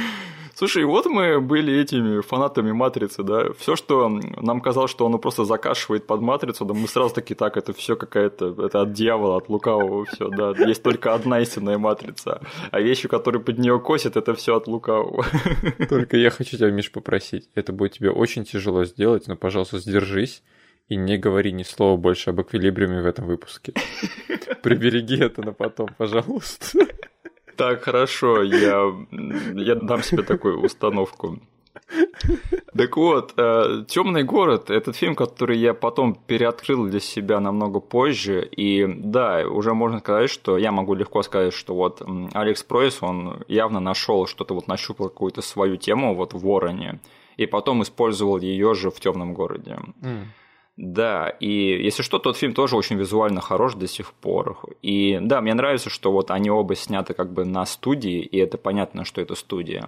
Слушай, 0.55 0.85
вот 0.85 1.05
мы 1.05 1.41
были 1.41 1.77
этими 1.81 2.21
фанатами 2.21 2.71
матрицы, 2.71 3.23
да. 3.23 3.51
Все, 3.59 3.75
что 3.75 4.07
нам 4.09 4.61
казалось, 4.61 4.89
что 4.89 5.05
оно 5.05 5.17
просто 5.17 5.43
закашивает 5.43 6.07
под 6.07 6.21
матрицу, 6.21 6.63
да 6.63 6.73
мы 6.73 6.87
сразу 6.87 7.13
таки 7.13 7.35
так, 7.35 7.57
это 7.57 7.73
все 7.73 7.97
какая-то, 7.97 8.55
это 8.65 8.81
от 8.81 8.93
дьявола, 8.93 9.37
от 9.37 9.49
лукавого 9.49 10.05
все, 10.05 10.29
да. 10.29 10.53
Есть 10.65 10.81
только 10.81 11.13
одна 11.13 11.41
истинная 11.41 11.77
матрица. 11.77 12.41
А 12.71 12.79
вещи, 12.79 13.09
которые 13.09 13.41
под 13.41 13.59
нее 13.59 13.79
косят, 13.81 14.15
это 14.15 14.33
все 14.33 14.55
от 14.55 14.67
лукавого. 14.67 15.25
Только 15.89 16.15
я 16.15 16.29
хочу 16.29 16.55
тебя, 16.55 16.71
Миш, 16.71 16.89
попросить. 16.89 17.49
Это 17.53 17.73
будет 17.73 17.93
тебе 17.93 18.09
очень 18.09 18.45
тяжело 18.45 18.85
сделать, 18.85 19.27
но, 19.27 19.35
пожалуйста, 19.35 19.79
сдержись 19.79 20.41
и 20.87 20.95
не 20.95 21.17
говори 21.17 21.51
ни 21.51 21.63
слова 21.63 21.97
больше 21.97 22.29
об 22.29 22.41
эквилибриуме 22.41 23.01
в 23.01 23.07
этом 23.07 23.25
выпуске. 23.25 23.73
Прибереги 24.63 25.17
это 25.17 25.41
на 25.41 25.51
потом, 25.51 25.89
пожалуйста. 25.97 26.79
Так, 27.55 27.83
хорошо, 27.83 28.43
я, 28.43 28.93
я 29.53 29.75
дам 29.75 30.03
себе 30.03 30.23
такую 30.23 30.61
установку. 30.61 31.39
Так 32.75 32.97
вот, 32.97 33.33
э, 33.37 33.83
Темный 33.87 34.23
город 34.23 34.69
этот 34.69 34.95
фильм, 34.95 35.15
который 35.15 35.57
я 35.57 35.73
потом 35.73 36.15
переоткрыл 36.15 36.87
для 36.87 36.99
себя 36.99 37.39
намного 37.39 37.79
позже. 37.79 38.45
И 38.45 38.85
да, 38.87 39.47
уже 39.47 39.73
можно 39.73 39.99
сказать, 39.99 40.29
что 40.29 40.57
я 40.57 40.71
могу 40.71 40.93
легко 40.95 41.21
сказать, 41.23 41.53
что 41.53 41.75
вот 41.75 42.01
Алекс 42.33 42.63
Пройс, 42.63 42.97
он 43.01 43.43
явно 43.47 43.79
нашел 43.79 44.27
что-то, 44.27 44.53
вот 44.53 44.67
нащупал 44.67 45.09
какую-то 45.09 45.41
свою 45.41 45.77
тему 45.77 46.15
вот 46.15 46.33
в 46.33 46.39
Вороне, 46.39 46.99
и 47.37 47.45
потом 47.45 47.81
использовал 47.81 48.39
ее 48.39 48.73
же 48.73 48.89
в 48.89 48.99
темном 48.99 49.33
городе. 49.33 49.77
Mm. 50.01 50.25
Да, 50.77 51.29
и 51.29 51.83
если 51.83 52.03
что, 52.03 52.19
тот 52.19 52.35
фильм 52.35 52.53
тоже 52.53 52.75
очень 52.75 52.97
визуально 52.97 53.39
хорош 53.39 53.75
до 53.75 53.87
сих 53.87 54.13
пор. 54.13 54.59
И 54.81 55.17
да, 55.21 55.39
мне 55.41 55.53
нравится, 55.53 55.89
что 55.89 56.11
вот 56.11 56.31
они 56.31 56.49
оба 56.49 56.75
сняты 56.75 57.13
как 57.13 57.31
бы 57.31 57.45
на 57.45 57.65
студии, 57.65 58.19
и 58.19 58.37
это 58.37 58.57
понятно, 58.57 59.05
что 59.05 59.21
это 59.21 59.35
студия. 59.35 59.87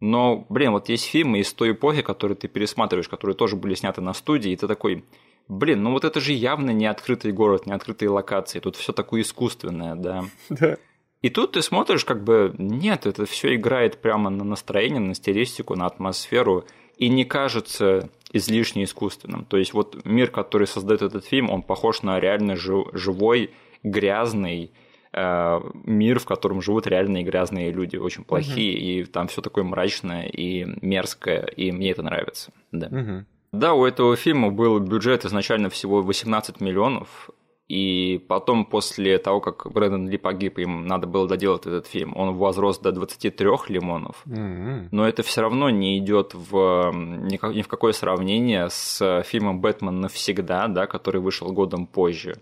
Но, 0.00 0.44
блин, 0.48 0.72
вот 0.72 0.88
есть 0.88 1.04
фильмы 1.04 1.38
из 1.38 1.52
той 1.54 1.72
эпохи, 1.72 2.02
которые 2.02 2.36
ты 2.36 2.48
пересматриваешь, 2.48 3.08
которые 3.08 3.36
тоже 3.36 3.56
были 3.56 3.74
сняты 3.74 4.00
на 4.02 4.12
студии, 4.12 4.52
и 4.52 4.56
ты 4.56 4.66
такой, 4.66 5.04
блин, 5.48 5.82
ну 5.82 5.92
вот 5.92 6.04
это 6.04 6.20
же 6.20 6.32
явно 6.32 6.70
не 6.72 6.86
открытый 6.86 7.32
город, 7.32 7.66
не 7.66 7.72
открытые 7.72 8.10
локации, 8.10 8.60
тут 8.60 8.76
все 8.76 8.92
такое 8.92 9.22
искусственное, 9.22 9.94
да. 9.94 10.24
Да. 10.50 10.76
И 11.22 11.30
тут 11.30 11.52
ты 11.52 11.62
смотришь, 11.62 12.04
как 12.04 12.24
бы, 12.24 12.52
нет, 12.58 13.06
это 13.06 13.26
все 13.26 13.54
играет 13.54 14.02
прямо 14.02 14.28
на 14.28 14.42
настроение, 14.42 14.98
на 14.98 15.14
стилистику, 15.14 15.76
на 15.76 15.86
атмосферу, 15.86 16.64
и 16.98 17.08
не 17.08 17.24
кажется 17.24 18.10
излишне 18.32 18.84
искусственным. 18.84 19.44
То 19.44 19.56
есть 19.56 19.72
вот 19.74 20.04
мир, 20.04 20.30
который 20.30 20.66
создает 20.66 21.02
этот 21.02 21.24
фильм, 21.24 21.50
он 21.50 21.62
похож 21.62 22.02
на 22.02 22.18
реально 22.18 22.56
живой, 22.56 23.50
грязный 23.82 24.72
э, 25.12 25.60
мир, 25.84 26.18
в 26.18 26.24
котором 26.24 26.62
живут 26.62 26.86
реальные 26.86 27.24
грязные 27.24 27.70
люди, 27.72 27.96
очень 27.96 28.24
плохие, 28.24 28.76
угу. 28.76 28.84
и 28.84 29.04
там 29.04 29.28
все 29.28 29.42
такое 29.42 29.64
мрачное 29.64 30.26
и 30.26 30.64
мерзкое, 30.80 31.44
и 31.44 31.72
мне 31.72 31.90
это 31.90 32.02
нравится. 32.02 32.52
Да. 32.70 32.86
Угу. 32.86 33.24
Да, 33.52 33.74
у 33.74 33.84
этого 33.84 34.16
фильма 34.16 34.50
был 34.50 34.78
бюджет 34.78 35.26
изначально 35.26 35.68
всего 35.68 36.00
18 36.02 36.60
миллионов, 36.60 37.28
и 37.72 38.18
потом, 38.28 38.66
после 38.66 39.16
того, 39.16 39.40
как 39.40 39.72
Брэндон 39.72 40.06
Ли 40.06 40.18
погиб, 40.18 40.58
им 40.58 40.86
надо 40.86 41.06
было 41.06 41.26
доделать 41.26 41.64
этот 41.64 41.86
фильм, 41.86 42.14
он 42.14 42.34
возрос 42.34 42.78
до 42.78 42.92
23 42.92 43.48
лимонов. 43.68 44.22
Mm-hmm. 44.26 44.88
Но 44.90 45.08
это 45.08 45.22
все 45.22 45.40
равно 45.40 45.70
не 45.70 45.96
идет 45.96 46.34
в 46.34 46.92
ни 46.92 47.62
в 47.62 47.68
какое 47.68 47.92
сравнение 47.92 48.68
с 48.68 49.22
фильмом 49.22 49.62
«Бэтмен 49.62 50.02
навсегда», 50.02 50.68
да, 50.68 50.86
который 50.86 51.22
вышел 51.22 51.50
годом 51.50 51.86
позже, 51.86 52.36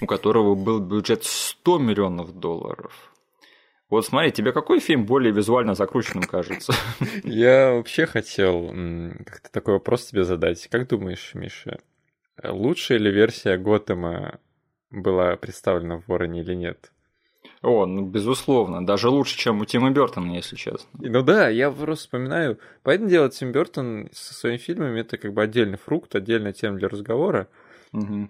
у 0.00 0.06
которого 0.06 0.54
был 0.54 0.78
бюджет 0.78 1.24
100 1.24 1.78
миллионов 1.78 2.38
долларов. 2.38 3.12
Вот 3.90 4.06
смотри, 4.06 4.30
тебе 4.30 4.52
какой 4.52 4.78
фильм 4.78 5.04
более 5.04 5.32
визуально 5.32 5.74
закрученным 5.74 6.22
кажется? 6.22 6.72
Я 7.24 7.72
вообще 7.72 8.06
хотел 8.06 8.68
как-то 9.24 9.50
такой 9.50 9.74
вопрос 9.74 10.06
тебе 10.06 10.22
задать. 10.22 10.68
Как 10.68 10.86
думаешь, 10.86 11.32
Миша, 11.34 11.80
лучшая 12.40 12.98
ли 12.98 13.10
версия 13.10 13.56
Готэма 13.56 14.38
была 14.90 15.36
представлена 15.36 15.98
в 15.98 16.08
Вороне 16.08 16.40
или 16.40 16.54
нет. 16.54 16.92
О, 17.62 17.86
ну, 17.86 18.06
безусловно, 18.06 18.84
даже 18.84 19.08
лучше, 19.08 19.36
чем 19.38 19.60
у 19.60 19.64
Тима 19.64 19.90
Бертона, 19.90 20.32
если 20.32 20.56
честно. 20.56 20.88
Ну 20.94 21.22
да, 21.22 21.48
я 21.48 21.70
просто 21.70 22.04
вспоминаю, 22.04 22.58
поэтому 22.82 23.08
делать 23.08 23.36
Тим 23.36 23.52
Бертон 23.52 24.08
со 24.12 24.34
своими 24.34 24.58
фильмами 24.58 25.00
это 25.00 25.16
как 25.16 25.32
бы 25.32 25.42
отдельный 25.42 25.78
фрукт, 25.78 26.14
отдельная 26.14 26.52
тема 26.52 26.78
для 26.78 26.88
разговора. 26.88 27.48
Угу. 27.92 28.28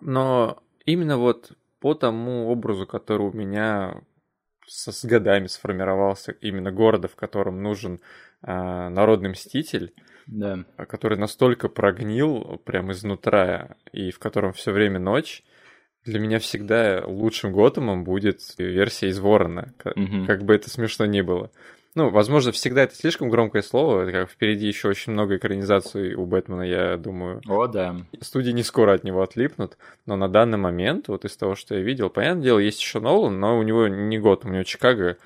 Но 0.00 0.62
именно 0.84 1.18
вот 1.18 1.52
по 1.80 1.94
тому 1.94 2.48
образу, 2.48 2.86
который 2.86 3.26
у 3.26 3.32
меня 3.32 4.00
со, 4.66 4.92
с 4.92 5.04
годами 5.04 5.46
сформировался, 5.46 6.32
именно 6.32 6.70
города, 6.70 7.08
в 7.08 7.16
котором 7.16 7.62
нужен 7.62 8.00
э, 8.42 8.88
народный 8.88 9.30
мститель, 9.30 9.92
да. 10.26 10.64
который 10.88 11.18
настолько 11.18 11.68
прогнил 11.68 12.60
прям 12.64 12.92
изнутра, 12.92 13.76
и 13.92 14.10
в 14.10 14.18
котором 14.18 14.52
все 14.52 14.72
время 14.72 14.98
ночь, 14.98 15.42
для 16.08 16.18
меня 16.18 16.38
всегда 16.38 17.02
лучшим 17.06 17.52
Готэмом 17.52 18.04
будет 18.04 18.40
версия 18.58 19.08
из 19.08 19.18
Ворона, 19.18 19.72
как, 19.76 19.96
угу. 19.96 20.26
как 20.26 20.42
бы 20.42 20.54
это 20.54 20.70
смешно 20.70 21.06
ни 21.06 21.20
было. 21.20 21.50
Ну, 21.94 22.10
возможно, 22.10 22.52
всегда 22.52 22.82
это 22.82 22.94
слишком 22.94 23.28
громкое 23.28 23.62
слово, 23.62 24.10
как 24.10 24.30
впереди 24.30 24.66
еще 24.66 24.88
очень 24.88 25.12
много 25.12 25.36
экранизаций 25.36 26.14
у 26.14 26.26
Бэтмена, 26.26 26.62
я 26.62 26.96
думаю. 26.96 27.40
О, 27.48 27.66
да. 27.66 27.96
Студии 28.20 28.52
не 28.52 28.62
скоро 28.62 28.94
от 28.94 29.04
него 29.04 29.22
отлипнут, 29.22 29.76
но 30.06 30.16
на 30.16 30.28
данный 30.28 30.58
момент, 30.58 31.08
вот 31.08 31.24
из 31.24 31.36
того, 31.36 31.54
что 31.54 31.74
я 31.74 31.80
видел, 31.80 32.08
понятное 32.08 32.44
дело, 32.44 32.58
есть 32.58 32.80
еще 32.80 33.00
Нолан, 33.00 33.40
но 33.40 33.58
у 33.58 33.62
него 33.62 33.88
не 33.88 34.18
год, 34.18 34.44
у 34.44 34.48
него 34.48 34.62
Чикаго, 34.62 35.16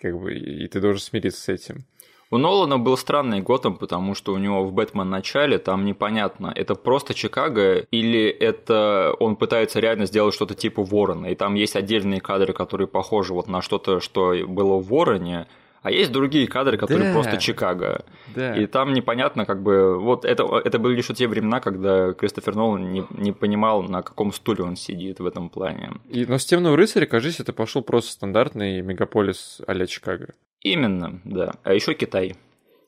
как 0.00 0.18
бы, 0.18 0.34
и 0.34 0.66
ты 0.68 0.80
должен 0.80 1.00
смириться 1.00 1.40
с 1.40 1.48
этим. 1.48 1.84
У 2.30 2.38
Нолана 2.38 2.78
был 2.78 2.96
странный 2.96 3.40
Готэм, 3.40 3.76
потому 3.76 4.14
что 4.14 4.32
у 4.32 4.38
него 4.38 4.64
в 4.64 4.72
Бэтмен 4.72 5.08
начале 5.08 5.58
там 5.58 5.84
непонятно, 5.84 6.52
это 6.54 6.74
просто 6.74 7.14
Чикаго 7.14 7.76
или 7.90 8.28
это 8.28 9.14
он 9.20 9.36
пытается 9.36 9.78
реально 9.78 10.06
сделать 10.06 10.34
что-то 10.34 10.54
типа 10.54 10.82
Ворона. 10.82 11.26
И 11.26 11.34
там 11.36 11.54
есть 11.54 11.76
отдельные 11.76 12.20
кадры, 12.20 12.52
которые 12.52 12.88
похожи 12.88 13.32
вот 13.32 13.46
на 13.48 13.62
что-то, 13.62 14.00
что 14.00 14.34
было 14.46 14.76
в 14.76 14.88
Вороне, 14.88 15.46
А 15.82 15.92
есть 15.92 16.10
другие 16.10 16.48
кадры, 16.48 16.78
которые 16.78 17.08
да. 17.08 17.12
просто 17.14 17.36
Чикаго. 17.36 18.04
Да. 18.34 18.56
И 18.56 18.66
там 18.66 18.92
непонятно, 18.92 19.46
как 19.46 19.62
бы, 19.62 20.00
вот 20.00 20.24
это, 20.24 20.42
это 20.64 20.80
были 20.80 20.96
еще 20.96 21.14
те 21.14 21.28
времена, 21.28 21.60
когда 21.60 22.12
Кристофер 22.12 22.56
Нолан 22.56 22.92
не, 22.92 23.04
не 23.10 23.30
понимал, 23.30 23.84
на 23.84 24.02
каком 24.02 24.32
стуле 24.32 24.64
он 24.64 24.74
сидит 24.74 25.20
в 25.20 25.26
этом 25.26 25.48
плане. 25.48 25.92
И, 26.08 26.26
но 26.26 26.38
с 26.38 26.44
«Темного 26.44 26.76
рыцаря», 26.76 27.06
кажется, 27.06 27.44
это 27.44 27.52
пошел 27.52 27.82
просто 27.82 28.10
стандартный 28.10 28.80
мегаполис 28.80 29.60
а 29.64 29.86
Чикаго. 29.86 30.34
Именно, 30.66 31.20
да. 31.24 31.54
А 31.62 31.74
еще 31.74 31.94
Китай. 31.94 32.34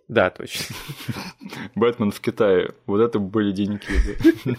Да, 0.09 0.31
точно. 0.31 0.75
Бэтмен 1.77 2.11
в 2.11 2.21
Китае. 2.21 2.71
Вот 2.87 3.01
это 3.01 3.21
были 3.21 3.53
деньги. 3.53 3.85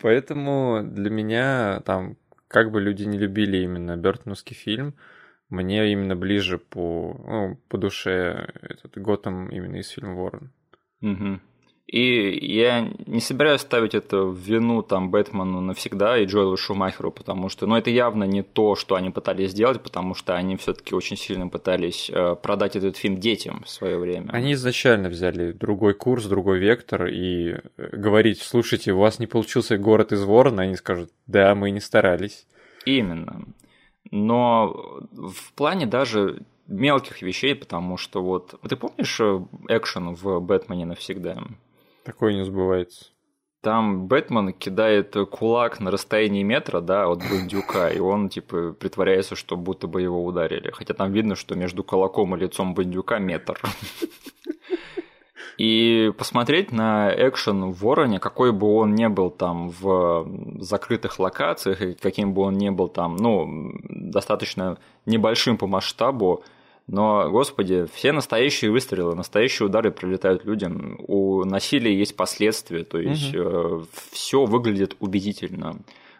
Поэтому 0.00 0.82
для 0.84 1.10
меня 1.10 1.80
там, 1.80 2.16
как 2.46 2.70
бы 2.70 2.80
люди 2.80 3.02
не 3.02 3.18
любили 3.18 3.56
именно 3.56 3.96
Бертоновский 3.96 4.54
фильм, 4.54 4.94
мне 5.48 5.90
именно 5.90 6.14
ближе 6.14 6.58
по, 6.58 7.20
ну, 7.26 7.60
по 7.68 7.76
душе 7.76 8.52
этот 8.62 8.96
Готэм 8.98 9.48
именно 9.48 9.76
из 9.76 9.88
фильма 9.88 10.14
Ворон. 10.14 10.52
Угу. 11.02 11.40
И 11.88 12.46
я 12.54 12.92
не 13.06 13.20
собираюсь 13.20 13.62
ставить 13.62 13.94
это 13.94 14.24
в 14.24 14.36
вину 14.36 14.82
там 14.82 15.10
Бэтмену 15.10 15.62
навсегда 15.62 16.18
и 16.18 16.26
Джоэлу 16.26 16.58
Шумахеру, 16.58 17.10
потому 17.10 17.48
что, 17.48 17.66
ну, 17.66 17.76
это 17.76 17.88
явно 17.88 18.24
не 18.24 18.42
то, 18.42 18.74
что 18.74 18.94
они 18.94 19.08
пытались 19.08 19.52
сделать, 19.52 19.80
потому 19.82 20.14
что 20.14 20.34
они 20.34 20.58
все-таки 20.58 20.94
очень 20.94 21.16
сильно 21.16 21.48
пытались 21.48 22.10
э, 22.10 22.36
продать 22.42 22.76
этот 22.76 22.98
фильм 22.98 23.16
детям 23.16 23.62
в 23.64 23.70
свое 23.70 23.96
время. 23.96 24.28
Они 24.32 24.52
изначально 24.52 25.08
взяли 25.08 25.52
другой 25.52 25.94
курс, 25.94 26.26
другой 26.26 26.58
вектор 26.58 27.06
и 27.06 27.52
э, 27.52 27.96
говорить, 27.96 28.42
слушайте, 28.42 28.92
у 28.92 28.98
вас 28.98 29.18
не 29.18 29.26
получился 29.26 29.78
город 29.78 30.12
из 30.12 30.22
Ворона, 30.24 30.64
они 30.64 30.76
скажут, 30.76 31.10
да, 31.26 31.54
мы 31.54 31.70
не 31.70 31.80
старались. 31.80 32.46
Именно. 32.84 33.46
Но 34.10 35.00
в 35.10 35.54
плане 35.54 35.86
даже 35.86 36.42
мелких 36.66 37.22
вещей, 37.22 37.54
потому 37.54 37.96
что 37.96 38.22
вот... 38.22 38.60
Ты 38.68 38.76
помнишь 38.76 39.18
э, 39.20 39.40
экшен 39.68 40.14
в 40.14 40.40
«Бэтмене 40.40 40.84
навсегда»? 40.84 41.42
Такое 42.08 42.32
не 42.32 42.42
сбывается. 42.42 43.10
Там 43.60 44.06
Бэтмен 44.06 44.54
кидает 44.54 45.14
кулак 45.30 45.78
на 45.78 45.90
расстоянии 45.90 46.42
метра, 46.42 46.80
да, 46.80 47.06
от 47.06 47.18
бандюка, 47.18 47.90
и 47.90 47.98
он, 47.98 48.30
типа, 48.30 48.72
притворяется, 48.72 49.36
что 49.36 49.58
будто 49.58 49.86
бы 49.88 50.00
его 50.00 50.24
ударили. 50.24 50.70
Хотя 50.70 50.94
там 50.94 51.12
видно, 51.12 51.34
что 51.34 51.54
между 51.54 51.84
кулаком 51.84 52.34
и 52.34 52.38
лицом 52.38 52.72
бандюка 52.72 53.18
метр. 53.18 53.60
И 55.58 56.10
посмотреть 56.16 56.72
на 56.72 57.12
экшен 57.14 57.72
в 57.72 57.82
Вороне, 57.82 58.18
какой 58.20 58.52
бы 58.52 58.74
он 58.74 58.94
ни 58.94 59.06
был 59.08 59.28
там 59.28 59.68
в 59.68 60.26
закрытых 60.60 61.18
локациях, 61.18 61.82
и 61.82 61.92
каким 61.92 62.32
бы 62.32 62.42
он 62.42 62.56
ни 62.56 62.70
был 62.70 62.88
там, 62.88 63.16
ну, 63.16 63.74
достаточно 63.82 64.78
небольшим 65.04 65.58
по 65.58 65.66
масштабу, 65.66 66.42
но, 66.88 67.30
господи, 67.30 67.86
все 67.92 68.12
настоящие 68.12 68.70
выстрелы, 68.70 69.14
настоящие 69.14 69.66
удары 69.66 69.90
прилетают 69.90 70.46
людям. 70.46 70.96
У 71.06 71.44
насилия 71.44 71.94
есть 71.94 72.16
последствия, 72.16 72.82
то 72.82 72.98
есть 72.98 73.34
угу. 73.34 73.42
э, 73.42 73.84
все 74.10 74.46
выглядит 74.46 74.96
убедительно. 74.98 75.76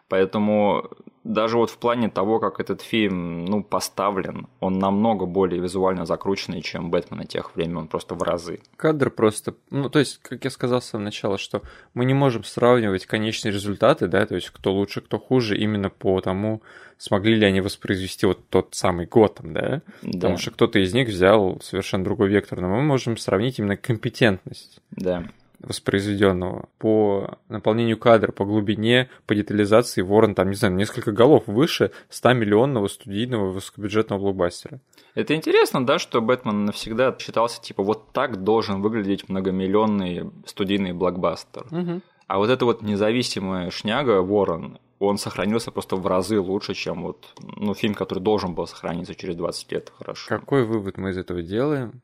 Поэтому 0.08 0.90
даже 1.28 1.58
вот 1.58 1.70
в 1.70 1.76
плане 1.76 2.08
того, 2.08 2.40
как 2.40 2.58
этот 2.58 2.80
фильм 2.80 3.44
ну, 3.44 3.62
поставлен, 3.62 4.48
он 4.60 4.78
намного 4.78 5.26
более 5.26 5.60
визуально 5.60 6.06
закрученный, 6.06 6.62
чем 6.62 6.90
Бэтмен 6.90 7.26
тех 7.26 7.54
времен, 7.54 7.86
просто 7.86 8.14
в 8.14 8.22
разы. 8.22 8.60
Кадр 8.76 9.10
просто... 9.10 9.54
Ну, 9.70 9.90
то 9.90 9.98
есть, 9.98 10.20
как 10.22 10.44
я 10.44 10.50
сказал 10.50 10.80
с 10.80 10.86
самого 10.86 11.04
начала, 11.04 11.36
что 11.36 11.62
мы 11.92 12.06
не 12.06 12.14
можем 12.14 12.44
сравнивать 12.44 13.04
конечные 13.04 13.52
результаты, 13.52 14.08
да, 14.08 14.24
то 14.24 14.36
есть 14.36 14.48
кто 14.50 14.72
лучше, 14.72 15.02
кто 15.02 15.18
хуже, 15.18 15.58
именно 15.58 15.90
по 15.90 16.18
тому, 16.22 16.62
смогли 16.96 17.34
ли 17.34 17.44
они 17.44 17.60
воспроизвести 17.60 18.24
вот 18.24 18.48
тот 18.48 18.74
самый 18.74 19.04
Готэм, 19.04 19.52
да? 19.52 19.82
да. 20.02 20.12
Потому 20.12 20.38
что 20.38 20.50
кто-то 20.50 20.78
из 20.78 20.94
них 20.94 21.08
взял 21.08 21.60
совершенно 21.60 22.04
другой 22.04 22.30
вектор, 22.30 22.60
но 22.60 22.68
мы 22.68 22.80
можем 22.80 23.18
сравнить 23.18 23.58
именно 23.58 23.76
компетентность. 23.76 24.80
Да 24.92 25.24
воспроизведенного. 25.60 26.68
По 26.78 27.38
наполнению 27.48 27.98
кадра, 27.98 28.32
по 28.32 28.44
глубине, 28.44 29.08
по 29.26 29.34
детализации 29.34 30.02
Ворон 30.02 30.34
там, 30.34 30.50
не 30.50 30.54
знаю, 30.54 30.74
несколько 30.74 31.12
голов 31.12 31.44
выше 31.46 31.90
100-миллионного 32.10 32.88
студийного 32.88 33.50
высокобюджетного 33.50 34.20
блокбастера. 34.20 34.80
Это 35.14 35.34
интересно, 35.34 35.84
да, 35.84 35.98
что 35.98 36.20
Бэтмен 36.20 36.64
навсегда 36.64 37.16
считался, 37.18 37.60
типа, 37.60 37.82
вот 37.82 38.12
так 38.12 38.44
должен 38.44 38.82
выглядеть 38.82 39.28
многомиллионный 39.28 40.30
студийный 40.46 40.92
блокбастер. 40.92 41.66
Угу. 41.70 42.00
А 42.28 42.38
вот 42.38 42.50
эта 42.50 42.64
вот 42.64 42.82
независимая 42.82 43.70
шняга 43.70 44.22
Ворон, 44.22 44.78
он 44.98 45.16
сохранился 45.16 45.70
просто 45.70 45.96
в 45.96 46.06
разы 46.06 46.40
лучше, 46.40 46.74
чем 46.74 47.02
вот 47.02 47.26
ну, 47.56 47.74
фильм, 47.74 47.94
который 47.94 48.20
должен 48.20 48.54
был 48.54 48.66
сохраниться 48.66 49.14
через 49.14 49.36
20 49.36 49.72
лет 49.72 49.92
хорошо. 49.96 50.28
Какой 50.28 50.64
вывод 50.64 50.98
мы 50.98 51.10
из 51.10 51.18
этого 51.18 51.42
делаем? 51.42 52.02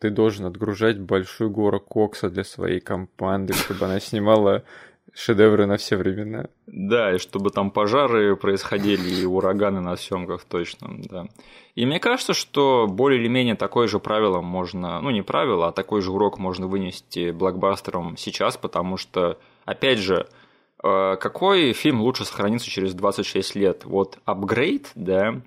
Ты 0.00 0.10
должен 0.10 0.46
отгружать 0.46 0.98
большую 0.98 1.50
гору 1.50 1.78
кокса 1.78 2.30
для 2.30 2.42
своей 2.42 2.80
команды, 2.80 3.52
чтобы 3.52 3.84
она 3.84 4.00
снимала 4.00 4.64
шедевры 5.12 5.66
на 5.66 5.76
все 5.76 5.96
времена. 5.96 6.46
Да, 6.66 7.14
и 7.14 7.18
чтобы 7.18 7.50
там 7.50 7.70
пожары 7.70 8.34
происходили 8.36 9.08
и 9.08 9.26
ураганы 9.26 9.80
на 9.80 9.96
съемках 9.96 10.44
точно, 10.44 10.88
да. 10.98 11.26
И 11.74 11.84
мне 11.84 12.00
кажется, 12.00 12.32
что 12.32 12.86
более 12.88 13.20
или 13.20 13.28
менее 13.28 13.56
такое 13.56 13.88
же 13.88 13.98
правило 13.98 14.40
можно, 14.40 15.00
ну 15.00 15.10
не 15.10 15.22
правило, 15.22 15.68
а 15.68 15.72
такой 15.72 16.00
же 16.00 16.10
урок 16.12 16.38
можно 16.38 16.66
вынести 16.66 17.30
блокбастером 17.30 18.16
сейчас, 18.16 18.56
потому 18.56 18.96
что, 18.96 19.38
опять 19.66 19.98
же, 19.98 20.26
э, 20.82 21.16
какой 21.16 21.72
фильм 21.72 22.00
лучше 22.00 22.24
сохранится 22.24 22.70
через 22.70 22.94
26 22.94 23.54
лет? 23.54 23.84
Вот 23.84 24.18
«Апгрейд», 24.24 24.92
да, 24.94 25.42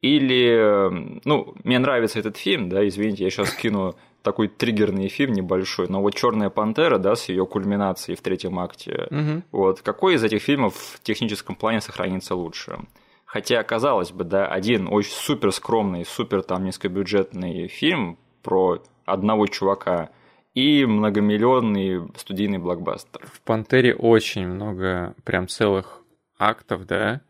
или, 0.00 1.20
ну, 1.24 1.54
мне 1.64 1.78
нравится 1.78 2.18
этот 2.18 2.36
фильм, 2.36 2.68
да, 2.68 2.86
извините, 2.86 3.24
я 3.24 3.30
сейчас 3.30 3.50
кину 3.52 3.96
такой 4.22 4.48
триггерный 4.48 5.08
фильм 5.08 5.32
небольшой, 5.32 5.88
но 5.88 6.00
вот 6.02 6.14
Черная 6.14 6.50
пантера, 6.50 6.98
да, 6.98 7.14
с 7.14 7.28
ее 7.28 7.46
кульминацией 7.46 8.16
в 8.16 8.20
третьем 8.20 8.58
акте. 8.58 9.08
Угу. 9.10 9.42
Вот 9.52 9.82
какой 9.82 10.14
из 10.14 10.24
этих 10.24 10.42
фильмов 10.42 10.74
в 10.74 11.02
техническом 11.02 11.54
плане 11.54 11.80
сохранится 11.80 12.34
лучше? 12.34 12.78
Хотя, 13.24 13.62
казалось 13.62 14.10
бы, 14.10 14.24
да, 14.24 14.46
один 14.46 14.88
очень 14.90 15.12
супер 15.12 15.52
скромный, 15.52 16.04
супер 16.04 16.42
там 16.42 16.64
низкобюджетный 16.64 17.68
фильм 17.68 18.18
про 18.42 18.82
одного 19.04 19.46
чувака 19.46 20.10
и 20.54 20.84
многомиллионный 20.86 22.08
студийный 22.16 22.58
блокбастер. 22.58 23.20
В 23.32 23.40
«Пантере» 23.42 23.94
очень 23.94 24.46
много 24.46 25.14
прям 25.24 25.46
целых 25.46 26.02
актов, 26.38 26.86
да, 26.86 27.20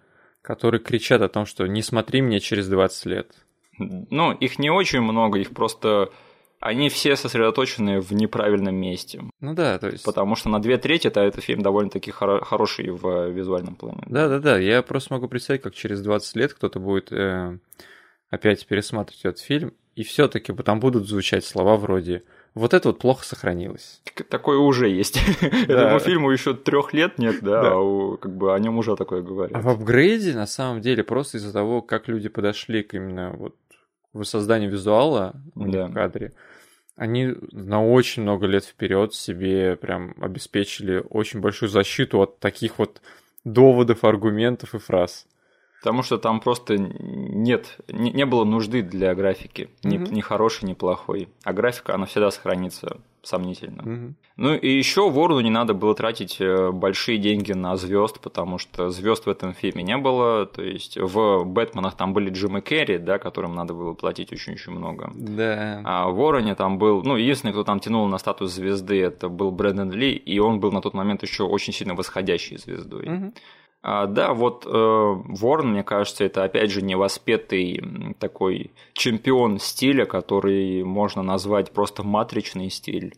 которые 0.48 0.80
кричат 0.80 1.20
о 1.20 1.28
том, 1.28 1.44
что 1.44 1.66
не 1.66 1.82
смотри 1.82 2.22
мне 2.22 2.40
через 2.40 2.68
20 2.68 3.04
лет. 3.04 3.32
Ну, 3.78 4.32
их 4.32 4.58
не 4.58 4.70
очень 4.70 5.02
много, 5.02 5.38
их 5.38 5.50
просто... 5.50 6.10
Они 6.58 6.88
все 6.88 7.16
сосредоточены 7.16 8.00
в 8.00 8.12
неправильном 8.14 8.74
месте. 8.74 9.22
Ну 9.40 9.54
да, 9.54 9.78
то 9.78 9.88
есть... 9.88 10.04
Потому 10.04 10.36
что 10.36 10.48
на 10.48 10.60
две 10.60 10.78
трети 10.78 11.06
это 11.06 11.20
этот 11.20 11.44
фильм 11.44 11.60
довольно-таки 11.60 12.10
хоро- 12.10 12.42
хороший 12.42 12.88
в 12.90 13.28
визуальном 13.28 13.76
плане. 13.76 14.02
Да-да-да, 14.06 14.58
я 14.58 14.82
просто 14.82 15.12
могу 15.12 15.28
представить, 15.28 15.60
как 15.60 15.74
через 15.74 16.00
20 16.00 16.36
лет 16.36 16.54
кто-то 16.54 16.80
будет 16.80 17.12
э, 17.12 17.58
опять 18.30 18.66
пересматривать 18.66 19.26
этот 19.26 19.40
фильм, 19.40 19.74
и 19.96 20.02
все 20.02 20.28
таки 20.28 20.54
там 20.54 20.80
будут 20.80 21.06
звучать 21.06 21.44
слова 21.44 21.76
вроде 21.76 22.22
вот 22.58 22.74
это 22.74 22.88
вот 22.88 22.98
плохо 22.98 23.24
сохранилось. 23.24 24.02
Такое 24.28 24.58
уже 24.58 24.88
есть. 24.88 25.20
Этому 25.40 25.98
фильму 26.00 26.30
еще 26.30 26.54
трех 26.54 26.92
лет 26.92 27.18
нет, 27.18 27.36
да, 27.42 27.72
а 27.74 28.16
как 28.16 28.36
бы 28.36 28.54
о 28.54 28.58
нем 28.58 28.78
уже 28.78 28.96
такое 28.96 29.22
говорят. 29.22 29.56
А 29.56 29.60
в 29.60 29.68
апгрейде, 29.68 30.34
на 30.34 30.46
самом 30.46 30.80
деле, 30.80 31.04
просто 31.04 31.38
из-за 31.38 31.52
того, 31.52 31.82
как 31.82 32.08
люди 32.08 32.28
подошли 32.28 32.82
к 32.82 32.94
именно 32.94 33.30
вот 33.30 33.54
воссозданию 34.12 34.70
визуала 34.70 35.34
в 35.54 35.92
кадре, 35.92 36.32
они 36.96 37.34
на 37.52 37.86
очень 37.86 38.22
много 38.22 38.46
лет 38.46 38.64
вперед 38.64 39.14
себе 39.14 39.76
прям 39.76 40.14
обеспечили 40.20 41.04
очень 41.10 41.40
большую 41.40 41.68
защиту 41.68 42.20
от 42.20 42.40
таких 42.40 42.78
вот 42.78 43.00
доводов, 43.44 44.02
аргументов 44.02 44.74
и 44.74 44.78
фраз. 44.78 45.26
Потому 45.80 46.02
что 46.02 46.18
там 46.18 46.40
просто 46.40 46.76
нет, 46.76 47.78
не, 47.88 48.10
не 48.10 48.26
было 48.26 48.44
нужды 48.44 48.82
для 48.82 49.14
графики, 49.14 49.68
ни, 49.84 49.98
mm-hmm. 49.98 50.12
ни 50.12 50.20
хорошей, 50.20 50.64
ни 50.64 50.74
плохой. 50.74 51.28
А 51.44 51.52
графика, 51.52 51.94
она 51.94 52.06
всегда 52.06 52.30
сохранится 52.32 52.98
сомнительно. 53.22 53.82
Mm-hmm. 53.82 54.12
Ну 54.38 54.54
и 54.54 54.70
еще 54.70 55.10
Ворону 55.10 55.40
не 55.40 55.50
надо 55.50 55.74
было 55.74 55.94
тратить 55.94 56.40
э, 56.40 56.70
большие 56.72 57.18
деньги 57.18 57.52
на 57.52 57.76
звезд, 57.76 58.20
потому 58.20 58.58
что 58.58 58.90
звезд 58.90 59.26
в 59.26 59.30
этом 59.30 59.52
фильме 59.54 59.84
не 59.84 59.96
было. 59.96 60.46
То 60.46 60.62
есть 60.62 60.96
в 60.96 61.44
Бэтменах 61.44 61.96
там 61.96 62.12
были 62.12 62.30
Джим 62.30 62.58
и 62.58 62.60
Керри, 62.60 62.98
да, 62.98 63.18
которым 63.18 63.54
надо 63.54 63.74
было 63.74 63.94
платить 63.94 64.32
очень-очень 64.32 64.72
много. 64.72 65.12
Да. 65.14 65.82
А 65.84 66.08
в 66.08 66.16
Вороне 66.16 66.54
там 66.54 66.78
был, 66.78 67.02
ну, 67.02 67.16
единственный, 67.16 67.52
кто 67.52 67.62
там 67.62 67.78
тянул 67.78 68.06
на 68.08 68.18
статус 68.18 68.52
звезды, 68.52 69.00
это 69.00 69.28
был 69.28 69.50
Брэндон 69.52 69.92
Ли, 69.92 70.12
и 70.12 70.38
он 70.38 70.58
был 70.58 70.72
на 70.72 70.80
тот 70.80 70.94
момент 70.94 71.22
еще 71.22 71.44
очень 71.44 71.72
сильно 71.72 71.94
восходящей 71.94 72.58
звездой. 72.58 73.04
Mm-hmm. 73.04 73.34
А, 73.80 74.06
да, 74.06 74.34
вот 74.34 74.66
э, 74.66 74.70
Ворн, 74.70 75.70
мне 75.70 75.84
кажется, 75.84 76.24
это 76.24 76.42
опять 76.44 76.70
же 76.70 76.82
невоспетый 76.82 78.14
такой 78.18 78.72
чемпион 78.92 79.60
стиля, 79.60 80.04
который 80.04 80.82
можно 80.82 81.22
назвать 81.22 81.70
просто 81.72 82.02
матричный 82.02 82.70
стиль. 82.70 83.14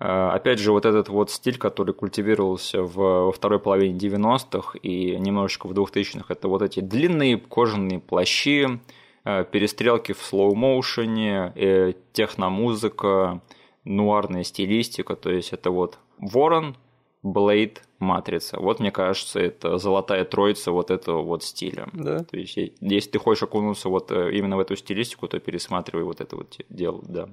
А, 0.00 0.32
опять 0.32 0.60
же, 0.60 0.70
вот 0.70 0.86
этот 0.86 1.08
вот 1.08 1.30
стиль, 1.30 1.58
который 1.58 1.92
культивировался 1.92 2.82
в, 2.82 2.94
во 2.94 3.32
второй 3.32 3.58
половине 3.58 3.98
90-х 3.98 4.78
и 4.80 5.16
немножечко 5.16 5.66
в 5.66 5.72
2000-х, 5.72 6.32
это 6.32 6.46
вот 6.46 6.62
эти 6.62 6.78
длинные 6.78 7.36
кожаные 7.36 7.98
плащи, 7.98 8.78
э, 9.24 9.44
перестрелки 9.50 10.12
в 10.12 10.22
слоу-моушене, 10.22 11.52
э, 11.56 11.94
техномузыка, 12.12 13.40
нуарная 13.84 14.44
стилистика, 14.44 15.16
то 15.16 15.30
есть 15.30 15.52
это 15.52 15.72
вот 15.72 15.98
Ворон, 16.18 16.76
Блейд, 17.22 17.82
Матрица. 17.98 18.60
Вот, 18.60 18.78
мне 18.78 18.92
кажется, 18.92 19.40
это 19.40 19.78
золотая 19.78 20.24
троица 20.24 20.70
вот 20.70 20.90
этого 20.90 21.22
вот 21.22 21.42
стиля. 21.42 21.88
Да. 21.92 22.22
То 22.22 22.36
есть, 22.36 22.56
если 22.56 23.10
ты 23.10 23.18
хочешь 23.18 23.42
окунуться 23.42 23.88
вот 23.88 24.12
э, 24.12 24.36
именно 24.36 24.56
в 24.56 24.60
эту 24.60 24.76
стилистику, 24.76 25.26
то 25.26 25.40
пересматривай 25.40 26.04
вот 26.04 26.20
это 26.20 26.36
вот 26.36 26.56
дело, 26.68 27.02
да. 27.08 27.28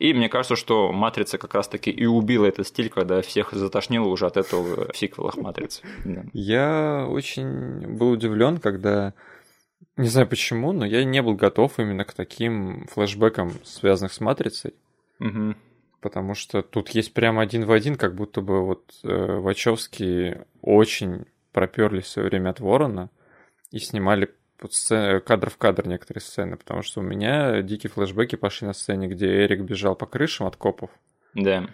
И 0.00 0.12
мне 0.14 0.28
кажется, 0.28 0.56
что 0.56 0.90
«Матрица» 0.92 1.38
как 1.38 1.54
раз-таки 1.54 1.90
и 1.90 2.06
убила 2.06 2.46
этот 2.46 2.66
стиль, 2.66 2.88
когда 2.88 3.22
всех 3.22 3.52
затошнило 3.52 4.08
уже 4.08 4.26
от 4.26 4.36
этого 4.36 4.92
в 4.92 4.96
сиквелах 4.96 5.36
«Матрицы». 5.36 5.82
Да. 6.04 6.24
Я 6.32 7.06
очень 7.08 7.96
был 7.96 8.10
удивлен, 8.10 8.58
когда... 8.58 9.14
Не 9.96 10.08
знаю 10.08 10.26
почему, 10.26 10.72
но 10.72 10.86
я 10.86 11.04
не 11.04 11.22
был 11.22 11.34
готов 11.34 11.78
именно 11.78 12.04
к 12.04 12.14
таким 12.14 12.86
флешбекам, 12.86 13.52
связанных 13.62 14.12
с 14.12 14.20
«Матрицей». 14.20 14.74
Угу 15.20 15.54
потому 16.00 16.34
что 16.34 16.62
тут 16.62 16.90
есть 16.90 17.12
прям 17.14 17.38
один 17.38 17.64
в 17.64 17.72
один, 17.72 17.96
как 17.96 18.14
будто 18.14 18.40
бы 18.40 18.64
вот 18.64 18.92
э, 19.04 19.08
Вачовски 19.08 20.42
очень 20.62 21.26
проперлись 21.52 22.04
в 22.04 22.08
свое 22.08 22.28
время 22.28 22.50
от 22.50 22.60
Ворона 22.60 23.10
и 23.70 23.78
снимали 23.78 24.30
под 24.58 24.72
сцен... 24.74 25.20
кадр 25.20 25.50
в 25.50 25.56
кадр 25.56 25.86
некоторые 25.86 26.22
сцены, 26.22 26.56
потому 26.56 26.82
что 26.82 27.00
у 27.00 27.02
меня 27.02 27.62
дикие 27.62 27.90
флешбеки 27.90 28.36
пошли 28.36 28.66
на 28.66 28.72
сцене, 28.72 29.08
где 29.08 29.26
Эрик 29.44 29.62
бежал 29.62 29.96
по 29.96 30.06
крышам 30.06 30.46
от 30.46 30.56
копов. 30.56 30.90
Да. 31.34 31.66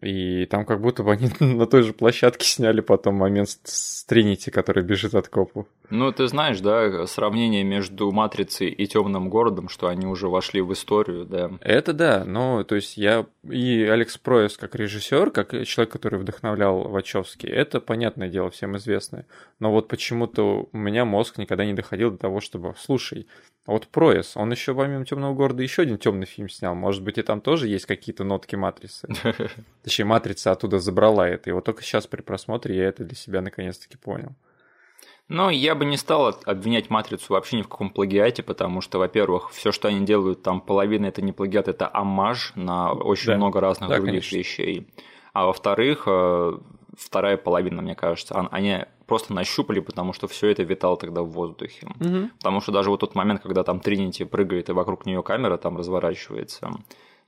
И 0.00 0.46
там 0.46 0.64
как 0.64 0.80
будто 0.80 1.02
бы 1.02 1.12
они 1.12 1.30
на 1.40 1.66
той 1.66 1.82
же 1.82 1.92
площадке 1.92 2.46
сняли 2.46 2.80
потом 2.80 3.16
момент 3.16 3.50
с 3.64 4.04
Тринити, 4.04 4.50
который 4.50 4.82
бежит 4.82 5.14
от 5.14 5.28
копов. 5.28 5.66
Ну, 5.90 6.10
ты 6.12 6.26
знаешь, 6.28 6.60
да, 6.60 7.06
сравнение 7.06 7.64
между 7.64 8.10
Матрицей 8.10 8.68
и 8.68 8.86
Темным 8.86 9.28
городом, 9.28 9.68
что 9.68 9.88
они 9.88 10.06
уже 10.06 10.28
вошли 10.28 10.60
в 10.60 10.72
историю, 10.72 11.26
да. 11.26 11.50
Это 11.60 11.92
да, 11.92 12.24
но 12.24 12.64
то 12.64 12.76
есть 12.76 12.96
я 12.96 13.26
и 13.48 13.82
Алекс 13.82 14.16
Проес 14.16 14.56
как 14.56 14.74
режиссер, 14.74 15.30
как 15.32 15.50
человек, 15.66 15.92
который 15.92 16.18
вдохновлял 16.18 16.88
Вачовски, 16.88 17.46
это 17.46 17.80
понятное 17.80 18.28
дело, 18.28 18.50
всем 18.50 18.76
известное. 18.76 19.26
Но 19.58 19.70
вот 19.70 19.88
почему-то 19.88 20.68
у 20.72 20.76
меня 20.78 21.04
мозг 21.04 21.38
никогда 21.38 21.64
не 21.64 21.74
доходил 21.74 22.12
до 22.12 22.18
того, 22.18 22.40
чтобы, 22.40 22.74
слушай, 22.78 23.26
а 23.70 23.72
вот 23.72 23.86
Проес, 23.86 24.36
он 24.36 24.50
еще 24.50 24.74
помимо 24.74 25.04
Темного 25.04 25.32
города 25.32 25.62
еще 25.62 25.82
один 25.82 25.96
темный 25.96 26.26
фильм 26.26 26.48
снял. 26.48 26.74
Может 26.74 27.04
быть, 27.04 27.18
и 27.18 27.22
там 27.22 27.40
тоже 27.40 27.68
есть 27.68 27.86
какие-то 27.86 28.24
нотки 28.24 28.56
матрицы. 28.56 29.06
Точнее, 29.84 30.06
матрица 30.06 30.50
оттуда 30.50 30.80
забрала 30.80 31.28
это. 31.28 31.50
И 31.50 31.52
вот 31.52 31.66
только 31.66 31.84
сейчас 31.84 32.08
при 32.08 32.20
просмотре 32.20 32.76
я 32.76 32.88
это 32.88 33.04
для 33.04 33.14
себя 33.14 33.42
наконец-таки 33.42 33.96
понял. 33.96 34.32
Но 35.28 35.50
я 35.50 35.76
бы 35.76 35.84
не 35.84 35.96
стал 35.96 36.36
обвинять 36.46 36.90
«Матрицу» 36.90 37.32
вообще 37.32 37.58
ни 37.58 37.62
в 37.62 37.68
каком 37.68 37.90
плагиате, 37.90 38.42
потому 38.42 38.80
что, 38.80 38.98
во-первых, 38.98 39.52
все, 39.52 39.70
что 39.70 39.86
они 39.86 40.04
делают, 40.04 40.42
там 40.42 40.60
половина 40.60 41.06
это 41.06 41.22
не 41.22 41.30
плагиат, 41.30 41.68
это 41.68 41.88
амаж 41.92 42.50
на 42.56 42.92
очень 42.92 43.28
да. 43.28 43.36
много 43.36 43.60
разных 43.60 43.88
да, 43.88 43.98
других 43.98 44.28
конечно. 44.28 44.36
вещей. 44.36 44.88
А 45.32 45.46
во-вторых, 45.46 46.08
э, 46.08 46.58
вторая 46.98 47.36
половина, 47.36 47.82
мне 47.82 47.94
кажется, 47.94 48.48
они 48.50 48.86
просто 49.10 49.34
нащупали, 49.34 49.80
потому 49.80 50.12
что 50.12 50.28
все 50.28 50.50
это 50.50 50.62
витало 50.62 50.96
тогда 50.96 51.22
в 51.22 51.30
воздухе. 51.30 51.88
Угу. 51.98 52.30
Потому 52.38 52.60
что 52.60 52.70
даже 52.70 52.90
вот 52.90 53.00
тот 53.00 53.16
момент, 53.16 53.42
когда 53.42 53.64
там 53.64 53.80
Тринити 53.80 54.22
прыгает 54.22 54.68
и 54.68 54.72
вокруг 54.72 55.04
нее 55.04 55.20
камера 55.24 55.56
там 55.56 55.76
разворачивается. 55.76 56.70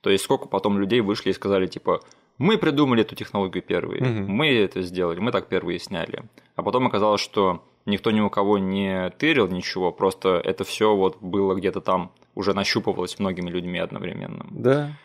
То 0.00 0.10
есть 0.10 0.22
сколько 0.22 0.46
потом 0.46 0.78
людей 0.78 1.00
вышли 1.00 1.30
и 1.30 1.32
сказали, 1.32 1.66
типа, 1.66 2.00
мы 2.38 2.56
придумали 2.56 3.02
эту 3.02 3.16
технологию 3.16 3.64
первые, 3.64 4.00
угу. 4.00 4.30
мы 4.30 4.54
это 4.54 4.80
сделали, 4.82 5.18
мы 5.18 5.32
так 5.32 5.48
первые 5.48 5.80
сняли. 5.80 6.22
А 6.54 6.62
потом 6.62 6.86
оказалось, 6.86 7.20
что 7.20 7.64
никто 7.84 8.12
ни 8.12 8.20
у 8.20 8.30
кого 8.30 8.58
не 8.58 9.10
тырил 9.18 9.48
ничего, 9.48 9.90
просто 9.90 10.40
это 10.44 10.62
все 10.62 10.94
вот 10.94 11.20
было 11.20 11.56
где-то 11.56 11.80
там, 11.80 12.12
уже 12.36 12.54
нащупывалось 12.54 13.18
многими 13.18 13.50
людьми 13.50 13.80
одновременно. 13.80 14.46
Да. 14.50 14.96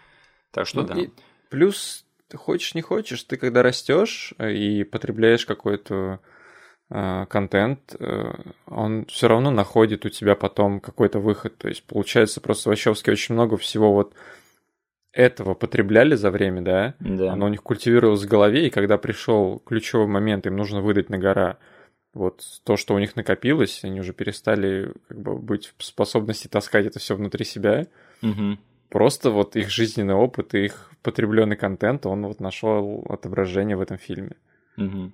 Так 0.51 0.67
что 0.67 0.81
ну, 0.81 0.87
да. 0.87 0.95
плюс, 1.49 2.05
ты 2.27 2.37
хочешь, 2.37 2.75
не 2.75 2.83
хочешь, 2.83 3.23
ты 3.23 3.35
когда 3.37 3.63
растешь 3.63 4.35
и 4.39 4.83
потребляешь 4.83 5.47
какой-то 5.47 5.95
э, 5.95 6.17
контент, 6.89 7.95
э, 7.99 8.33
он 8.65 9.05
все 9.07 9.27
равно 9.27 9.51
находит 9.51 10.05
у 10.05 10.09
тебя 10.09 10.35
потом 10.35 10.79
какой-то 10.79 11.19
выход. 11.19 11.57
То 11.57 11.67
есть, 11.67 11.83
получается, 11.83 12.39
просто 12.39 12.69
Вачовски 12.69 13.09
очень 13.09 13.35
много 13.35 13.57
всего 13.57 13.91
вот 13.93 14.13
этого 15.11 15.53
потребляли 15.53 16.15
за 16.15 16.31
время, 16.31 16.61
да? 16.61 16.93
Да. 16.99 17.33
Оно 17.33 17.47
у 17.47 17.49
них 17.49 17.63
культивировалось 17.63 18.23
в 18.23 18.27
голове, 18.27 18.67
и 18.67 18.69
когда 18.69 18.97
пришел 18.97 19.59
ключевой 19.65 20.07
момент, 20.07 20.45
им 20.45 20.55
нужно 20.55 20.81
выдать 20.81 21.09
на 21.09 21.17
гора 21.17 21.57
вот 22.13 22.41
то, 22.63 22.77
что 22.77 22.95
у 22.95 22.99
них 22.99 23.15
накопилось, 23.15 23.83
они 23.83 23.99
уже 23.99 24.13
перестали 24.13 24.93
как 25.07 25.19
бы 25.19 25.37
быть 25.37 25.73
в 25.77 25.83
способности 25.83 26.47
таскать 26.47 26.85
это 26.85 26.99
все 26.99 27.15
внутри 27.15 27.45
себя. 27.45 27.87
Угу. 28.21 28.57
Просто 28.89 29.29
вот 29.31 29.55
их 29.55 29.69
жизненный 29.69 30.13
опыт 30.13 30.55
и 30.55 30.65
их 30.65 30.91
потребленный 31.03 31.57
контент, 31.57 32.05
он 32.05 32.25
вот 32.25 32.39
нашел 32.39 33.05
отображение 33.09 33.75
в 33.75 33.81
этом 33.81 33.97
фильме. 33.97 34.35
Угу. 34.77 35.11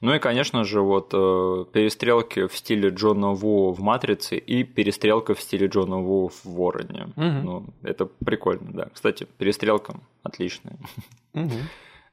Ну 0.00 0.14
и, 0.14 0.18
конечно 0.18 0.64
же, 0.64 0.80
вот 0.80 1.10
э, 1.12 1.64
перестрелки 1.72 2.46
в 2.46 2.56
стиле 2.56 2.88
Джона 2.90 3.30
Ву 3.30 3.72
в 3.72 3.80
«Матрице» 3.80 4.36
и 4.36 4.64
перестрелка 4.64 5.34
в 5.34 5.40
стиле 5.40 5.68
Джона 5.68 5.98
Ву 5.98 6.28
в 6.28 6.44
«Вороне». 6.44 7.12
Угу. 7.16 7.24
Ну, 7.24 7.66
это 7.82 8.06
прикольно, 8.06 8.72
да. 8.72 8.88
Кстати, 8.92 9.26
перестрелка 9.38 9.94
отличная. 10.22 10.76
Угу. 11.34 11.52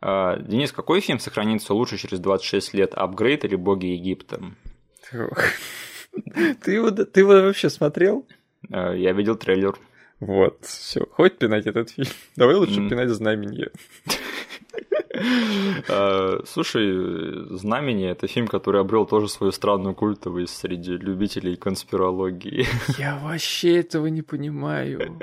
Денис, 0.01 0.71
какой 0.71 1.01
фильм 1.01 1.19
сохранится 1.19 1.73
лучше 1.73 1.97
через 1.97 2.19
26 2.19 2.73
лет, 2.73 2.93
«Апгрейд» 2.93 3.43
или 3.43 3.55
«Боги 3.55 3.87
Египта»? 3.87 4.39
Ты 6.63 6.71
его, 6.71 6.91
ты 6.91 7.19
его 7.21 7.31
вообще 7.33 7.69
смотрел? 7.69 8.25
А, 8.71 8.93
я 8.93 9.13
видел 9.13 9.35
трейлер. 9.35 9.75
Вот, 10.19 10.65
все, 10.65 11.05
хоть 11.11 11.37
пинать 11.37 11.65
этот 11.65 11.91
фильм. 11.91 12.09
Давай 12.35 12.55
лучше 12.55 12.81
mm. 12.81 12.89
пинать 12.89 13.09
«Знамение». 13.09 13.71
А, 15.89 16.41
слушай, 16.45 17.57
«Знамение»— 17.57 18.11
это 18.11 18.27
фильм, 18.27 18.47
который 18.47 18.81
обрел 18.81 19.05
тоже 19.05 19.27
свою 19.27 19.51
странную 19.51 19.95
культовость 19.95 20.55
среди 20.55 20.91
любителей 20.91 21.55
конспирологии. 21.55 22.65
Я 22.97 23.17
вообще 23.17 23.79
этого 23.79 24.07
не 24.07 24.21
понимаю. 24.21 25.19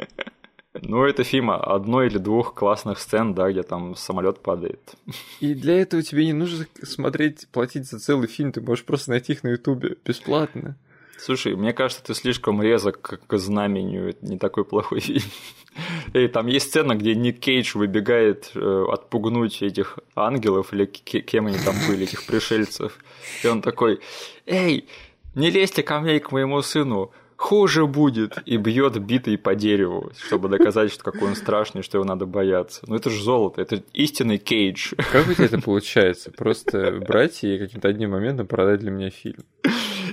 Ну, 0.83 1.05
это 1.05 1.25
фильм 1.25 1.51
одной 1.51 2.09
или 2.09 2.19
двух 2.19 2.55
классных 2.55 2.99
сцен, 2.99 3.35
да, 3.35 3.51
где 3.51 3.63
там 3.63 3.95
самолет 3.95 4.41
падает. 4.41 4.95
И 5.41 5.55
для 5.55 5.81
этого 5.81 6.03
тебе 6.03 6.27
не 6.27 6.33
нужно 6.33 6.67
смотреть, 6.83 7.49
платить 7.51 7.89
за 7.89 7.99
целый 7.99 8.29
фильм, 8.29 8.53
ты 8.53 8.61
можешь 8.61 8.85
просто 8.85 9.11
найти 9.11 9.33
их 9.33 9.45
на 9.45 9.49
Ютубе 9.49 9.97
бесплатно. 10.05 10.77
Слушай, 11.19 11.57
мне 11.57 11.73
кажется, 11.73 12.05
ты 12.05 12.15
слишком 12.15 12.63
резок 12.63 13.21
к 13.27 13.39
знамению, 13.39 14.11
это 14.11 14.27
не 14.27 14.39
такой 14.39 14.65
плохой 14.65 15.01
фильм. 15.01 15.23
И 16.15 16.29
там 16.29 16.47
есть 16.47 16.69
сцена, 16.69 16.95
где 16.95 17.15
Ник 17.15 17.41
Кейдж 17.41 17.77
выбегает 17.77 18.51
э, 18.55 18.85
отпугнуть 18.89 19.63
этих 19.63 19.99
ангелов, 20.15 20.73
или 20.73 20.87
кем 20.87 21.47
они 21.47 21.59
там 21.59 21.75
были, 21.89 22.05
этих 22.05 22.27
пришельцев. 22.27 22.99
И 23.43 23.47
он 23.47 23.63
такой, 23.63 24.01
эй, 24.47 24.89
не 25.35 25.51
лезьте 25.51 25.83
ко 25.83 26.01
мне 26.01 26.17
и 26.17 26.21
к 26.21 26.33
моему 26.33 26.63
сыну, 26.63 27.13
хуже 27.37 27.87
будет, 27.87 28.39
и 28.47 28.57
бьет 28.57 28.99
битой 28.99 29.39
по 29.39 29.55
дереву, 29.55 30.11
чтобы 30.19 30.49
доказать, 30.49 30.93
что 30.93 31.05
какой 31.05 31.29
он 31.29 31.37
страшный, 31.37 31.83
что 31.83 31.99
его 31.99 32.05
надо 32.05 32.27
бояться. 32.27 32.83
Ну 32.87 32.97
это 32.97 33.11
же 33.11 33.23
золото, 33.23 33.61
это 33.61 33.83
истинный 33.93 34.39
кейдж. 34.39 34.95
Как 35.13 35.29
у 35.29 35.35
тебя 35.35 35.45
это 35.45 35.61
получается? 35.61 36.31
Просто 36.31 36.93
брать 37.07 37.45
и 37.45 37.59
каким-то 37.59 37.89
одним 37.89 38.13
моментом 38.13 38.47
продать 38.47 38.81
для 38.81 38.91
меня 38.91 39.11
фильм. 39.11 39.45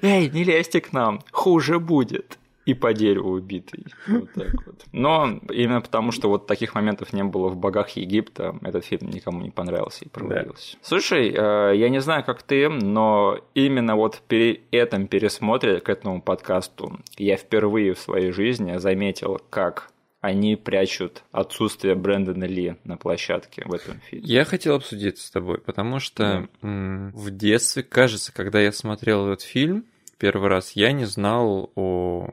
Эй, 0.04 0.30
не 0.30 0.43
лезьте 0.43 0.82
к 0.82 0.93
нам, 0.93 1.22
хуже 1.32 1.80
будет 1.80 2.38
и 2.66 2.74
по 2.74 2.93
дереву 2.93 3.32
убитый. 3.32 3.86
Вот 4.08 4.32
так 4.34 4.54
вот. 4.66 4.86
Но 4.91 5.39
именно 5.49 5.82
потому, 5.82 6.12
что 6.12 6.30
вот 6.30 6.47
таких 6.47 6.76
моментов 6.76 7.14
не 7.14 7.24
было 7.24 7.49
в 7.49 7.58
«Богах 7.58 7.89
Египта», 7.91 8.58
этот 8.62 8.86
фильм 8.86 9.10
никому 9.10 9.41
не 9.41 9.49
понравился 9.49 10.06
и 10.06 10.10
провалился. 10.10 10.74
Да. 10.74 10.80
Слушай, 10.82 11.30
э, 11.30 11.76
я 11.76 11.89
не 11.89 11.99
знаю, 12.01 12.24
как 12.24 12.43
ты, 12.43 12.70
но 12.70 13.39
именно 13.54 13.95
вот 13.95 14.22
при 14.28 14.62
этом 14.72 15.08
пересмотре 15.08 15.80
к 15.80 15.89
этому 15.89 16.22
подкасту 16.22 16.99
я 17.18 17.38
впервые 17.38 17.93
в 17.93 17.99
своей 17.99 18.32
жизни 18.32 18.78
заметил, 18.78 19.41
как 19.49 19.89
они 20.22 20.56
прячут 20.56 21.24
отсутствие 21.34 21.95
Брэндона 21.95 22.45
Ли 22.45 22.78
на 22.86 22.95
площадке 22.95 23.64
в 23.66 23.74
этом 23.74 23.99
фильме. 23.99 24.26
Я 24.26 24.45
хотел 24.45 24.76
обсудить 24.76 25.18
с 25.18 25.30
тобой, 25.30 25.58
потому 25.58 25.99
что 25.99 26.47
да. 26.62 27.12
в 27.14 27.30
детстве, 27.30 27.84
кажется, 27.84 28.34
когда 28.34 28.62
я 28.62 28.72
смотрел 28.72 29.28
этот 29.28 29.41
фильм, 29.41 29.84
первый 30.24 30.47
раз, 30.47 30.71
я 30.71 30.93
не 30.93 31.03
знал 31.03 31.74
о 31.76 32.30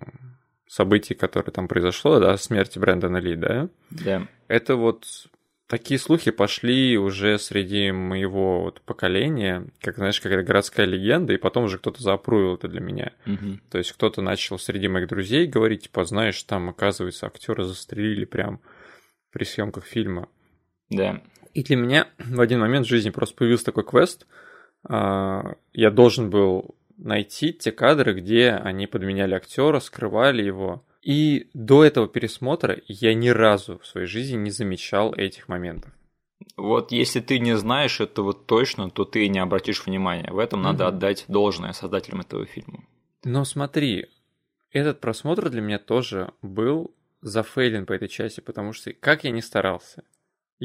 событии, 0.68 1.14
которое 1.14 1.50
там 1.50 1.66
произошло, 1.66 2.20
да, 2.20 2.36
смерти 2.36 2.78
Брэндона 2.78 3.16
Ли, 3.16 3.34
да? 3.34 3.68
Да. 3.90 4.28
Это 4.46 4.76
вот 4.76 5.26
такие 5.66 5.98
слухи 5.98 6.30
пошли 6.30 6.96
уже 6.96 7.36
среди 7.36 7.90
моего 7.90 8.62
вот 8.62 8.80
поколения, 8.82 9.66
как, 9.80 9.96
знаешь, 9.96 10.20
какая-то 10.20 10.46
городская 10.46 10.86
легенда, 10.86 11.32
и 11.32 11.36
потом 11.36 11.64
уже 11.64 11.78
кто-то 11.78 12.00
запрувил 12.00 12.54
это 12.54 12.68
для 12.68 12.80
меня. 12.80 13.10
Угу. 13.26 13.58
То 13.72 13.78
есть 13.78 13.90
кто-то 13.90 14.22
начал 14.22 14.56
среди 14.56 14.86
моих 14.86 15.08
друзей 15.08 15.48
говорить, 15.48 15.82
типа, 15.82 16.04
знаешь, 16.04 16.40
там, 16.44 16.68
оказывается, 16.68 17.26
актера 17.26 17.64
застрелили 17.64 18.24
прям 18.24 18.60
при 19.32 19.42
съемках 19.42 19.84
фильма. 19.84 20.28
Да. 20.90 21.20
И 21.54 21.64
для 21.64 21.74
меня 21.74 22.06
в 22.20 22.40
один 22.40 22.60
момент 22.60 22.86
в 22.86 22.88
жизни 22.88 23.10
просто 23.10 23.34
появился 23.34 23.64
такой 23.64 23.82
квест. 23.82 24.28
А, 24.88 25.56
я 25.72 25.90
должен 25.90 26.30
был 26.30 26.76
найти 27.02 27.52
те 27.52 27.72
кадры, 27.72 28.14
где 28.14 28.50
они 28.50 28.86
подменяли 28.86 29.34
актера, 29.34 29.80
скрывали 29.80 30.42
его, 30.42 30.84
И 31.02 31.48
до 31.54 31.82
этого 31.82 32.08
пересмотра 32.08 32.78
я 32.86 33.14
ни 33.14 33.30
разу 33.30 33.78
в 33.78 33.86
своей 33.86 34.06
жизни 34.06 34.36
не 34.36 34.50
замечал 34.50 35.14
этих 35.14 35.48
моментов. 35.48 35.90
Вот 36.56 36.92
если 36.92 37.20
ты 37.20 37.38
не 37.38 37.56
знаешь 37.56 38.00
этого 38.00 38.34
точно, 38.34 38.90
то 38.90 39.04
ты 39.06 39.26
не 39.28 39.38
обратишь 39.38 39.86
внимания. 39.86 40.30
В 40.30 40.38
этом 40.38 40.60
надо 40.62 40.84
Мгм. 40.84 40.96
отдать 40.96 41.24
должное 41.28 41.72
создателям 41.72 42.20
этого 42.20 42.44
фильма. 42.44 42.84
Но 43.24 43.44
смотри, 43.44 44.06
этот 44.72 45.00
просмотр 45.00 45.48
для 45.48 45.62
меня 45.62 45.78
тоже 45.78 46.32
был 46.42 46.94
зафейлен 47.22 47.86
по 47.86 47.92
этой 47.94 48.08
части, 48.08 48.40
потому 48.40 48.72
что 48.74 48.92
как 48.92 49.24
я 49.24 49.30
не 49.30 49.42
старался, 49.42 50.04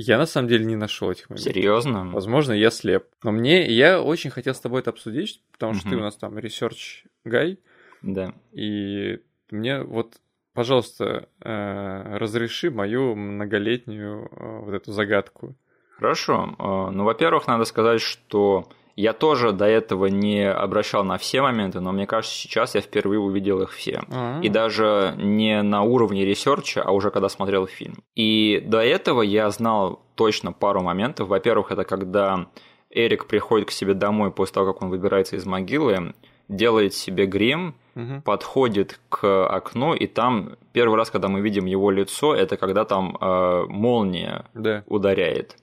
я 0.01 0.17
на 0.17 0.25
самом 0.25 0.47
деле 0.47 0.65
не 0.65 0.75
нашел 0.75 1.09
этих 1.09 1.29
моментов. 1.29 1.53
Серьезно? 1.53 2.09
Возможно, 2.11 2.51
я 2.53 2.69
слеп. 2.69 3.05
Но 3.23 3.31
мне, 3.31 3.65
я 3.71 4.01
очень 4.01 4.29
хотел 4.29 4.53
с 4.53 4.59
тобой 4.59 4.81
это 4.81 4.89
обсудить, 4.91 5.41
потому 5.51 5.73
что 5.73 5.89
ты 5.89 5.95
у 5.95 5.99
нас 5.99 6.15
там 6.17 6.37
research 6.37 7.05
guy, 7.25 7.57
Да. 8.01 8.33
и 8.51 9.19
мне 9.51 9.81
вот, 9.83 10.15
пожалуйста, 10.53 11.29
э, 11.41 12.17
разреши 12.17 12.69
мою 12.71 13.15
многолетнюю 13.15 14.25
э, 14.31 14.59
вот 14.65 14.73
эту 14.73 14.91
загадку. 14.91 15.55
Хорошо. 15.97 16.55
Э, 16.59 16.91
Ну, 16.91 17.03
во-первых, 17.05 17.47
надо 17.47 17.63
сказать, 17.65 18.01
что 18.01 18.67
я 18.95 19.13
тоже 19.13 19.51
до 19.51 19.65
этого 19.65 20.05
не 20.05 20.49
обращал 20.49 21.03
на 21.03 21.17
все 21.17 21.41
моменты, 21.41 21.79
но 21.81 21.91
мне 21.91 22.07
кажется, 22.07 22.35
сейчас 22.35 22.75
я 22.75 22.81
впервые 22.81 23.19
увидел 23.19 23.61
их 23.61 23.71
все. 23.73 24.01
А, 24.11 24.39
И 24.41 24.49
даже 24.49 25.13
не 25.17 25.61
на 25.61 25.81
уровне 25.83 26.25
ресерча, 26.25 26.81
а 26.81 26.91
уже 26.91 27.11
когда 27.11 27.27
смотрел 27.29 27.67
фильм. 27.67 28.03
И 28.15 28.63
до 28.65 28.79
этого 28.81 29.21
я 29.21 29.49
знал 29.49 30.01
точно 30.15 30.53
пару 30.53 30.81
моментов. 30.81 31.27
Во-первых, 31.27 31.71
это 31.71 31.83
когда 31.83 32.47
Эрик 32.89 33.25
приходит 33.27 33.67
к 33.67 33.71
себе 33.71 33.93
домой 33.93 34.31
после 34.31 34.53
того, 34.53 34.73
как 34.73 34.81
он 34.83 34.89
выбирается 34.89 35.35
из 35.35 35.45
могилы, 35.45 36.13
делает 36.47 36.93
себе 36.93 37.25
грим, 37.25 37.75
мгм. 37.95 38.21
подходит 38.21 38.99
к 39.09 39.47
окну, 39.47 39.93
и 39.95 40.05
там 40.07 40.55
первый 40.73 40.95
раз, 40.95 41.09
когда 41.09 41.27
мы 41.27 41.41
видим 41.41 41.65
его 41.65 41.89
лицо, 41.91 42.35
это 42.35 42.55
когда 42.55 42.85
там 42.85 43.17
э, 43.19 43.65
молния 43.67 44.45
Да. 44.53 44.83
ударяет. 44.87 45.57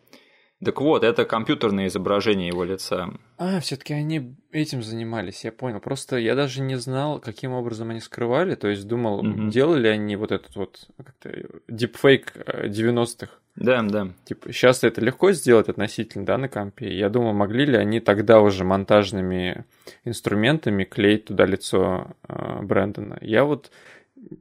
Так 0.64 0.80
вот, 0.80 1.02
это 1.02 1.24
компьютерное 1.24 1.88
изображение 1.88 2.48
его 2.48 2.62
лица. 2.62 3.10
А, 3.36 3.58
все-таки 3.60 3.94
они 3.94 4.36
этим 4.52 4.82
занимались, 4.82 5.44
я 5.44 5.50
понял. 5.50 5.80
Просто 5.80 6.16
я 6.18 6.34
даже 6.36 6.60
не 6.60 6.76
знал, 6.76 7.18
каким 7.18 7.52
образом 7.52 7.90
они 7.90 7.98
скрывали. 8.00 8.54
То 8.54 8.68
есть 8.68 8.86
думал, 8.86 9.22
Мгм. 9.24 9.50
делали 9.50 9.88
они 9.88 10.14
вот 10.16 10.30
этот 10.30 10.54
вот 10.54 10.86
дипфейк 11.68 12.32
э, 12.36 12.68
90-х. 12.68 13.28
Да, 13.56 13.82
да. 13.82 14.08
Типа, 14.24 14.52
сейчас 14.52 14.82
это 14.84 15.00
легко 15.00 15.32
сделать 15.32 15.68
относительно, 15.68 16.24
да, 16.24 16.38
на 16.38 16.48
компе. 16.48 16.96
Я 16.96 17.08
думал, 17.10 17.32
могли 17.34 17.66
ли 17.66 17.76
они 17.76 18.00
тогда 18.00 18.40
уже 18.40 18.64
монтажными 18.64 19.64
инструментами 20.04 20.84
клеить 20.84 21.26
туда 21.26 21.44
лицо 21.44 22.12
э, 22.28 22.62
Брэндона. 22.62 23.18
Я 23.20 23.44
вот 23.44 23.70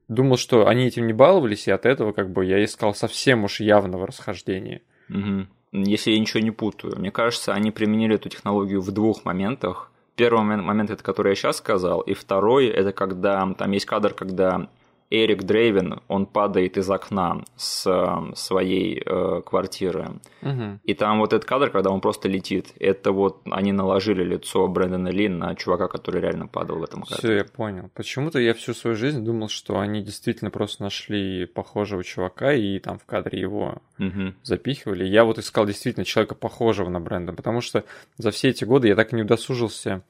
думал, 0.07 0.37
что 0.37 0.67
они 0.67 0.85
этим 0.85 1.07
не 1.07 1.13
баловались, 1.13 1.67
и 1.67 1.71
от 1.71 1.85
этого 1.85 2.13
как 2.13 2.29
бы 2.31 2.45
я 2.45 2.63
искал 2.63 2.93
совсем 2.93 3.43
уж 3.43 3.59
явного 3.59 4.07
расхождения. 4.07 4.81
Мгм. 5.09 5.49
Если 5.71 6.11
я 6.11 6.19
ничего 6.19 6.41
не 6.41 6.51
путаю. 6.51 6.99
Мне 6.99 7.11
кажется, 7.11 7.53
они 7.53 7.71
применили 7.71 8.15
эту 8.15 8.29
технологию 8.29 8.81
в 8.81 8.91
двух 8.91 9.23
моментах. 9.25 9.91
Первый 10.15 10.43
момент, 10.43 10.63
момент 10.63 10.89
это 10.89 11.03
который 11.03 11.29
я 11.29 11.35
сейчас 11.35 11.57
сказал, 11.57 12.01
и 12.01 12.13
второй 12.13 12.67
это 12.67 12.91
когда 12.91 13.53
там 13.53 13.71
есть 13.71 13.85
кадр, 13.85 14.13
когда 14.13 14.67
Эрик 15.11 15.43
Дрейвен, 15.43 15.99
он 16.07 16.25
падает 16.25 16.77
из 16.77 16.89
окна 16.89 17.43
с 17.57 17.85
э, 17.85 18.35
своей 18.35 19.03
э, 19.05 19.41
квартиры. 19.45 20.13
Мгм. 20.41 20.79
И 20.85 20.93
там 20.93 21.19
вот 21.19 21.33
этот 21.33 21.47
кадр, 21.47 21.69
когда 21.69 21.89
он 21.89 21.99
просто 21.99 22.29
летит, 22.29 22.73
это 22.79 23.11
вот 23.11 23.41
они 23.51 23.73
наложили 23.73 24.23
лицо 24.23 24.67
Брэндона 24.69 25.09
Ли 25.09 25.27
на 25.27 25.53
чувака, 25.55 25.89
который 25.89 26.21
реально 26.21 26.47
падал 26.47 26.77
в 26.79 26.83
этом 26.83 27.01
кадре. 27.01 27.17
Все, 27.17 27.33
я 27.33 27.43
понял. 27.43 27.89
Почему-то 27.93 28.39
я 28.39 28.53
всю 28.53 28.73
свою 28.73 28.95
жизнь 28.95 29.23
думал, 29.23 29.49
что 29.49 29.79
они 29.79 30.01
действительно 30.01 30.49
просто 30.49 30.83
нашли 30.83 31.45
похожего 31.45 32.03
чувака 32.05 32.53
и 32.53 32.79
там 32.79 32.97
в 32.97 33.05
кадре 33.05 33.39
его 33.39 33.79
Мгм. 33.97 34.35
запихивали. 34.43 35.03
Я 35.03 35.25
вот 35.25 35.37
искал 35.37 35.65
действительно 35.65 36.05
человека 36.05 36.35
похожего 36.35 36.89
на 36.89 37.01
Бренда, 37.01 37.33
потому 37.33 37.59
что 37.59 37.83
за 38.17 38.31
все 38.31 38.49
эти 38.49 38.63
годы 38.63 38.87
я 38.87 38.95
так 38.95 39.11
и 39.11 39.15
не 39.17 39.23
удосужился 39.23 40.03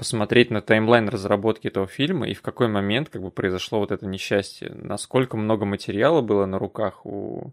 посмотреть 0.00 0.50
на 0.50 0.62
таймлайн 0.62 1.10
разработки 1.10 1.68
этого 1.68 1.86
фильма 1.86 2.26
и 2.26 2.32
в 2.32 2.40
какой 2.40 2.68
момент 2.68 3.10
как 3.10 3.20
бы 3.22 3.30
произошло 3.30 3.80
вот 3.80 3.92
это 3.92 4.06
несчастье, 4.06 4.72
насколько 4.74 5.36
много 5.36 5.66
материала 5.66 6.22
было 6.22 6.46
на 6.46 6.58
руках 6.58 7.04
у 7.04 7.52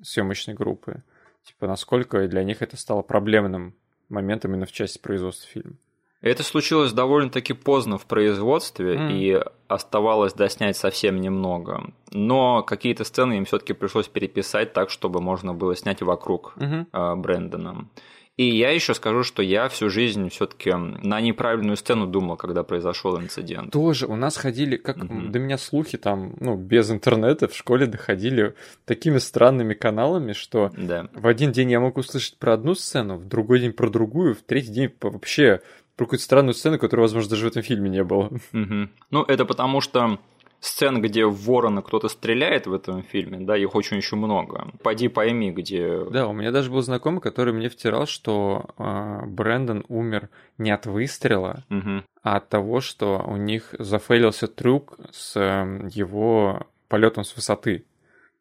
съемочной 0.00 0.54
группы, 0.54 1.02
типа 1.42 1.66
насколько 1.66 2.28
для 2.28 2.44
них 2.44 2.62
это 2.62 2.76
стало 2.76 3.02
проблемным 3.02 3.74
моментом 4.08 4.52
именно 4.52 4.66
в 4.66 4.72
части 4.72 5.00
производства 5.00 5.48
фильма. 5.48 5.74
Это 6.20 6.44
случилось 6.44 6.92
довольно-таки 6.92 7.52
поздно 7.54 7.98
в 7.98 8.06
производстве, 8.06 8.96
Мгм. 8.96 9.08
и 9.10 9.42
оставалось 9.66 10.32
доснять 10.32 10.76
совсем 10.76 11.20
немного. 11.20 11.92
Но 12.12 12.62
какие-то 12.62 13.02
сцены 13.04 13.34
им 13.38 13.44
все-таки 13.46 13.72
пришлось 13.74 14.06
переписать 14.08 14.72
так, 14.72 14.90
чтобы 14.90 15.20
можно 15.20 15.52
было 15.54 15.74
снять 15.76 16.02
вокруг 16.02 16.54
Мгм. 16.56 16.86
э, 16.92 17.14
Брэндона. 17.16 17.88
И 18.36 18.44
я 18.56 18.70
еще 18.70 18.94
скажу, 18.94 19.22
что 19.22 19.42
я 19.42 19.68
всю 19.68 19.88
жизнь 19.90 20.28
все-таки 20.28 20.72
на 20.74 21.20
неправильную 21.20 21.76
сцену 21.76 22.06
думал, 22.08 22.36
когда 22.36 22.64
произошел 22.64 23.16
инцидент. 23.20 23.70
Тоже 23.72 24.06
у 24.06 24.16
нас 24.16 24.36
ходили, 24.36 24.76
как 24.76 24.96
Мгм. 24.96 25.30
до 25.30 25.38
меня 25.38 25.56
слухи 25.56 25.96
там, 25.98 26.34
ну, 26.40 26.56
без 26.56 26.90
интернета 26.90 27.46
в 27.46 27.54
школе 27.54 27.86
доходили 27.86 28.54
такими 28.86 29.18
странными 29.18 29.74
каналами, 29.74 30.32
что 30.32 30.72
Да. 30.76 31.08
в 31.14 31.28
один 31.28 31.52
день 31.52 31.70
я 31.70 31.78
мог 31.78 31.96
услышать 31.96 32.36
про 32.38 32.54
одну 32.54 32.74
сцену, 32.74 33.16
в 33.18 33.26
другой 33.28 33.60
день 33.60 33.72
про 33.72 33.88
другую, 33.88 34.34
в 34.34 34.42
третий 34.42 34.72
день 34.72 34.90
вообще 35.00 35.60
про 35.94 36.06
какую-то 36.06 36.24
странную 36.24 36.54
сцену, 36.54 36.80
которой, 36.80 37.02
возможно, 37.02 37.30
даже 37.30 37.44
в 37.44 37.48
этом 37.50 37.62
фильме 37.62 37.88
не 37.88 38.02
было. 38.02 38.30
Мгм. 38.50 38.90
Ну, 39.12 39.22
это 39.22 39.44
потому 39.44 39.80
что 39.80 40.18
сцен, 40.60 41.02
где 41.02 41.26
в 41.26 41.34
ворона 41.44 41.82
кто-то 41.82 42.08
стреляет 42.08 42.66
в 42.66 42.72
этом 42.74 43.02
фильме, 43.02 43.38
да, 43.40 43.56
их 43.56 43.74
очень 43.74 43.98
еще 43.98 44.16
много. 44.16 44.68
Пойди 44.82 45.08
пойми, 45.08 45.50
где... 45.52 46.04
Да, 46.10 46.26
у 46.26 46.32
меня 46.32 46.50
даже 46.52 46.70
был 46.70 46.80
знакомый, 46.82 47.20
который 47.20 47.52
мне 47.52 47.68
втирал, 47.68 48.06
что 48.06 48.64
э, 48.78 49.26
Брэндон 49.26 49.84
умер 49.88 50.30
не 50.58 50.70
от 50.70 50.86
выстрела, 50.86 51.64
Мгм. 51.68 52.04
а 52.22 52.36
от 52.36 52.48
того, 52.48 52.80
что 52.80 53.22
у 53.26 53.36
них 53.36 53.74
зафейлился 53.78 54.46
трюк 54.46 54.98
с 55.12 55.36
э, 55.36 55.88
его 55.92 56.66
полетом 56.88 57.24
с 57.24 57.36
высоты. 57.36 57.84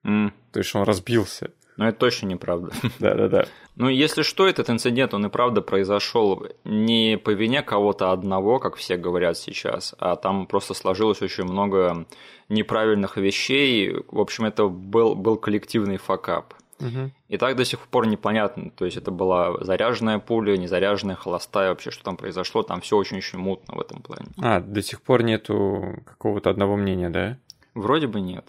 М. 0.04 0.34
То 0.52 0.60
есть 0.60 0.74
он 0.76 0.84
разбился. 0.84 1.52
Но 1.78 1.88
это 1.88 1.98
точно 1.98 2.28
неправда. 2.28 2.72
Да-да-да. 3.00 3.46
Ну, 3.76 3.90
если 3.90 4.22
что, 4.22 4.48
этот 4.48 4.70
инцидент, 4.70 5.14
он 5.14 5.26
и 5.26 5.30
правда 5.30 5.62
произошел 5.62 6.46
не 6.64 7.18
по 7.18 7.32
вине 7.32 7.64
кого-то 7.64 8.12
одного, 8.12 8.60
как 8.60 8.76
все 8.76 8.98
говорят 8.98 9.38
сейчас, 9.38 9.96
а 9.98 10.16
там 10.16 10.46
просто 10.46 10.76
сложилось 10.76 11.22
очень 11.22 11.46
много 11.46 12.06
неправильных 12.50 13.18
вещей. 13.18 13.96
В 14.10 14.20
общем, 14.20 14.46
это 14.46 14.68
был, 14.68 15.16
был 15.16 15.38
коллективный 15.38 15.98
факап. 15.98 16.54
И 17.30 17.38
так 17.38 17.56
до 17.56 17.64
сих 17.64 17.80
пор 17.80 18.08
непонятно, 18.08 18.70
то 18.72 18.84
есть 18.84 18.98
это 18.98 19.10
была 19.10 19.64
заряженная 19.64 20.20
пуля, 20.20 20.58
незаряженная, 20.58 21.16
холостая, 21.16 21.70
вообще 21.70 21.92
что 21.92 22.04
там 22.04 22.18
произошло, 22.18 22.62
там 22.64 22.82
все 22.82 22.98
очень-очень 22.98 23.40
мутно 23.40 23.76
в 23.76 23.82
этом 23.82 24.02
плане. 24.02 24.28
А, 24.38 24.60
до 24.60 24.82
сих 24.82 25.02
пор 25.02 25.24
нету 25.24 26.04
какого-то 26.06 26.50
одного 26.50 26.76
мнения, 26.76 27.10
да? 27.10 27.38
Вроде 27.74 28.08
бы 28.08 28.20
нет. 28.20 28.46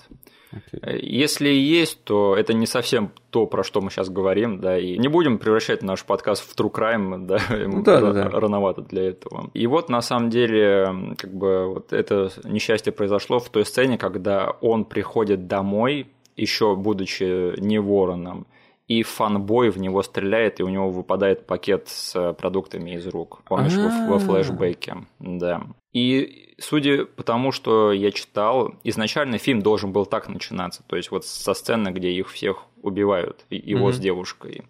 Окей. 0.55 0.81
Э, 0.83 0.99
Если 1.01 1.49
есть, 1.49 2.05
то 2.05 2.37
это 2.37 2.53
не 2.55 2.67
совсем 2.67 3.11
то, 3.31 3.47
про 3.47 3.65
что 3.65 3.81
мы 3.81 3.91
сейчас 3.91 4.09
говорим, 4.09 4.61
да, 4.61 4.79
и 4.79 4.97
не 4.99 5.09
будем 5.09 5.39
превращать 5.39 5.83
наш 5.83 6.05
подкаст 6.05 6.49
в 6.49 6.57
true 6.57 6.73
crime, 6.73 7.19
да, 7.27 7.37
ему 7.55 7.83
да, 7.83 8.01
да, 8.01 8.13
да. 8.13 8.29
рановато 8.29 8.83
для 8.83 9.09
этого. 9.09 9.51
И 9.55 9.67
вот 9.67 9.89
на 9.89 10.03
самом 10.03 10.31
деле, 10.31 11.15
как 11.17 11.35
бы 11.35 11.67
вот 11.75 11.93
это 11.93 12.31
несчастье 12.45 12.93
произошло 12.93 13.39
в 13.39 13.49
той 13.49 13.65
сцене, 13.65 13.99
когда 13.99 14.51
он 14.61 14.85
приходит 14.85 15.47
домой, 15.47 16.07
еще 16.37 16.77
будучи 16.77 17.59
не 17.61 17.79
вороном, 17.79 18.47
и 18.87 19.03
фанбой 19.03 19.71
в 19.71 19.79
него 19.79 20.03
стреляет, 20.03 20.61
и 20.61 20.63
у 20.63 20.69
него 20.69 20.91
выпадает 20.91 21.47
пакет 21.47 21.89
с 21.89 22.35
продуктами 22.35 22.93
из 22.93 23.07
рук. 23.07 23.41
Помнишь, 23.47 23.75
во, 23.77 24.13
во 24.13 24.19
флешбеке. 24.19 24.97
Да. 25.19 25.63
И 25.93 26.44
судя 26.59 27.05
по 27.05 27.23
тому, 27.23 27.53
что 27.53 27.93
я 27.93 28.11
читал, 28.11 28.75
изначально 28.85 29.39
фильм 29.39 29.63
должен 29.63 29.93
был 29.93 30.07
так 30.07 30.29
начинаться. 30.29 30.83
То 30.87 30.97
есть 30.97 31.11
вот 31.11 31.25
со 31.25 31.55
сцены, 31.55 31.89
где 31.91 32.11
их 32.11 32.31
всех 32.31 32.65
убивают, 32.83 33.45
его 33.51 33.87
Мгм. 33.87 33.93
с 33.93 33.99
девушкой. 33.99 34.63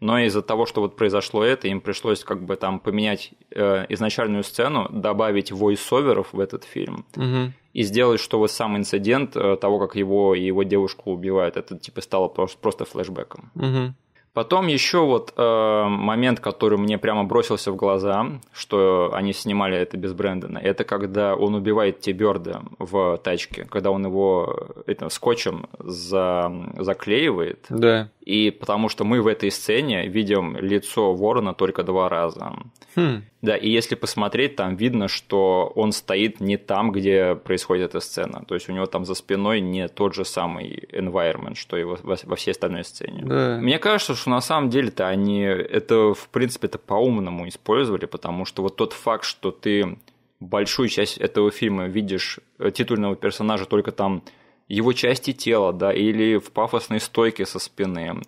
Но 0.00 0.18
из-за 0.20 0.40
того, 0.40 0.64
что 0.64 0.80
вот 0.80 0.96
произошло 0.96 1.44
это, 1.44 1.68
им 1.68 1.80
пришлось 1.82 2.24
как 2.24 2.42
бы 2.42 2.56
там 2.56 2.80
поменять 2.80 3.32
э, 3.50 3.84
изначальную 3.90 4.44
сцену, 4.44 4.88
добавить 4.90 5.52
войс-оверов 5.52 6.32
в 6.32 6.40
этот 6.40 6.64
фильм 6.64 7.04
Мгм. 7.16 7.52
и 7.74 7.82
сделать, 7.82 8.18
что 8.20 8.38
вот 8.38 8.50
сам 8.50 8.76
инцидент 8.78 9.36
э, 9.36 9.56
того, 9.56 9.78
как 9.78 9.96
его 9.96 10.34
и 10.34 10.42
его 10.42 10.62
девушку 10.62 11.12
убивают, 11.12 11.56
это 11.58 11.78
типа 11.78 12.00
стало 12.00 12.28
просто, 12.28 12.58
просто 12.58 12.84
флешбеком. 12.86 13.50
Мгм. 13.54 13.94
Потом 14.32 14.68
еще 14.68 15.00
вот 15.00 15.32
э, 15.36 15.84
момент, 15.88 16.38
который 16.38 16.78
мне 16.78 16.98
прямо 16.98 17.24
бросился 17.24 17.72
в 17.72 17.76
глаза, 17.76 18.26
что 18.52 19.10
они 19.12 19.32
снимали 19.32 19.76
это 19.76 19.96
без 19.96 20.12
Брэндона, 20.12 20.58
это 20.58 20.84
когда 20.84 21.34
он 21.34 21.54
убивает 21.56 22.00
Тиберда 22.00 22.62
в 22.78 23.18
тачке, 23.18 23.64
когда 23.64 23.90
он 23.90 24.06
его 24.06 24.68
этим 24.86 25.10
скотчем 25.10 25.66
за, 25.78 26.52
заклеивает. 26.78 27.66
Да. 27.68 28.08
И 28.20 28.50
потому 28.50 28.88
что 28.88 29.04
мы 29.04 29.20
в 29.22 29.26
этой 29.26 29.50
сцене 29.50 30.06
видим 30.06 30.56
лицо 30.56 31.12
ворона 31.14 31.52
только 31.52 31.82
два 31.82 32.08
раза. 32.08 32.52
Хм. 32.94 33.24
Да, 33.42 33.56
и 33.56 33.70
если 33.70 33.94
посмотреть, 33.94 34.56
там 34.56 34.76
видно, 34.76 35.08
что 35.08 35.72
он 35.74 35.92
стоит 35.92 36.40
не 36.40 36.58
там, 36.58 36.92
где 36.92 37.34
происходит 37.34 37.90
эта 37.90 38.00
сцена. 38.00 38.44
То 38.46 38.54
есть 38.54 38.68
у 38.68 38.72
него 38.72 38.86
там 38.86 39.04
за 39.04 39.14
спиной 39.14 39.60
не 39.60 39.88
тот 39.88 40.14
же 40.14 40.24
самый 40.24 40.88
environment, 40.92 41.54
что 41.54 41.76
и 41.76 41.84
во, 41.84 41.98
во 42.02 42.36
всей 42.36 42.50
остальной 42.50 42.84
сцене. 42.84 43.22
Да. 43.24 43.58
Мне 43.60 43.78
кажется, 43.78 44.14
что 44.20 44.30
на 44.30 44.40
самом 44.40 44.70
деле-то 44.70 45.08
они 45.08 45.40
это, 45.42 46.14
в 46.14 46.28
принципе, 46.28 46.68
это 46.68 46.78
по-умному 46.78 47.48
использовали, 47.48 48.06
потому 48.06 48.44
что 48.44 48.62
вот 48.62 48.76
тот 48.76 48.92
факт, 48.92 49.24
что 49.24 49.50
ты 49.50 49.98
большую 50.38 50.88
часть 50.88 51.18
этого 51.18 51.50
фильма 51.50 51.86
видишь 51.86 52.38
э, 52.58 52.70
титульного 52.70 53.16
персонажа 53.16 53.66
только 53.66 53.92
там 53.92 54.22
его 54.68 54.92
части 54.92 55.32
тела, 55.32 55.72
да, 55.72 55.92
или 55.92 56.38
в 56.38 56.52
пафосной 56.52 57.00
стойке 57.00 57.44
со 57.44 57.58
спины, 57.58 58.22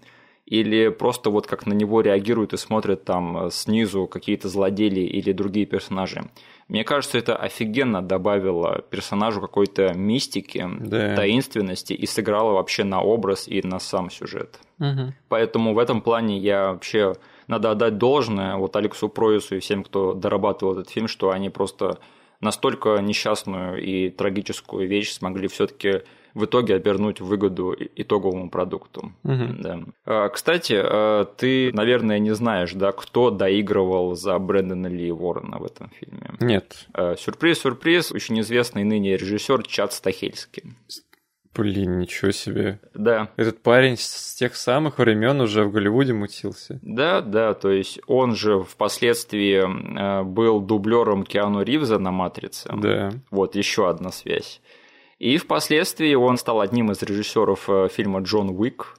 или 0.47 0.89
просто 0.89 1.31
вот 1.31 1.47
как 1.47 1.67
на 1.67 1.73
него 1.73 2.01
реагируют 2.01 2.53
и 2.53 2.57
смотрят 2.57 3.05
там 3.05 3.51
снизу 3.51 4.07
какие-то 4.07 4.49
злодеи 4.49 5.07
или 5.07 5.33
другие 5.33 5.67
персонажи. 5.67 6.25
Мне 6.69 6.85
кажется, 6.85 7.19
это 7.19 7.37
офигенно 7.37 8.03
добавило 8.03 8.83
персонажу 8.91 9.41
какой-то 9.41 9.93
мистики, 9.95 10.67
Да. 10.81 11.17
таинственности 11.17 11.93
и 11.93 12.07
сыграло 12.07 12.53
вообще 12.53 12.85
на 12.85 13.03
образ 13.03 13.49
и 13.49 13.61
на 13.63 13.79
сам 13.79 14.11
сюжет. 14.11 14.59
Мгм. 14.79 15.15
Поэтому 15.29 15.75
в 15.75 15.79
этом 15.79 16.01
плане 16.01 16.39
я 16.39 16.73
вообще 16.73 17.15
надо 17.47 17.71
отдать 17.71 17.99
должное 17.99 18.57
вот 18.57 18.75
Алексу 18.77 19.09
Проису 19.09 19.57
и 19.57 19.61
всем, 19.61 19.85
кто 19.85 20.15
дорабатывал 20.15 20.73
этот 20.73 20.91
фильм, 20.91 21.09
что 21.09 21.31
они 21.31 21.51
просто 21.51 21.99
настолько 22.41 22.97
несчастную 22.99 23.83
и 23.83 24.11
трагическую 24.11 24.89
вещь 24.89 25.13
смогли 25.13 25.49
все-таки 25.49 26.03
в 26.35 26.45
итоге 26.45 26.75
обернуть 26.75 27.21
выгоду 27.21 27.75
итоговому 27.97 28.51
продукту. 28.51 29.13
Мгм. 29.23 29.63
Да. 29.63 29.81
А, 30.05 30.29
Кстати, 30.29 30.75
а, 30.77 31.25
ты, 31.25 31.73
наверное, 31.73 32.19
не 32.19 32.35
знаешь, 32.35 32.73
да, 32.73 32.93
кто 32.93 33.31
доигрывал 33.31 34.15
за 34.15 34.39
Брэндона 34.39 34.87
Ли 34.87 35.13
Уоррена 35.13 35.59
в 35.59 35.65
этом 35.65 35.91
фильме. 35.91 36.31
Нет. 36.41 36.87
А, 36.95 37.17
Сюрприз, 37.17 37.61
сюрприз, 37.61 38.13
очень 38.13 38.41
известный 38.41 38.85
ныне 38.85 39.17
режиссер 39.17 39.63
Чад 39.65 39.93
Стахельский. 39.93 40.75
Блин, 41.55 41.99
ничего 41.99 42.31
себе. 42.31 42.81
Да, 42.95 43.29
Этот 43.37 43.63
парень 43.63 43.99
с 43.99 44.35
тех 44.35 44.57
самых 44.57 44.99
времен 44.99 45.39
уже 45.43 45.65
в 45.65 45.71
Голливуде 45.71 46.15
мутился. 46.15 46.79
Да, 46.81 47.21
да, 47.21 47.53
то 47.53 47.71
есть 47.71 48.01
он 48.07 48.35
же 48.35 48.63
впоследствии 48.63 49.63
был 50.25 50.61
дублером 50.61 51.25
Киану 51.25 51.63
Ривза 51.63 51.99
на 51.99 52.11
Матрице. 52.11 52.71
Да. 52.75 53.13
Вот 53.31 53.55
еще 53.55 53.91
одна 53.91 54.13
связь. 54.13 54.63
И 55.23 55.37
впоследствии 55.37 56.15
он 56.15 56.37
стал 56.37 56.61
одним 56.61 56.91
из 56.91 57.01
режиссеров 57.01 57.71
э, 57.71 57.89
фильма 57.93 58.23
Джон 58.23 58.51
Уик 58.59 58.99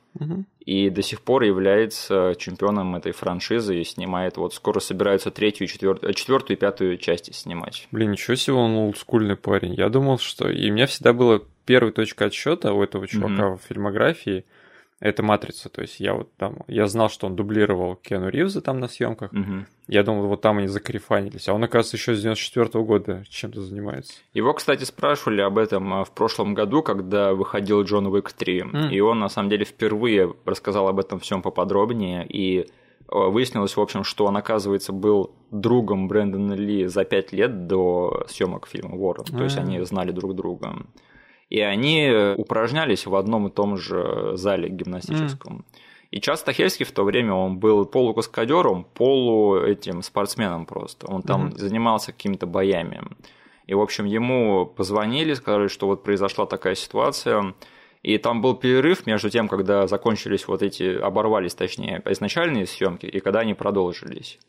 и 0.66 0.90
до 0.90 1.02
сих 1.02 1.22
пор 1.22 1.44
является 1.44 2.34
чемпионом 2.38 2.96
этой 2.96 3.12
франшизы 3.12 3.82
и 3.82 3.84
снимает. 3.84 4.38
Вот 4.38 4.54
скоро 4.54 4.80
собираются 4.80 5.32
третью, 5.32 5.68
четвертую, 5.68 6.14
четвертую 6.14 6.56
и 6.56 6.60
пятую 6.62 6.98
части 6.98 7.32
снимать. 7.34 7.90
Блин, 7.92 8.12
ничего 8.12 8.36
себе, 8.36 8.56
он 8.56 8.72
олдскульный 8.76 9.36
парень. 9.36 9.74
Я 9.74 9.90
думал, 9.90 10.18
что... 10.18 10.50
И 10.50 10.70
у 10.70 10.74
меня 10.74 10.88
всегда 10.88 11.12
была 11.12 11.42
первая 11.66 11.92
точка 11.92 12.26
отсчета 12.26 12.72
у 12.72 12.82
этого 12.82 13.06
чувака 13.06 13.58
в 13.58 13.62
фильмографии. 13.68 14.46
Это 15.00 15.22
«Матрица». 15.24 15.70
То 15.70 15.82
есть 15.82 16.00
я 16.00 16.14
вот 16.14 16.34
там... 16.38 16.60
Я 16.68 16.88
знал, 16.88 17.10
что 17.10 17.28
он 17.28 17.36
дублировал 17.36 17.96
Кену 17.96 18.30
Ривза 18.30 18.62
там 18.62 18.80
на 18.80 18.88
съемках. 18.88 19.32
Мгм. 19.34 19.68
Я 19.88 20.04
думал, 20.04 20.28
вот 20.28 20.41
там 20.41 20.60
они 20.60 20.68
закарифанились. 20.68 21.50
А 21.50 21.54
он, 21.54 21.64
оказывается, 21.64 21.98
еще 21.98 22.16
с 22.16 22.22
94 22.22 22.84
года 22.86 23.24
чем-то 23.30 23.62
занимается. 23.62 24.14
Его, 24.34 24.54
кстати, 24.54 24.86
спрашивали 24.86 25.41
об 25.41 25.58
этом 25.58 25.94
э, 25.94 26.06
в 26.06 26.12
прошлом 26.12 26.54
году, 26.54 26.82
когда 26.82 27.34
выходил 27.34 27.84
Джон 27.84 28.08
Уик 28.08 28.32
3. 28.32 28.60
М. 28.62 28.89
И 28.91 29.00
он, 29.02 29.20
на 29.20 29.30
самом 29.30 29.50
деле, 29.50 29.66
впервые 29.66 30.34
рассказал 30.46 30.88
об 30.88 31.00
этом 31.00 31.20
всем 31.20 31.41
поподробнее. 31.41 32.26
И 32.26 32.60
э, 32.60 32.66
выяснилось, 33.10 33.76
в 33.76 33.82
общем, 33.82 34.06
что 34.06 34.26
он, 34.26 34.38
оказывается, 34.38 34.94
был 34.94 35.36
другом 35.52 36.08
Брэндона 36.08 36.54
Ли 36.54 36.86
за 36.88 37.04
пять 37.04 37.34
лет 37.34 37.68
до 37.68 38.26
съемок 38.30 38.68
фильма 38.68 38.96
Ворон. 38.96 39.26
То 39.26 39.44
есть 39.44 39.58
А. 39.58 39.62
они 39.62 39.82
знали 39.82 40.12
друг 40.12 40.34
друга. 40.36 40.76
И 41.54 41.60
они 41.60 42.08
э, 42.08 42.34
упражнялись 42.36 43.06
в 43.06 43.14
одном 43.16 43.47
и 43.47 43.51
том 43.51 43.78
же 43.78 44.32
зале 44.36 44.70
гимнастическом. 44.70 45.66
И 46.10 46.20
Чад 46.20 46.39
Стахельский 46.39 46.84
в 46.86 46.91
то 46.91 47.04
время 47.04 47.34
он 47.34 47.58
был 47.60 47.86
полукаскадером, 47.86 48.86
полу 48.95 49.58
этим 49.60 50.01
спортсменом 50.01 50.66
просто. 50.66 51.06
Он 51.08 51.22
там 51.22 51.45
Мгм. 51.45 51.58
занимался 51.58 52.12
какими-то 52.12 52.47
боями. 52.47 53.01
И, 53.68 53.76
в 53.76 53.82
общем, 53.82 54.06
ему 54.06 54.66
позвонили, 54.66 55.36
сказали, 55.36 55.68
что 55.68 55.86
вот 55.88 56.04
произошла 56.04 56.45
такая 56.47 56.74
ситуация. 56.76 57.54
И 58.01 58.18
там 58.18 58.41
был 58.41 58.56
перерыв 58.56 59.06
между 59.06 59.30
тем, 59.30 59.47
когда 59.47 59.86
закончились 59.88 60.47
вот 60.47 60.64
эти, 60.64 60.97
оборвались, 60.97 61.54
точнее, 61.54 62.01
изначальные 62.06 62.66
съемки, 62.66 63.06
и 63.06 63.20
когда 63.20 63.41
они 63.41 63.54
продолжились. 63.54 64.39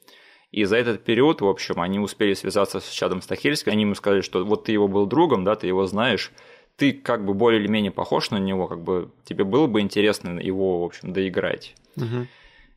И 0.52 0.64
за 0.64 0.76
этот 0.76 1.04
период, 1.04 1.40
в 1.40 1.46
общем, 1.48 1.80
они 1.80 1.98
успели 1.98 2.34
связаться 2.34 2.80
с 2.80 2.88
Чадом 2.88 3.20
Стахельским. 3.22 3.72
Они 3.72 3.82
ему 3.82 3.94
сказали, 3.94 4.22
что 4.22 4.44
вот 4.44 4.64
ты 4.64 4.72
его 4.72 4.88
был 4.88 5.06
другом, 5.06 5.44
да, 5.44 5.54
ты 5.54 5.66
его 5.66 5.84
знаешь, 5.86 6.30
ты 6.76 6.92
как 6.92 7.24
бы 7.24 7.34
более 7.34 7.60
или 7.60 7.68
менее 7.68 7.92
похож 7.92 8.30
на 8.30 8.38
него, 8.38 8.66
как 8.66 8.80
бы 8.82 9.10
тебе 9.24 9.44
было 9.44 9.66
бы 9.66 9.80
интересно 9.80 10.40
его, 10.40 10.80
в 10.82 10.84
общем, 10.84 11.12
доиграть. 11.12 11.74
Мгм. 11.96 12.28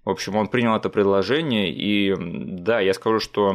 В 0.06 0.10
общем, 0.10 0.38
он 0.38 0.48
принял 0.48 0.74
это 0.74 0.89
предложение, 0.89 1.70
и 1.70 2.16
да, 2.18 2.80
я 2.80 2.93
скажу, 2.93 3.20
что 3.20 3.54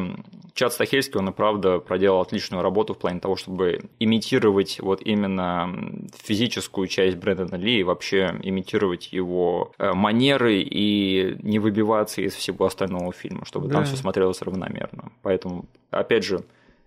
Чад 0.52 0.74
Стахельский, 0.74 1.18
он 1.18 1.30
и 1.30 1.32
правда 1.32 1.78
проделал 1.78 2.20
отличную 2.20 2.62
работу 2.62 2.92
в 2.92 2.98
плане 2.98 3.20
того, 3.20 3.36
чтобы 3.36 3.88
имитировать 3.98 4.78
вот 4.78 5.00
именно 5.00 5.74
физическую 6.14 6.88
часть 6.88 7.16
Брэндона 7.16 7.54
Ли 7.54 7.80
и 7.80 7.82
вообще 7.82 8.38
имитировать 8.42 9.14
его 9.14 9.72
э, 9.78 9.94
манеры 9.94 10.60
и 10.60 11.38
не 11.42 11.58
выбиваться 11.58 12.20
из 12.20 12.34
всего 12.34 12.66
остального 12.66 13.14
фильма, 13.14 13.46
чтобы 13.46 13.68
там 13.70 13.84
Да. 13.84 13.88
все 13.88 13.96
смотрелось 13.96 14.42
равномерно. 14.42 15.10
Поэтому, 15.22 15.64
опять 15.90 16.24
же, 16.24 16.44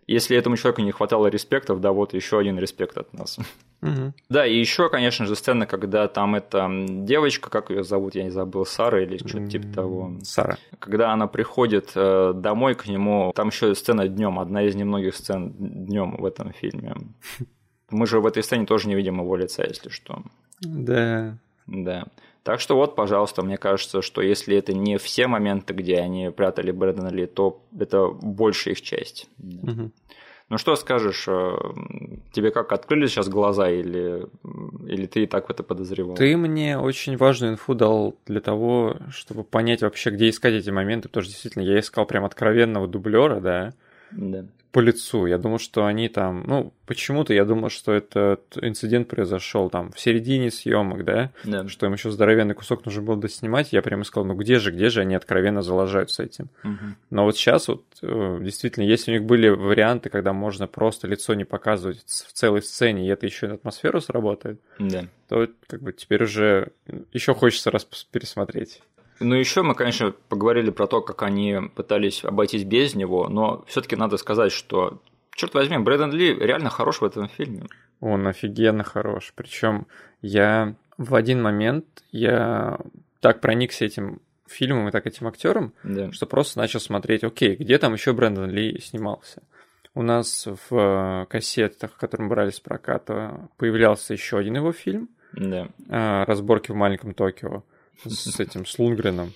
если 0.08 0.38
этому 0.38 0.56
человеку 0.56 0.82
не 0.82 0.91
хватало 0.91 1.28
респектов, 1.28 1.82
да, 1.82 1.91
вот 1.91 2.14
еще 2.14 2.39
один 2.39 2.60
респект 2.60 2.97
от 2.97 3.12
нас. 3.14 3.38
Мгм. 3.82 4.14
Да, 4.30 4.45
и 4.45 4.58
еще, 4.58 4.89
конечно 4.89 5.26
же, 5.26 5.36
сцена, 5.36 5.66
когда 5.66 6.08
там 6.08 6.36
эта 6.36 6.70
девочка, 6.89 7.49
как 7.49 7.70
ее 7.70 7.84
зовут, 7.84 8.16
я 8.16 8.24
не 8.24 8.30
забыл, 8.30 8.66
Сара 8.66 9.03
или 9.03 9.18
что-то 9.18 9.47
типа 9.47 9.68
того. 9.74 10.12
Сара. 10.24 10.58
Когда 10.80 11.12
она 11.12 11.28
приходит 11.28 11.91
э, 11.95 12.34
домой 12.36 12.76
к 12.76 12.88
нему, 12.88 13.32
там 13.36 13.49
еще 13.49 13.74
сцена 13.76 14.08
днем, 14.08 14.39
одна 14.39 14.64
из 14.64 14.76
немногих 14.76 15.16
сцен 15.16 15.53
днем 15.58 16.18
в 16.18 16.26
этом 16.26 16.53
фильме. 16.53 16.95
Мы 17.89 18.08
же 18.08 18.20
в 18.20 18.26
этой 18.26 18.43
сцене 18.43 18.66
тоже 18.66 18.88
не 18.88 18.95
видим 18.95 19.20
его 19.20 19.36
лица, 19.36 19.64
если 19.64 19.89
что. 19.89 20.24
Да. 20.62 21.38
Да. 21.68 22.06
Так 22.45 22.59
что 22.59 22.75
вот, 22.75 22.95
пожалуйста, 22.95 23.41
мне 23.41 23.57
кажется, 23.57 24.03
что 24.03 24.21
если 24.21 24.55
это 24.55 24.71
не 24.71 24.99
все 24.99 25.25
моменты, 25.25 25.73
где 25.73 25.97
они 25.97 26.29
прятали 26.29 26.69
Брэдона 26.69 27.07
Ли, 27.07 27.25
то 27.25 27.63
это 27.77 28.09
большая 28.09 28.75
их 28.75 28.83
часть. 28.83 29.27
Мгм. 29.39 29.91
Ну 30.49 30.57
что 30.59 30.75
скажешь, 30.75 31.25
э, 31.27 31.57
тебе 32.33 32.51
как 32.51 32.71
открыли 32.71 33.07
сейчас 33.07 33.29
глаза 33.29 33.67
или, 33.71 34.27
или 34.87 35.07
ты 35.07 35.23
и 35.23 35.25
так 35.25 35.49
это 35.49 35.63
подозревал? 35.63 36.17
Ты 36.17 36.37
мне 36.37 36.77
очень 36.77 37.17
важную 37.17 37.53
инфу 37.53 37.73
дал 37.73 38.15
для 38.27 38.41
того, 38.41 38.97
чтобы 39.09 39.43
понять 39.43 39.81
вообще, 39.81 40.11
где 40.11 40.29
искать 40.29 40.53
эти 40.53 40.69
моменты, 40.69 41.09
потому 41.09 41.23
что 41.23 41.31
действительно 41.31 41.63
я 41.63 41.79
искал 41.79 42.05
прям 42.05 42.25
откровенного 42.25 42.87
дублера, 42.87 43.39
да, 43.39 43.73
Да. 44.11 44.45
По 44.76 44.82
лицу. 44.82 45.26
Я 45.26 45.38
думал, 45.38 45.57
что 45.57 45.86
они 45.86 46.09
там, 46.09 46.43
ну, 46.45 46.73
почему-то 46.86 47.34
я 47.34 47.45
думал, 47.45 47.69
что 47.69 47.93
этот 47.93 48.57
инцидент 48.61 49.07
произошел 49.07 49.69
там 49.69 49.93
в 49.93 49.99
середине 50.01 50.51
съемок, 50.51 51.05
да, 51.05 51.32
Да. 51.45 51.65
что 51.69 51.86
им 51.86 51.93
еще 51.93 52.11
здоровенный 52.11 52.55
кусок 52.55 52.86
нужно 52.86 53.01
было 53.01 53.15
доснимать. 53.15 53.71
Я 53.71 53.82
прямо 53.82 54.01
искал, 54.03 54.26
ну 54.26 54.34
где 54.36 54.59
же, 54.59 54.71
где 54.71 54.89
же 54.89 54.99
они 54.99 55.15
откровенно 55.15 55.61
залажают 55.61 56.11
с 56.11 56.19
этим. 56.19 56.49
Мгм. 56.63 56.97
Но 57.09 57.23
вот 57.23 57.38
сейчас 57.38 57.69
вот 57.69 57.86
э, 58.01 58.39
действительно, 58.41 58.84
если 58.84 59.11
у 59.11 59.13
них 59.13 59.23
были 59.23 59.47
варианты, 59.47 60.09
когда 60.09 60.34
можно 60.34 60.67
просто 60.67 61.07
лицо 61.07 61.34
не 61.36 61.45
показывать 61.45 61.99
в 62.05 62.34
целой 62.34 62.61
сцене, 62.61 63.07
и 63.07 63.09
это 63.09 63.26
еще 63.26 63.45
и 63.45 63.49
на 63.49 63.55
атмосферу 63.55 64.01
сработает, 64.01 64.59
Да. 64.78 65.05
то 65.30 65.47
как 65.67 65.82
бы 65.84 65.93
теперь 65.93 66.23
уже 66.23 66.73
еще 67.13 67.34
хочется 67.34 67.71
раз 67.71 67.86
пересмотреть. 68.11 68.82
Ну, 69.20 69.36
еще 69.36 69.61
мы, 69.61 69.76
конечно, 69.76 70.13
поговорили 70.30 70.70
про 70.72 70.88
то, 70.88 71.01
как 71.01 71.22
они 71.24 71.57
пытались 71.76 72.24
обойтись 72.24 72.63
без 72.63 72.95
него, 72.95 73.28
но 73.30 73.63
все-таки 73.68 73.95
надо 73.95 74.18
сказать, 74.18 74.51
что, 74.51 74.99
черт 75.36 75.53
возьми, 75.53 75.78
Брэдон 75.78 76.11
Ли 76.11 76.34
реально 76.34 76.70
хорош 76.70 76.99
в 77.01 77.05
этом 77.05 77.30
фильме. 77.30 77.68
Он 78.01 78.28
офигенно 78.28 78.84
хорош. 78.84 79.32
Причем 79.36 79.88
я 80.22 80.76
в 80.97 81.16
один 81.16 81.41
момент 81.41 81.86
я 82.11 82.78
так 83.22 83.39
проникся 83.41 83.86
этим 83.86 84.22
фильмом 84.47 84.88
и 84.89 84.91
так 84.91 85.07
этим 85.07 85.28
актером, 85.28 85.74
Да. 85.84 86.11
что 86.11 86.26
просто 86.28 86.59
начал 86.59 86.80
смотреть, 86.80 87.24
окей, 87.24 87.55
где 87.55 87.78
там 87.78 87.93
еще 87.93 88.13
Брэндон 88.13 88.49
Ли 88.49 88.80
снимался. 88.80 89.41
У 89.93 90.01
нас 90.01 90.45
в 90.70 91.26
кассетах, 91.30 91.95
которые 91.95 92.26
мы 92.26 92.30
брали 92.30 92.49
с 92.51 92.59
проката, 92.59 93.47
появлялся 93.57 94.11
еще 94.13 94.38
один 94.38 94.57
его 94.57 94.74
фильм 94.74 95.07
Да. 95.32 95.70
э, 95.89 96.24
«Разборки 96.26 96.72
в 96.72 96.76
маленьком 96.76 97.13
Токио». 97.13 97.63
С 98.03 98.39
этим, 98.39 98.65
с 98.65 98.77
Лунгреном. 98.79 99.33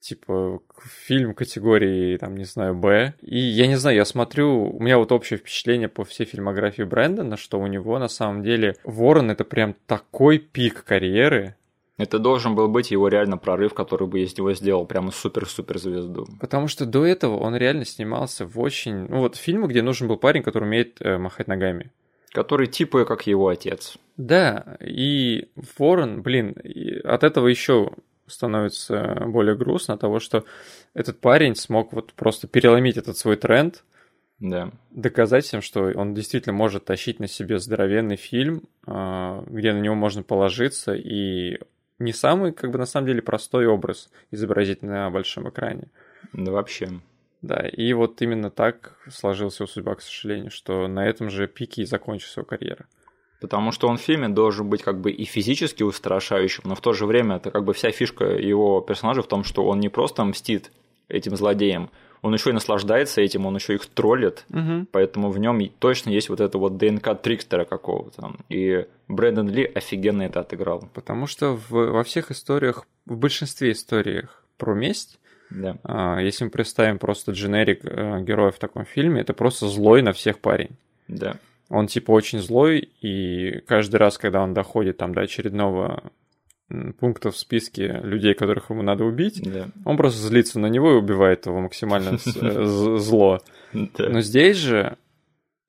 Типа, 0.00 0.60
фильм 1.06 1.34
категории, 1.34 2.16
там, 2.16 2.34
не 2.36 2.44
знаю, 2.44 2.74
Б. 2.74 3.12
И 3.20 3.38
я 3.38 3.66
не 3.66 3.76
знаю, 3.76 3.96
я 3.96 4.06
смотрю, 4.06 4.70
у 4.70 4.80
меня 4.82 4.96
вот 4.96 5.12
общее 5.12 5.38
впечатление 5.38 5.88
по 5.88 6.04
всей 6.04 6.24
фильмографии 6.24 6.82
Брэндона, 6.82 7.36
что 7.36 7.60
у 7.60 7.66
него 7.66 7.98
на 7.98 8.08
самом 8.08 8.42
деле 8.42 8.76
Ворон 8.84 9.30
это 9.30 9.44
прям 9.44 9.74
такой 9.86 10.38
пик 10.38 10.84
карьеры, 10.84 11.54
это 12.00 12.18
должен 12.18 12.54
был 12.54 12.66
быть 12.68 12.90
его 12.90 13.08
реально 13.08 13.36
прорыв, 13.36 13.74
который 13.74 14.08
бы 14.08 14.20
из 14.20 14.34
него 14.38 14.54
сделал 14.54 14.86
прямо 14.86 15.10
супер-супер 15.10 15.78
звезду. 15.78 16.26
Потому 16.40 16.66
что 16.66 16.86
до 16.86 17.04
этого 17.04 17.36
он 17.36 17.54
реально 17.54 17.84
снимался 17.84 18.46
в 18.46 18.58
очень... 18.58 19.06
Ну 19.06 19.18
вот 19.18 19.36
фильмы, 19.36 19.68
где 19.68 19.82
нужен 19.82 20.08
был 20.08 20.16
парень, 20.16 20.42
который 20.42 20.64
умеет 20.64 20.96
э, 21.00 21.18
махать 21.18 21.46
ногами. 21.46 21.90
Который 22.32 22.66
типа 22.66 23.04
как 23.04 23.26
его 23.26 23.48
отец. 23.48 23.96
Да, 24.16 24.76
и 24.80 25.48
Ворон, 25.78 26.22
блин, 26.22 26.54
от 27.04 27.24
этого 27.24 27.48
еще 27.48 27.92
становится 28.26 29.24
более 29.26 29.56
грустно, 29.56 29.98
того, 29.98 30.20
что 30.20 30.44
этот 30.94 31.20
парень 31.20 31.56
смог 31.56 31.92
вот 31.92 32.12
просто 32.12 32.46
переломить 32.46 32.96
этот 32.96 33.16
свой 33.16 33.36
тренд, 33.36 33.84
да. 34.38 34.70
доказать 34.90 35.44
всем, 35.44 35.62
что 35.62 35.92
он 35.94 36.14
действительно 36.14 36.54
может 36.54 36.84
тащить 36.84 37.18
на 37.20 37.26
себе 37.26 37.58
здоровенный 37.58 38.16
фильм, 38.16 38.62
а, 38.86 39.44
где 39.46 39.72
на 39.72 39.80
него 39.80 39.94
можно 39.94 40.22
положиться, 40.22 40.94
и 40.94 41.58
не 41.98 42.12
самый, 42.12 42.52
как 42.52 42.70
бы, 42.70 42.78
на 42.78 42.86
самом 42.86 43.06
деле, 43.06 43.22
простой 43.22 43.66
образ 43.66 44.10
изобразить 44.30 44.82
на 44.82 45.10
большом 45.10 45.48
экране. 45.48 45.88
Да 46.32 46.52
вообще. 46.52 46.88
Да, 47.42 47.66
и 47.66 47.92
вот 47.92 48.20
именно 48.22 48.50
так 48.50 48.96
сложилась 49.10 49.58
его 49.58 49.66
судьба, 49.66 49.94
к 49.94 50.02
сожалению, 50.02 50.50
что 50.50 50.86
на 50.88 51.06
этом 51.06 51.30
же 51.30 51.48
пике 51.48 51.82
и 51.82 51.86
закончилась 51.86 52.36
его 52.36 52.44
карьера. 52.44 52.86
Потому 53.40 53.72
что 53.72 53.88
он 53.88 53.96
в 53.96 54.02
фильме 54.02 54.28
должен 54.28 54.68
быть 54.68 54.82
как 54.82 55.00
бы 55.00 55.10
и 55.10 55.24
физически 55.24 55.82
устрашающим, 55.82 56.64
но 56.66 56.74
в 56.74 56.82
то 56.82 56.92
же 56.92 57.06
время 57.06 57.36
это 57.36 57.50
как 57.50 57.64
бы 57.64 57.72
вся 57.72 57.90
фишка 57.90 58.26
его 58.26 58.82
персонажа 58.82 59.22
в 59.22 59.28
том, 59.28 59.44
что 59.44 59.64
он 59.64 59.80
не 59.80 59.88
просто 59.88 60.22
мстит 60.24 60.70
этим 61.08 61.36
злодеям, 61.36 61.90
он 62.22 62.34
еще 62.34 62.50
и 62.50 62.52
наслаждается 62.52 63.22
этим, 63.22 63.46
он 63.46 63.54
еще 63.54 63.74
их 63.74 63.86
троллит, 63.86 64.44
угу. 64.50 64.86
поэтому 64.92 65.30
в 65.30 65.38
нем 65.38 65.60
точно 65.78 66.10
есть 66.10 66.28
вот 66.28 66.40
это 66.40 66.58
вот 66.58 66.76
ДНК 66.76 67.20
Трикстера 67.20 67.64
какого-то. 67.64 68.34
И 68.48 68.86
Брэндон 69.08 69.48
Ли 69.48 69.64
офигенно 69.64 70.22
это 70.22 70.40
отыграл. 70.40 70.88
Потому 70.92 71.26
что 71.26 71.56
в, 71.56 71.70
во 71.70 72.04
всех 72.04 72.30
историях, 72.30 72.86
в 73.06 73.16
большинстве 73.16 73.72
историях 73.72 74.44
про 74.58 74.74
месть, 74.74 75.18
да. 75.50 75.76
а, 75.84 76.20
если 76.20 76.44
мы 76.44 76.50
представим 76.50 76.98
просто 76.98 77.32
дженерик 77.32 77.80
а, 77.84 78.20
героя 78.20 78.50
в 78.50 78.58
таком 78.58 78.84
фильме, 78.84 79.20
это 79.20 79.34
просто 79.34 79.68
злой 79.68 80.02
на 80.02 80.12
всех 80.12 80.38
парень. 80.38 80.70
Да. 81.08 81.36
Он 81.68 81.86
типа 81.86 82.10
очень 82.10 82.40
злой, 82.40 82.88
и 83.00 83.60
каждый 83.66 83.96
раз, 83.96 84.18
когда 84.18 84.42
он 84.42 84.54
доходит 84.54 84.96
там 84.96 85.14
до 85.14 85.22
очередного 85.22 86.02
пункта 86.98 87.30
в 87.30 87.36
списке 87.36 88.00
людей, 88.02 88.34
которых 88.34 88.70
ему 88.70 88.82
надо 88.82 89.04
убить, 89.04 89.40
да. 89.42 89.68
он 89.84 89.96
просто 89.96 90.20
злится 90.20 90.60
на 90.60 90.66
него 90.66 90.92
и 90.92 90.96
убивает 90.96 91.46
его 91.46 91.60
максимально 91.60 92.16
э, 92.16 92.64
зло. 92.98 93.40
Но 93.72 94.20
здесь 94.20 94.56
же 94.56 94.96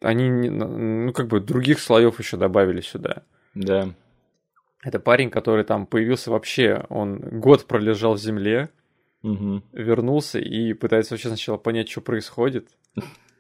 они, 0.02 0.30
ну, 0.30 1.12
как 1.14 1.28
бы 1.28 1.40
других 1.40 1.80
слоев 1.80 2.20
еще 2.20 2.38
добавили 2.38 2.82
сюда. 2.82 3.24
Да. 3.54 3.90
Это 4.84 5.00
парень, 5.00 5.30
который 5.30 5.64
там 5.64 5.86
появился 5.86 6.32
вообще, 6.32 6.86
он 6.90 7.18
год 7.18 7.66
пролежал 7.66 8.16
в 8.16 8.20
земле, 8.20 8.70
угу. 9.24 9.62
вернулся 9.72 10.40
и 10.40 10.74
пытается 10.74 11.14
вообще 11.14 11.28
сначала 11.28 11.58
понять, 11.58 11.90
что 11.90 12.02
происходит. 12.02 12.68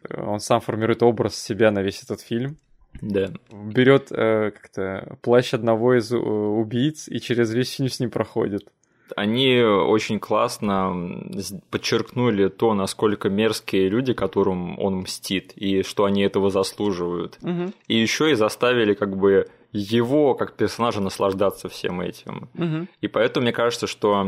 Он 0.09 0.39
сам 0.39 0.61
формирует 0.61 1.03
образ 1.03 1.35
себя 1.35 1.71
на 1.71 1.81
весь 1.81 2.03
этот 2.03 2.21
фильм. 2.21 2.57
Да. 3.01 3.31
Берет 3.51 4.11
э, 4.11 4.51
как-то 4.51 5.17
плащ 5.21 5.53
одного 5.53 5.97
из 5.97 6.11
э, 6.11 6.17
убийц 6.17 7.07
и 7.07 7.19
через 7.19 7.53
весь 7.53 7.71
фильм 7.75 7.89
с 7.89 7.99
ним 7.99 8.09
проходит. 8.09 8.67
Они 9.15 9.59
очень 9.59 10.19
классно 10.19 11.29
подчеркнули 11.69 12.47
то, 12.47 12.73
насколько 12.73 13.29
мерзкие 13.29 13.89
люди, 13.89 14.13
которым 14.13 14.79
он 14.79 15.01
мстит, 15.01 15.51
и 15.55 15.83
что 15.83 16.05
они 16.05 16.23
этого 16.23 16.49
заслуживают. 16.49 17.37
Угу. 17.41 17.73
И 17.87 17.97
еще 17.97 18.31
и 18.31 18.35
заставили 18.35 18.93
как 18.93 19.17
бы 19.17 19.49
его 19.73 20.35
как 20.35 20.53
персонажа 20.53 21.01
наслаждаться 21.01 21.69
всем 21.69 22.01
этим. 22.01 22.49
Угу. 22.55 22.87
И 23.01 23.07
поэтому 23.07 23.43
мне 23.43 23.53
кажется, 23.53 23.87
что 23.87 24.23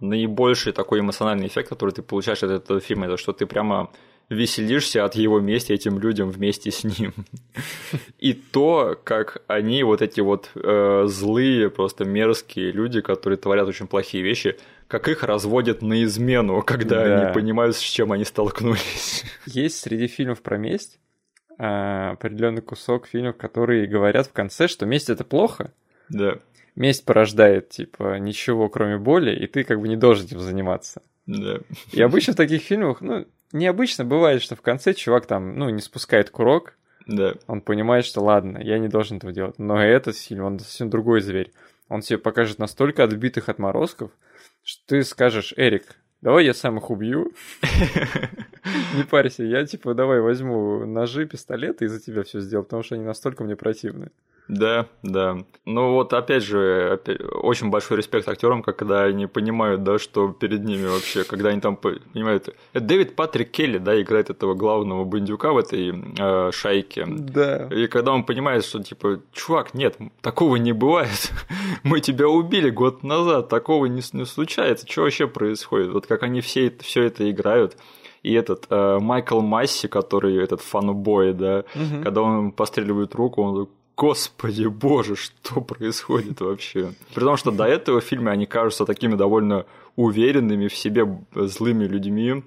наибольший 0.00 0.72
такой 0.72 1.00
эмоциональный 1.00 1.46
эффект, 1.46 1.68
который 1.68 1.90
ты 1.90 2.02
получаешь 2.02 2.42
от 2.42 2.50
этого 2.50 2.80
фильма, 2.80 3.06
это 3.06 3.16
что 3.16 3.32
ты 3.32 3.46
прямо 3.46 3.90
веселишься 4.28 5.04
от 5.04 5.14
его 5.14 5.38
мести 5.38 5.72
этим 5.72 6.00
людям 6.00 6.30
вместе 6.30 6.70
с 6.72 6.82
ним. 6.82 7.14
И 8.18 8.32
то, 8.32 8.98
как 9.04 9.42
они, 9.46 9.84
вот 9.84 10.02
эти 10.02 10.20
вот 10.20 10.50
э, 10.56 11.04
злые, 11.06 11.70
просто 11.70 12.04
мерзкие 12.04 12.72
люди, 12.72 13.00
которые 13.00 13.38
творят 13.38 13.68
очень 13.68 13.86
плохие 13.86 14.24
вещи, 14.24 14.56
как 14.88 15.08
их 15.08 15.22
разводят 15.22 15.80
на 15.82 16.02
измену, 16.02 16.62
когда 16.62 17.04
да. 17.04 17.20
они 17.20 17.34
понимают, 17.34 17.76
с 17.76 17.80
чем 17.80 18.10
они 18.10 18.24
столкнулись. 18.24 19.24
Есть 19.46 19.78
среди 19.78 20.08
фильмов 20.08 20.42
про 20.42 20.58
месть 20.58 20.98
э, 21.58 22.10
определенный 22.12 22.62
кусок 22.62 23.06
фильмов, 23.06 23.36
которые 23.36 23.86
говорят 23.86 24.26
в 24.26 24.32
конце, 24.32 24.68
что 24.68 24.86
месть 24.86 25.10
это 25.10 25.24
плохо. 25.24 25.72
Да. 26.08 26.38
Месть 26.74 27.04
порождает, 27.04 27.70
типа, 27.70 28.18
ничего, 28.18 28.68
кроме 28.68 28.98
боли, 28.98 29.34
и 29.34 29.46
ты 29.46 29.64
как 29.64 29.80
бы 29.80 29.88
не 29.88 29.96
должен 29.96 30.26
этим 30.26 30.40
заниматься. 30.40 31.02
Да. 31.26 31.58
И 31.92 32.00
обычно 32.02 32.34
в 32.34 32.36
таких 32.36 32.62
фильмах, 32.62 33.00
ну, 33.00 33.26
необычно 33.52 34.04
бывает, 34.04 34.42
что 34.42 34.56
в 34.56 34.62
конце 34.62 34.94
чувак 34.94 35.26
там, 35.26 35.58
ну, 35.58 35.70
не 35.70 35.80
спускает 35.80 36.30
курок. 36.30 36.74
Да. 37.06 37.34
Он 37.46 37.60
понимает, 37.60 38.04
что 38.04 38.20
ладно, 38.20 38.58
я 38.58 38.78
не 38.78 38.88
должен 38.88 39.18
этого 39.18 39.32
делать. 39.32 39.58
Но 39.58 39.82
этот 39.82 40.16
фильм, 40.16 40.44
он 40.44 40.58
совсем 40.58 40.90
другой 40.90 41.20
зверь. 41.20 41.52
Он 41.88 42.00
тебе 42.00 42.18
покажет 42.18 42.58
настолько 42.58 43.04
отбитых 43.04 43.48
отморозков, 43.48 44.10
что 44.64 44.82
ты 44.86 45.04
скажешь, 45.04 45.54
Эрик, 45.56 45.96
давай 46.26 46.44
я 46.44 46.54
сам 46.54 46.78
их 46.78 46.90
убью. 46.90 47.32
Не 48.96 49.04
парься, 49.04 49.44
я 49.44 49.64
типа 49.64 49.94
давай 49.94 50.20
возьму 50.20 50.84
ножи, 50.84 51.24
пистолеты 51.24 51.84
и 51.84 51.88
за 51.88 52.00
тебя 52.00 52.24
все 52.24 52.40
сделаю, 52.40 52.64
потому 52.64 52.82
что 52.82 52.96
они 52.96 53.04
настолько 53.04 53.44
мне 53.44 53.54
противны. 53.54 54.10
Да, 54.48 54.86
да. 55.02 55.38
Ну 55.64 55.92
вот 55.94 56.12
опять 56.12 56.44
же, 56.44 56.92
опять, 56.92 57.18
очень 57.20 57.70
большой 57.70 57.96
респект 57.96 58.28
актерам, 58.28 58.62
когда 58.62 59.02
они 59.02 59.26
понимают, 59.26 59.82
да, 59.82 59.98
что 59.98 60.28
перед 60.28 60.64
ними 60.64 60.86
вообще, 60.86 61.24
когда 61.24 61.48
они 61.48 61.60
там 61.60 61.76
понимают. 61.76 62.54
Это 62.72 62.86
Дэвид 62.86 63.16
Патрик 63.16 63.50
Келли, 63.50 63.78
да, 63.78 64.00
играет 64.00 64.30
этого 64.30 64.54
главного 64.54 65.04
бандюка 65.04 65.52
в 65.52 65.58
этой 65.58 65.92
э, 66.18 66.50
шайке. 66.52 67.04
Да. 67.06 67.68
И 67.68 67.88
когда 67.88 68.12
он 68.12 68.24
понимает, 68.24 68.64
что 68.64 68.82
типа, 68.82 69.20
чувак, 69.32 69.74
нет, 69.74 69.96
такого 70.20 70.56
не 70.56 70.72
бывает. 70.72 71.32
Мы 71.82 72.00
тебя 72.00 72.28
убили 72.28 72.70
год 72.70 73.02
назад, 73.02 73.48
такого 73.48 73.86
не, 73.86 74.02
не 74.12 74.24
случается. 74.24 74.86
Что 74.88 75.02
вообще 75.02 75.26
происходит? 75.26 75.90
Вот 75.90 76.06
как 76.06 76.22
они 76.22 76.40
все 76.40 76.68
это, 76.68 76.84
все 76.84 77.02
это 77.02 77.28
играют 77.28 77.76
и 78.22 78.32
этот 78.32 78.66
э, 78.70 78.98
Майкл 79.00 79.40
Масси, 79.40 79.86
который 79.86 80.42
этот 80.42 80.60
фанубой, 80.60 81.32
да, 81.32 81.64
угу. 81.76 82.02
когда 82.02 82.22
он 82.22 82.50
постреливает 82.50 83.14
руку, 83.14 83.40
он 83.40 83.68
господи 83.96 84.66
боже, 84.66 85.16
что 85.16 85.60
происходит 85.60 86.40
вообще? 86.40 86.92
При 87.14 87.24
том, 87.24 87.36
что 87.36 87.50
до 87.50 87.64
этого 87.64 88.00
в 88.00 88.04
фильме 88.04 88.30
они 88.30 88.46
кажутся 88.46 88.84
такими 88.84 89.14
довольно 89.14 89.66
уверенными 89.96 90.68
в 90.68 90.76
себе 90.76 91.06
злыми 91.34 91.84
людьми, 91.84 92.44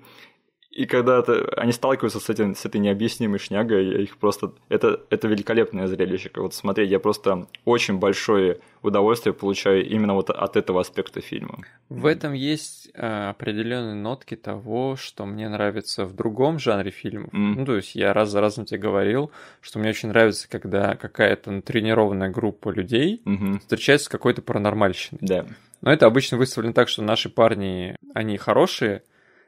и 0.79 0.85
когда 0.85 1.19
это, 1.19 1.43
они 1.57 1.73
сталкиваются 1.73 2.21
с, 2.21 2.29
этим, 2.29 2.55
с 2.55 2.65
этой 2.65 2.79
необъяснимой 2.79 3.37
шнягой, 3.37 4.03
их 4.03 4.17
просто... 4.17 4.53
Это, 4.69 5.01
это 5.09 5.27
великолепное 5.27 5.87
зрелище. 5.87 6.31
Вот 6.37 6.53
смотреть, 6.53 6.89
я 6.89 7.01
просто 7.01 7.47
очень 7.65 7.99
большое 7.99 8.59
удовольствие 8.81 9.33
получаю 9.33 9.85
именно 9.85 10.13
вот 10.13 10.29
от 10.29 10.55
этого 10.55 10.79
аспекта 10.79 11.19
фильма. 11.19 11.65
В 11.89 12.05
этом 12.05 12.31
есть 12.31 12.89
а, 12.95 13.31
определенные 13.31 13.95
нотки 13.95 14.37
того, 14.37 14.95
что 14.95 15.25
мне 15.25 15.49
нравится 15.49 16.05
в 16.05 16.15
другом 16.15 16.59
жанре 16.59 16.91
фильмов. 16.91 17.33
Mm. 17.33 17.55
Ну, 17.57 17.65
то 17.65 17.75
есть 17.75 17.95
я 17.95 18.13
раз 18.13 18.29
за 18.29 18.39
разом 18.39 18.63
тебе 18.63 18.79
говорил, 18.79 19.31
что 19.59 19.79
мне 19.79 19.89
очень 19.89 20.07
нравится, 20.07 20.49
когда 20.49 20.95
какая-то 20.95 21.61
тренированная 21.61 22.29
группа 22.29 22.69
людей 22.69 23.21
mm-hmm. 23.25 23.59
встречается 23.59 24.05
с 24.05 24.09
какой-то 24.09 24.41
паранормальщиной. 24.41 25.19
Да. 25.19 25.45
Но 25.81 25.91
это 25.91 26.05
обычно 26.05 26.37
выставлено 26.37 26.71
так, 26.71 26.87
что 26.87 27.01
наши 27.01 27.27
парни, 27.29 27.97
они 28.13 28.37
хорошие, 28.37 29.03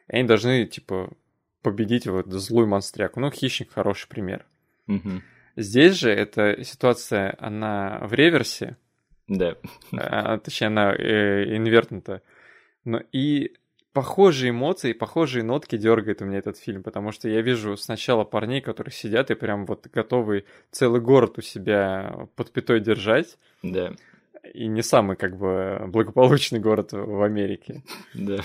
и 0.09 0.17
они 0.17 0.27
должны, 0.27 0.65
типа, 0.65 1.09
победить 1.61 2.07
вот 2.07 2.31
злую 2.31 2.67
монстряку. 2.67 3.19
Ну, 3.19 3.31
хищник 3.31 3.71
хороший 3.71 4.07
пример. 4.07 4.45
Угу. 4.87 5.21
Здесь 5.57 5.95
же 5.95 6.09
эта 6.09 6.63
ситуация, 6.63 7.35
она 7.39 7.99
в 8.03 8.13
реверсе. 8.13 8.77
Да. 9.27 9.55
А, 9.93 10.37
точнее, 10.37 10.67
она 10.67 10.93
э, 10.93 11.55
инвертнута. 11.55 12.21
Но 12.83 13.01
и 13.11 13.53
похожие 13.93 14.51
эмоции, 14.51 14.93
похожие 14.93 15.43
нотки 15.43 15.77
дергает 15.77 16.21
у 16.21 16.25
меня 16.25 16.39
этот 16.39 16.57
фильм, 16.57 16.83
потому 16.83 17.11
что 17.11 17.29
я 17.29 17.41
вижу 17.41 17.77
сначала 17.77 18.23
парней, 18.23 18.61
которые 18.61 18.93
сидят 18.93 19.31
и 19.31 19.35
прям 19.35 19.65
вот 19.65 19.87
готовы 19.87 20.45
целый 20.71 21.01
город 21.01 21.37
у 21.37 21.41
себя 21.41 22.27
под 22.35 22.51
пятой 22.51 22.79
держать. 22.79 23.37
Да. 23.63 23.93
И 24.53 24.67
не 24.67 24.81
самый, 24.81 25.17
как 25.17 25.37
бы, 25.37 25.83
благополучный 25.87 26.59
город 26.59 26.93
в 26.93 27.21
Америке. 27.21 27.83
Да. 28.13 28.39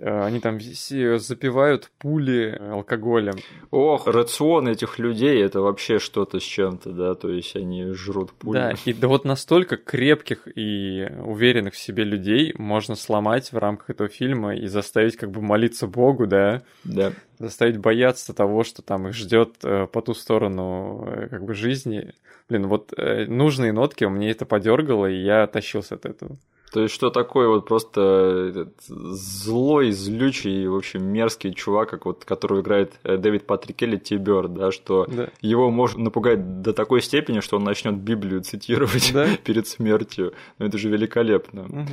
Э, 0.00 0.24
они 0.24 0.40
там 0.40 0.58
запивают 0.60 1.90
пули 1.98 2.58
алкоголем. 2.58 3.34
Ох, 3.70 4.06
рацион 4.06 4.68
этих 4.68 4.98
людей 4.98 5.42
это 5.42 5.60
вообще 5.60 5.98
что-то 5.98 6.40
с 6.40 6.42
чем-то, 6.42 6.90
да, 6.92 7.14
то 7.14 7.28
есть 7.28 7.54
они 7.54 7.92
жрут 7.92 8.32
пули. 8.32 8.56
Да, 8.56 8.74
и 8.86 8.94
да 8.94 9.08
вот 9.08 9.26
настолько 9.26 9.76
крепких 9.76 10.48
и 10.54 11.06
уверенных 11.22 11.74
в 11.74 11.78
себе 11.78 12.04
людей 12.04 12.54
можно 12.56 12.94
сломать 12.96 13.52
в 13.52 13.58
рамках 13.58 13.90
этого 13.90 14.08
фильма 14.08 14.56
и 14.56 14.66
заставить 14.68 15.16
как 15.16 15.30
бы 15.30 15.42
молиться 15.42 15.86
Богу, 15.86 16.26
да? 16.26 16.62
Да. 16.84 17.12
Заставить 17.38 17.76
бояться 17.76 18.32
того, 18.32 18.64
что 18.64 18.80
там 18.80 19.08
их 19.08 19.14
ждет 19.14 19.56
э, 19.64 19.86
по 19.86 20.00
ту 20.00 20.14
сторону 20.14 21.04
э, 21.06 21.28
как 21.28 21.44
бы 21.44 21.52
жизни. 21.52 22.14
Блин, 22.48 22.66
вот 22.66 22.92
нужные 23.28 23.72
нотки 23.72 24.04
мне 24.04 24.32
это 24.32 24.44
подергало, 24.44 25.06
и 25.06 25.22
я 25.22 25.46
тащился 25.46 25.94
от 25.94 26.04
этого. 26.04 26.36
То 26.72 26.82
есть, 26.82 26.94
что 26.94 27.10
такой 27.10 27.48
вот 27.48 27.66
просто 27.66 28.50
этот 28.50 28.80
злой, 28.84 29.90
злючий, 29.90 30.66
в 30.68 30.76
общем, 30.76 31.04
мерзкий 31.04 31.52
чувак, 31.52 31.90
как 31.90 32.06
вот, 32.06 32.24
который 32.24 32.60
играет 32.60 32.92
э, 33.02 33.16
Дэвид 33.16 33.46
Патрик 33.46 33.82
Элли 33.82 33.96
Тибер, 33.96 34.46
да, 34.48 34.70
что 34.70 35.06
да. 35.08 35.30
его 35.40 35.70
можно 35.70 36.04
напугать 36.04 36.62
до 36.62 36.72
такой 36.72 37.02
степени, 37.02 37.40
что 37.40 37.56
он 37.56 37.64
начнет 37.64 37.96
Библию 37.96 38.42
цитировать 38.42 39.12
да? 39.12 39.26
перед 39.44 39.66
смертью. 39.66 40.32
Ну, 40.58 40.66
это 40.66 40.78
же 40.78 40.88
великолепно. 40.88 41.64
Угу. 41.64 41.88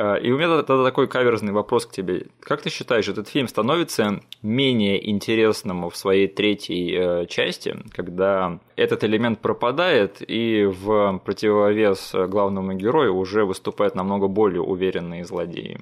А, 0.00 0.14
и 0.14 0.30
у 0.30 0.38
меня 0.38 0.62
тогда 0.62 0.84
такой 0.84 1.08
каверзный 1.08 1.52
вопрос 1.52 1.84
к 1.84 1.90
тебе. 1.90 2.26
Как 2.40 2.62
ты 2.62 2.70
считаешь, 2.70 3.08
этот 3.08 3.26
фильм 3.26 3.48
становится 3.48 4.20
менее 4.42 5.10
интересным 5.10 5.90
в 5.90 5.96
своей 5.96 6.28
третьей 6.28 6.94
э, 6.94 7.26
части, 7.26 7.76
когда 7.90 8.60
этот 8.76 9.02
элемент 9.02 9.40
пропадает, 9.40 10.18
и 10.20 10.64
в 10.66 11.18
противовес 11.24 12.14
главному 12.28 12.74
герою 12.74 13.16
уже 13.16 13.44
выступают 13.44 13.96
намного 13.96 14.28
более 14.28 14.62
уверенные 14.62 15.24
злодеи? 15.24 15.80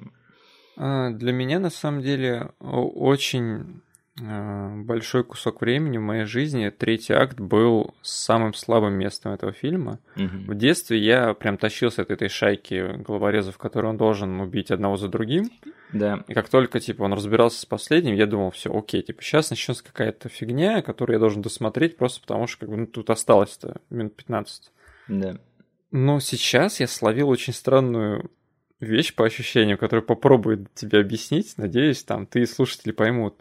А, 0.77 1.11
для 1.11 1.31
меня, 1.31 1.59
на 1.59 1.69
самом 1.69 2.01
деле, 2.01 2.49
очень 2.59 3.81
Э, 3.86 3.86
большой 4.19 5.23
кусок 5.23 5.61
времени 5.61 5.97
в 5.97 6.01
моей 6.01 6.25
жизни 6.25 6.69
третий 6.69 7.13
акт 7.13 7.39
был 7.39 7.93
самым 8.01 8.53
слабым 8.53 8.93
местом 8.93 9.33
этого 9.33 9.51
фильма. 9.51 9.99
Угу. 10.15 10.51
В 10.51 10.55
детстве 10.55 10.97
я 10.97 11.33
прям 11.33 11.57
тащился 11.57 12.01
от 12.01 12.09
этой 12.09 12.27
шайки 12.27 12.97
головорезов, 12.97 13.57
которые 13.57 13.91
он 13.91 13.97
должен 13.97 14.39
убить 14.39 14.71
одного 14.71 14.97
за 14.97 15.07
другим. 15.07 15.51
Да. 15.93 16.23
И 16.27 16.33
как 16.33 16.49
только 16.49 16.79
типа 16.79 17.03
он 17.03 17.13
разбирался 17.13 17.61
с 17.61 17.65
последним, 17.65 18.15
я 18.15 18.25
думал, 18.25 18.51
все, 18.51 18.75
окей, 18.75 19.01
типа 19.03 19.21
сейчас 19.21 19.51
начнется 19.51 19.83
какая-то 19.83 20.29
фигня, 20.29 20.81
которую 20.81 21.15
я 21.15 21.19
должен 21.19 21.41
досмотреть, 21.41 21.97
просто 21.97 22.21
потому 22.21 22.47
что 22.47 22.61
как 22.61 22.69
бы 22.69 22.77
ну, 22.77 22.87
тут 22.87 23.09
осталось-то 23.09 23.81
минут 23.89 24.15
15. 24.15 24.71
Да. 25.09 25.37
Но 25.91 26.19
сейчас 26.19 26.79
я 26.79 26.87
словил 26.87 27.29
очень 27.29 27.53
странную 27.53 28.31
вещь 28.79 29.15
по 29.15 29.25
ощущениям, 29.25 29.77
которую 29.77 30.05
попробую 30.05 30.67
тебе 30.75 30.99
объяснить. 30.99 31.57
Надеюсь, 31.57 32.03
там 32.03 32.25
ты 32.25 32.41
и 32.41 32.45
слушатели 32.45 32.91
поймут. 32.91 33.35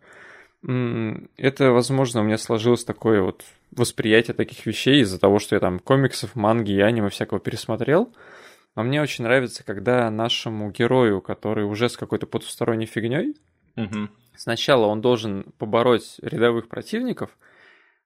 Это, 0.62 1.70
возможно, 1.70 2.20
у 2.20 2.24
меня 2.24 2.38
сложилось 2.38 2.84
такое 2.84 3.22
вот 3.22 3.44
восприятие 3.70 4.34
таких 4.34 4.66
вещей 4.66 5.00
из-за 5.02 5.18
того, 5.18 5.38
что 5.38 5.54
я 5.54 5.60
там 5.60 5.78
комиксов, 5.78 6.34
манги 6.34 6.72
и 6.72 6.80
аниме 6.80 7.08
всякого 7.08 7.40
пересмотрел. 7.40 8.12
Но 8.74 8.82
мне 8.82 9.00
очень 9.00 9.24
нравится, 9.24 9.64
когда 9.64 10.10
нашему 10.10 10.70
герою, 10.70 11.20
который 11.20 11.64
уже 11.64 11.88
с 11.88 11.96
какой-то 11.96 12.26
потусторонней 12.26 12.86
фигней, 12.86 13.34
угу. 13.76 14.08
сначала 14.34 14.86
он 14.86 15.00
должен 15.00 15.52
побороть 15.58 16.16
рядовых 16.20 16.68
противников, 16.68 17.30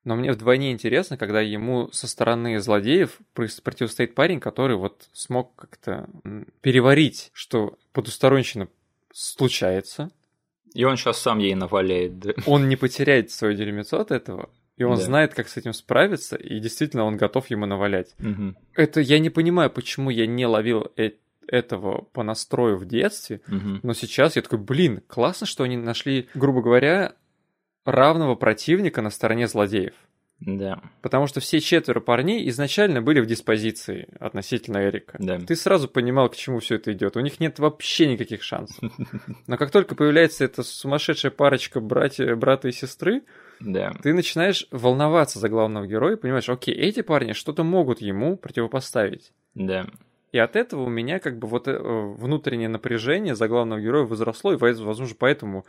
но 0.04 0.16
мне 0.16 0.32
вдвойне 0.32 0.72
интересно, 0.72 1.16
когда 1.16 1.40
ему 1.40 1.90
со 1.92 2.08
стороны 2.08 2.58
злодеев 2.60 3.18
противостоит 3.34 4.14
парень, 4.14 4.40
который 4.40 4.76
вот 4.76 5.08
смог 5.12 5.54
как-то 5.56 6.08
переварить, 6.62 7.30
что 7.34 7.78
потусторонщина 7.92 8.68
случается, 9.12 10.10
и 10.74 10.84
он 10.84 10.96
сейчас 10.96 11.20
сам 11.20 11.38
ей 11.38 11.54
наваляет. 11.54 12.18
Да? 12.18 12.32
Он 12.46 12.68
не 12.68 12.76
потеряет 12.76 13.30
свое 13.30 13.56
дерьмецо 13.56 14.00
от 14.00 14.10
этого, 14.10 14.50
и 14.76 14.84
он 14.84 14.96
да. 14.96 15.02
знает, 15.02 15.34
как 15.34 15.48
с 15.48 15.56
этим 15.56 15.72
справиться, 15.74 16.36
и 16.36 16.58
действительно 16.58 17.04
он 17.04 17.18
готов 17.18 17.48
ему 17.48 17.66
навалять. 17.66 18.14
Угу. 18.18 18.54
Это 18.74 19.00
я 19.00 19.18
не 19.18 19.28
понимаю, 19.28 19.68
почему 19.70 20.10
я 20.10 20.26
не 20.26 20.46
ловил 20.46 20.90
э 20.96 21.12
этого 21.46 22.02
по 22.12 22.22
настрою 22.22 22.76
в 22.76 22.86
детстве, 22.86 23.40
угу. 23.48 23.80
но 23.82 23.92
сейчас 23.92 24.36
я 24.36 24.42
такой, 24.42 24.58
блин, 24.58 25.02
классно, 25.08 25.46
что 25.46 25.64
они 25.64 25.76
нашли, 25.76 26.28
грубо 26.34 26.62
говоря, 26.62 27.16
равного 27.84 28.36
противника 28.36 29.02
на 29.02 29.10
стороне 29.10 29.48
злодеев. 29.48 29.94
Да. 30.40 30.80
Потому 31.02 31.26
что 31.26 31.40
все 31.40 31.60
четверо 31.60 32.00
парней 32.00 32.48
изначально 32.48 33.02
были 33.02 33.20
в 33.20 33.26
диспозиции 33.26 34.08
относительно 34.18 34.88
Эрика. 34.88 35.16
Да. 35.18 35.38
Ты 35.38 35.54
сразу 35.54 35.86
понимал, 35.86 36.30
к 36.30 36.36
чему 36.36 36.60
все 36.60 36.76
это 36.76 36.92
идет. 36.92 37.16
У 37.16 37.20
них 37.20 37.40
нет 37.40 37.58
вообще 37.58 38.06
никаких 38.06 38.42
шансов. 38.42 38.78
Но 39.46 39.58
как 39.58 39.70
только 39.70 39.94
появляется 39.94 40.44
эта 40.44 40.62
сумасшедшая 40.62 41.30
парочка 41.30 41.80
братья, 41.80 42.34
брата 42.36 42.68
и 42.68 42.72
сестры, 42.72 43.22
да. 43.60 43.92
ты 44.02 44.14
начинаешь 44.14 44.66
волноваться 44.70 45.38
за 45.38 45.48
главного 45.50 45.86
героя, 45.86 46.16
понимаешь, 46.16 46.48
окей, 46.48 46.74
эти 46.74 47.02
парни 47.02 47.32
что-то 47.32 47.62
могут 47.62 48.00
ему 48.00 48.36
противопоставить. 48.36 49.32
Да. 49.54 49.86
И 50.32 50.38
от 50.38 50.56
этого 50.56 50.84
у 50.84 50.88
меня 50.88 51.18
как 51.18 51.38
бы 51.38 51.48
вот 51.48 51.66
э, 51.66 51.76
внутреннее 51.76 52.68
напряжение 52.68 53.34
за 53.34 53.48
главного 53.48 53.80
героя 53.80 54.04
возросло, 54.04 54.52
и, 54.52 54.56
возможно, 54.56 55.08
поэтому 55.18 55.66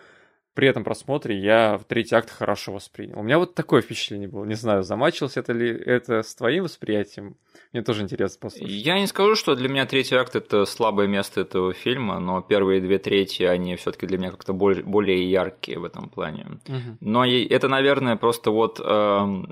при 0.54 0.68
этом 0.68 0.84
просмотре 0.84 1.38
я 1.40 1.78
в 1.78 1.86
третий 1.86 2.16
акт 2.16 2.30
хорошо 2.30 2.74
воспринял. 2.74 3.20
У 3.20 3.24
меня 3.24 3.40
вот 3.40 3.56
такое 3.56 3.82
впечатление 3.82 4.28
было. 4.28 4.44
Не 4.44 4.56
знаю, 4.56 4.84
замачивался 4.84 5.40
это 5.40 5.54
ли 5.54 5.70
это 5.70 6.24
с 6.24 6.36
твоим 6.36 6.66
восприятием. 6.66 7.38
Мне 7.72 7.84
тоже 7.84 8.04
интересно 8.04 8.38
послушать. 8.42 8.76
Я 8.76 9.00
не 9.00 9.08
скажу, 9.08 9.36
что 9.36 9.56
для 9.56 9.70
меня 9.70 9.86
третий 9.86 10.16
акт 10.16 10.36
это 10.36 10.66
слабое 10.66 11.08
место 11.08 11.42
этого 11.42 11.74
фильма, 11.74 12.20
но 12.20 12.42
первые 12.42 12.82
две 12.82 13.00
трети, 13.00 13.44
они 13.44 13.78
все-таки 13.78 14.06
для 14.08 14.18
меня 14.18 14.32
как-то 14.32 14.52
более, 14.52 14.84
более 14.84 15.30
яркие 15.30 15.80
в 15.80 15.86
этом 15.86 16.10
плане. 16.10 16.60
Угу. 16.68 16.98
Но 17.00 17.26
это, 17.26 17.70
наверное, 17.70 18.18
просто 18.18 18.52
вот 18.52 18.82
э, 18.84 19.44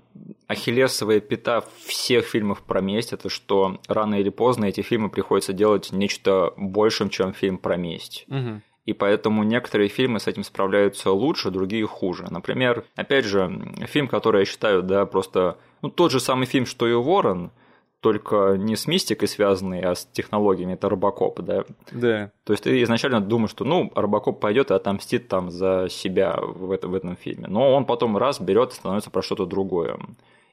ахиллесовая 0.47 1.22
пята 1.22 1.64
всех 1.86 2.26
фильмов 2.26 2.62
про 2.64 2.82
месть, 2.82 3.14
это 3.14 3.30
что 3.30 3.80
рано 3.88 4.16
или 4.16 4.30
поздно 4.30 4.66
эти 4.66 4.82
фильмы 4.82 5.10
приходится 5.10 5.54
делать 5.54 5.93
нечто 5.93 6.54
большим, 6.58 7.10
чем 7.10 7.34
фильм 7.34 7.58
про 7.58 7.78
месть. 7.78 8.26
Угу 8.28 8.62
и 8.90 8.94
поэтому 8.94 9.44
некоторые 9.44 9.88
фильмы 9.88 10.20
с 10.20 10.26
этим 10.26 10.44
справляются 10.44 11.12
лучше, 11.12 11.52
другие 11.52 11.86
хуже. 11.86 12.26
Например, 12.32 12.84
опять 12.96 13.24
же, 13.24 13.72
фильм, 13.86 14.08
который 14.08 14.40
я 14.40 14.46
считаю, 14.46 14.82
да, 14.82 15.06
просто 15.06 15.58
ну, 15.84 15.90
тот 15.90 16.12
же 16.12 16.20
самый 16.20 16.48
фильм, 16.48 16.66
что 16.66 16.88
и 16.88 16.94
Ворон, 16.94 17.52
только 18.00 18.56
не 18.58 18.76
с 18.76 18.88
мистикой 18.88 19.28
связанный, 19.28 19.82
а 19.82 19.94
с 19.94 20.06
технологиями, 20.06 20.74
это 20.74 20.90
Робокоп, 20.90 21.40
да? 21.42 21.66
Да. 21.92 22.32
То 22.46 22.54
есть 22.54 22.64
ты 22.64 22.82
изначально 22.82 23.22
думаешь, 23.22 23.52
что, 23.52 23.64
ну, 23.64 23.92
Робокоп 23.94 24.40
пойдет 24.40 24.72
и 24.72 24.74
отомстит 24.74 25.28
там 25.28 25.52
за 25.52 25.86
себя 25.92 26.40
в, 26.42 26.72
это, 26.72 26.88
в 26.88 26.96
этом 26.96 27.16
фильме. 27.16 27.46
Но 27.48 27.76
он 27.76 27.86
потом 27.86 28.18
раз 28.18 28.42
берет 28.42 28.72
и 28.72 28.76
становится 28.76 29.12
про 29.12 29.22
что-то 29.22 29.46
другое. 29.46 30.00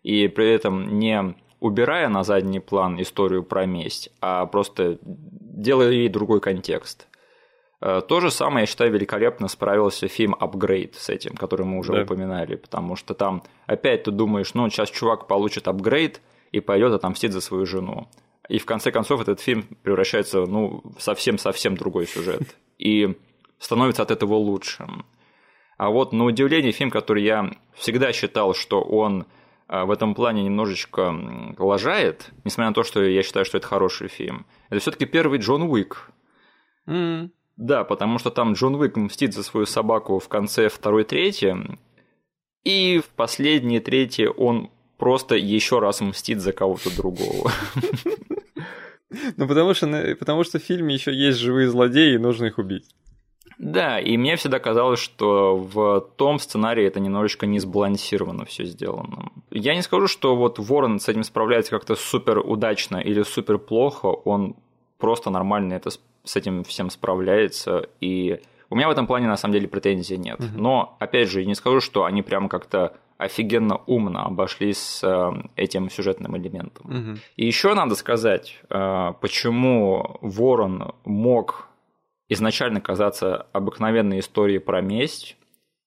И 0.03 0.29
при 0.29 0.53
этом 0.53 0.99
не 0.99 1.35
убирая 1.61 2.11
на 2.11 2.23
задний 2.23 2.61
план 2.61 3.01
историю 3.01 3.43
про 3.45 3.65
месть, 3.65 4.11
а 4.21 4.45
просто 4.45 4.99
делая 5.03 5.93
ей 5.93 6.11
другой 6.11 6.41
контекст. 6.41 7.09
Э, 7.89 8.03
то 8.03 8.21
же 8.21 8.33
самое, 8.33 8.63
я 8.63 8.67
считаю, 8.67 8.91
великолепно 8.91 9.47
справился 9.47 10.09
фильм 10.09 10.35
«Апгрейд» 10.41 10.97
с 10.97 11.09
этим, 11.09 11.37
который 11.37 11.65
мы 11.67 11.79
уже 11.79 11.93
да. 11.93 12.03
упоминали, 12.03 12.57
потому 12.57 12.97
что 12.97 13.15
там 13.15 13.45
опять 13.67 14.03
ты 14.03 14.11
думаешь, 14.11 14.55
ну, 14.55 14.69
сейчас 14.69 14.91
чувак 14.91 15.29
получит 15.29 15.69
апгрейд 15.69 16.21
и 16.51 16.59
пойдет 16.59 16.93
отомстить 16.93 17.31
за 17.31 17.41
свою 17.41 17.65
жену. 17.65 18.09
И 18.49 18.59
в 18.59 18.67
конце 18.67 18.91
концов 18.91 19.21
этот 19.21 19.41
фильм 19.41 19.69
превращается 19.85 20.47
ну, 20.47 20.83
в 20.99 21.01
совсем-совсем 21.01 21.77
другой 21.77 22.09
сюжет. 22.09 22.57
И 22.77 23.17
становится 23.61 24.03
от 24.03 24.11
этого 24.11 24.35
лучше. 24.35 24.89
А 25.79 25.91
вот 25.91 26.13
на 26.13 26.25
удивление 26.25 26.73
фильм, 26.73 26.91
который 26.91 27.23
я 27.23 27.53
всегда 27.75 28.13
считал, 28.13 28.53
что 28.55 28.83
он 28.83 29.27
э, 29.69 29.85
в 29.85 29.93
этом 29.93 30.17
плане 30.17 30.43
немножечко 30.43 31.15
лажает, 31.57 32.33
несмотря 32.43 32.71
на 32.71 32.75
то, 32.75 32.83
что 32.83 33.01
я 33.05 33.23
считаю, 33.23 33.47
что 33.47 33.59
это 33.59 33.69
хороший 33.69 34.09
фильм, 34.09 34.45
это 34.71 34.81
все-таки 34.81 35.07
первый 35.07 35.39
Джон 35.39 35.63
Уик. 35.63 36.11
Mm. 36.89 37.31
Да, 37.57 37.85
потому 37.85 38.19
что 38.19 38.31
там 38.31 38.53
Джон 38.53 38.75
Уик 38.75 38.97
мстит 38.97 39.35
за 39.35 39.43
свою 39.43 39.67
собаку 39.67 40.19
в 40.19 40.29
конце 40.29 40.69
второй 40.69 41.05
трети, 41.05 41.57
и 42.65 43.01
в 43.01 43.09
последней 43.11 43.81
трети 43.81 44.27
он 44.27 44.71
просто 44.99 45.37
еще 45.37 45.79
раз 45.79 46.01
мстит 46.01 46.41
за 46.41 46.53
кого-то 46.53 46.95
другого. 46.95 47.51
Ну, 49.37 49.47
потому 49.47 49.73
что, 49.73 50.17
потому 50.19 50.43
что 50.43 50.59
в 50.59 50.63
фильме 50.63 50.95
еще 50.95 51.15
есть 51.15 51.39
живые 51.39 51.69
злодеи, 51.69 52.15
и 52.15 52.19
нужно 52.19 52.47
их 52.47 52.59
убить. 52.59 52.87
Да, 53.59 53.99
и 53.99 54.17
мне 54.19 54.37
всегда 54.37 54.59
казалось, 54.59 54.99
что 54.99 55.57
в 55.57 56.01
том 56.17 56.39
сценарии 56.39 56.85
это 56.85 57.01
немножечко 57.01 57.47
не 57.47 57.59
сбалансировано 57.59 58.45
все 58.45 58.65
сделано. 58.65 59.31
Я 59.51 59.75
не 59.75 59.83
скажу, 59.83 60.09
что 60.09 60.37
вот 60.37 60.59
Ворон 60.59 61.01
с 61.01 61.09
этим 61.09 61.23
справляется 61.23 61.71
как-то 61.71 61.95
супер 61.95 62.39
удачно 62.41 62.97
или 62.97 63.23
супер 63.23 63.59
плохо, 63.59 64.07
он 64.07 64.57
просто 64.99 65.31
нормально 65.31 65.75
это 65.75 65.91
с 66.27 66.37
этим 66.37 66.65
всем 66.65 66.91
справляется, 66.91 67.89
и 68.01 68.41
у 68.69 68.77
меня 68.77 68.89
в 68.89 68.91
этом 68.91 69.07
плане 69.07 69.29
на 69.29 69.37
самом 69.37 69.55
деле 69.55 69.69
претензий 69.69 70.19
нет. 70.19 70.41
Угу. 70.41 70.61
Но, 70.61 70.97
опять 70.99 71.31
же, 71.31 71.45
не 71.47 71.55
скажу, 71.55 71.81
что 71.81 72.05
они 72.05 72.23
прям 72.23 72.49
как-то 72.49 72.97
офигенно 73.17 73.77
умно 73.87 74.27
обошлись 74.27 74.79
с 74.79 75.05
э, 75.05 75.49
этим 75.57 75.89
сюжетным 75.89 76.37
элементом. 76.37 76.87
Угу. 76.87 77.19
И 77.37 77.47
еще 77.47 77.75
надо 77.75 77.95
сказать, 77.95 78.61
э, 78.69 79.13
почему 79.21 80.19
Ворон 80.21 80.95
мог 81.05 81.69
изначально 82.29 82.81
казаться 82.81 83.47
обыкновенной 83.53 84.19
историей 84.19 84.59
про 84.59 84.83
месть, 84.83 85.37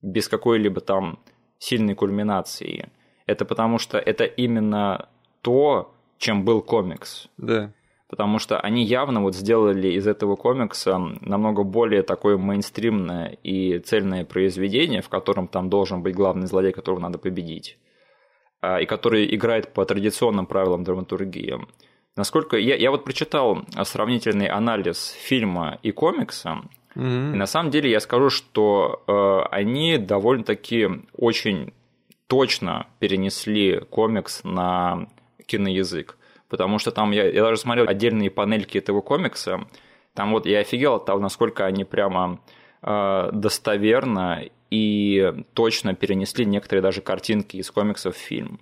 без 0.02 0.28
какой-либо 0.28 0.80
там 0.80 1.20
сильной 1.60 1.94
кульминации. 1.94 2.90
Это 3.26 3.46
потому 3.46 3.78
что 3.78 4.00
это 4.00 4.24
именно 4.24 5.10
то, 5.42 5.94
чем 6.18 6.46
был 6.46 6.62
комикс. 6.62 7.28
Да. 7.38 7.74
Потому 8.10 8.40
что 8.40 8.60
они 8.60 8.84
явно 8.84 9.22
вот 9.22 9.36
сделали 9.36 9.90
из 9.90 10.08
этого 10.08 10.36
комикса 10.36 10.98
намного 11.22 11.64
более 11.64 12.02
такое 12.02 12.38
мейнстримное 12.38 13.38
и 13.44 13.78
цельное 13.80 14.26
произведение, 14.26 15.04
в 15.04 15.10
котором 15.10 15.48
там 15.48 15.70
должен 15.70 16.02
быть 16.02 16.16
главный 16.16 16.48
злодей, 16.48 16.72
которого 16.72 17.00
надо 17.00 17.20
победить, 17.20 17.78
а, 18.62 18.82
и 18.82 18.86
который 18.88 19.34
играет 19.36 19.74
по 19.74 19.86
традиционным 19.86 20.48
правилам 20.48 20.84
драматургии. 20.84 21.60
Насколько 22.16 22.58
я, 22.58 22.76
я 22.76 22.90
вот 22.90 23.06
прочитал 23.06 23.64
сравнительный 23.84 24.48
анализ 24.48 25.10
фильма 25.12 25.78
и 25.84 25.92
комикса, 25.92 26.64
Мгм. 26.96 27.36
и 27.36 27.38
на 27.38 27.46
самом 27.46 27.70
деле 27.70 27.92
я 27.92 28.00
скажу, 28.00 28.32
что 28.32 29.04
э, 29.08 29.40
они 29.52 29.98
довольно-таки 30.00 30.90
очень 31.16 31.74
точно 32.26 32.88
перенесли 32.98 33.80
комикс 33.90 34.44
на 34.44 35.08
киноязык. 35.46 36.18
Потому 36.50 36.80
что 36.80 36.92
там 36.92 37.12
я, 37.12 37.30
я 37.30 37.44
даже 37.44 37.58
смотрел 37.58 37.88
отдельные 37.88 38.32
панельки 38.32 38.78
этого 38.78 39.02
комикса. 39.02 39.68
Там 40.14 40.32
вот 40.32 40.46
я 40.46 40.60
офигел 40.60 40.96
от 40.96 41.06
того, 41.06 41.20
насколько 41.20 41.66
они 41.66 41.86
прямо 41.86 42.42
э, 42.82 43.30
достоверно 43.32 44.44
и 44.72 45.34
точно 45.54 45.96
перенесли 45.96 46.46
некоторые 46.46 46.82
даже 46.82 47.02
картинки 47.02 47.58
из 47.58 47.70
комиксов 47.72 48.16
в 48.16 48.20
фильм. 48.20 48.60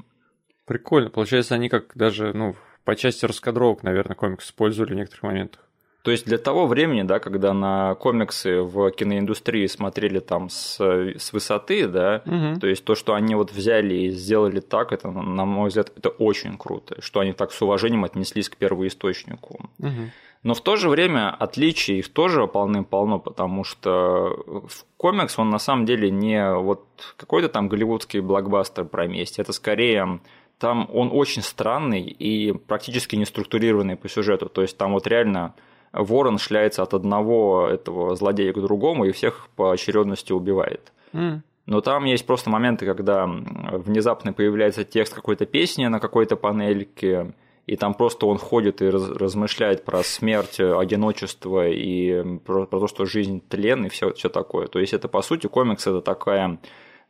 Прикольно. 0.65 1.09
Получается, 1.09 1.55
они 1.55 1.69
как 1.69 1.93
даже, 1.95 2.33
ну, 2.33 2.55
по 2.83 2.95
части 2.95 3.25
раскадровок, 3.25 3.83
наверное, 3.83 4.15
комикс 4.15 4.45
использовали 4.45 4.93
в 4.93 4.97
некоторых 4.97 5.23
моментах. 5.23 5.66
То 6.07 6.11
есть 6.11 6.25
для 6.25 6.37
того 6.37 6.67
времени, 6.67 7.01
да, 7.01 7.19
когда 7.19 7.53
на 7.53 7.93
комиксы 7.95 8.61
в 8.61 8.91
киноиндустрии 8.91 9.67
смотрели 9.67 10.19
там 10.19 10.49
с, 10.49 10.79
с 10.79 11.33
высоты, 11.33 11.85
да, 11.85 12.21
Мгм. 12.23 12.61
то 12.61 12.67
есть 12.67 12.85
то, 12.85 12.95
что 12.95 13.13
они 13.13 13.35
вот 13.35 13.51
взяли 13.51 13.93
и 13.93 14.09
сделали 14.11 14.61
так, 14.61 14.93
это, 14.93 15.11
на 15.11 15.43
мой 15.43 15.67
взгляд, 15.67 15.91
это 15.97 16.07
очень 16.07 16.57
круто, 16.57 17.01
что 17.01 17.19
они 17.19 17.33
так 17.33 17.51
с 17.51 17.61
уважением 17.61 18.05
отнеслись 18.05 18.47
к 18.47 18.55
первоисточнику. 18.55 19.69
Мгм. 19.79 20.11
Но 20.43 20.53
в 20.53 20.61
то 20.61 20.77
же 20.77 20.87
время 20.87 21.35
отличий 21.37 21.99
их 21.99 22.07
тоже 22.13 22.47
полным-полно, 22.47 23.19
потому 23.19 23.65
что 23.65 24.63
в 24.65 24.85
комикс 24.95 25.37
он 25.37 25.49
на 25.49 25.59
самом 25.59 25.85
деле 25.85 26.09
не 26.09 26.53
вот 26.53 26.85
какой-то 27.17 27.49
там 27.49 27.67
голливудский 27.67 28.21
блокбастер 28.21 28.85
про 28.85 29.07
месть, 29.07 29.39
это 29.39 29.51
скорее 29.51 30.21
там 30.57 30.89
он 30.93 31.09
очень 31.11 31.41
странный 31.41 32.03
и 32.03 32.53
практически 32.53 33.17
не 33.17 33.25
структурированный 33.25 33.97
по 33.97 34.07
сюжету, 34.07 34.47
то 34.47 34.61
есть 34.61 34.77
там 34.77 34.93
вот 34.93 35.05
реально 35.05 35.53
ворон 35.97 36.37
шляется 36.37 36.83
от 36.83 36.93
одного 36.93 37.67
этого 37.67 38.15
злодея 38.15 38.53
к 38.53 38.61
другому 38.61 39.05
и 39.05 39.11
всех 39.11 39.47
по 39.55 39.71
очередности 39.71 40.31
убивает. 40.31 40.91
М. 41.13 41.43
Но 41.65 41.81
там 41.81 42.05
есть 42.05 42.25
просто 42.25 42.49
моменты, 42.49 42.85
когда 42.85 43.25
внезапно 43.27 44.31
появляется 44.31 44.85
текст 44.85 45.13
какой-то 45.13 45.45
песни 45.45 45.85
на 45.87 45.99
какой-то 45.99 46.37
панельке, 46.37 47.33
и 47.65 47.75
там 47.75 47.93
просто 47.93 48.25
он 48.25 48.37
ходит 48.37 48.81
и 48.81 48.89
раз- 48.89 49.09
размышляет 49.09 49.83
про 49.83 50.01
смерть, 50.01 50.59
одиночество 50.59 51.67
и 51.67 52.37
про, 52.39 52.65
про 52.65 52.79
то, 52.79 52.87
что 52.87 53.05
жизнь 53.05 53.41
тлен 53.47 53.85
и 53.85 53.89
все, 53.89 54.13
все 54.13 54.29
такое. 54.29 54.67
То 54.67 54.79
есть 54.79 54.93
это 54.93 55.09
по 55.09 55.21
сути 55.21 55.47
комикс 55.47 55.85
это 55.85 56.01
такая 56.01 56.59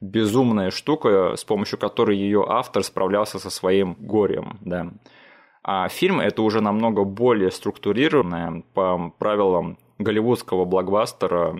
безумная 0.01 0.71
штука, 0.71 1.35
с 1.35 1.43
помощью 1.43 1.77
которой 1.77 2.17
ее 2.17 2.43
автор 2.47 2.83
справлялся 2.83 3.37
со 3.37 3.51
своим 3.51 3.95
горем, 3.99 4.57
да. 4.61 4.91
А 5.69 5.89
фильм 5.89 6.21
это 6.21 6.41
уже 6.43 6.61
намного 6.61 7.03
более 7.03 7.51
структурированная 7.51 8.63
по 8.73 9.13
правилам 9.19 9.77
голливудского 9.99 10.63
блокбастера 10.63 11.53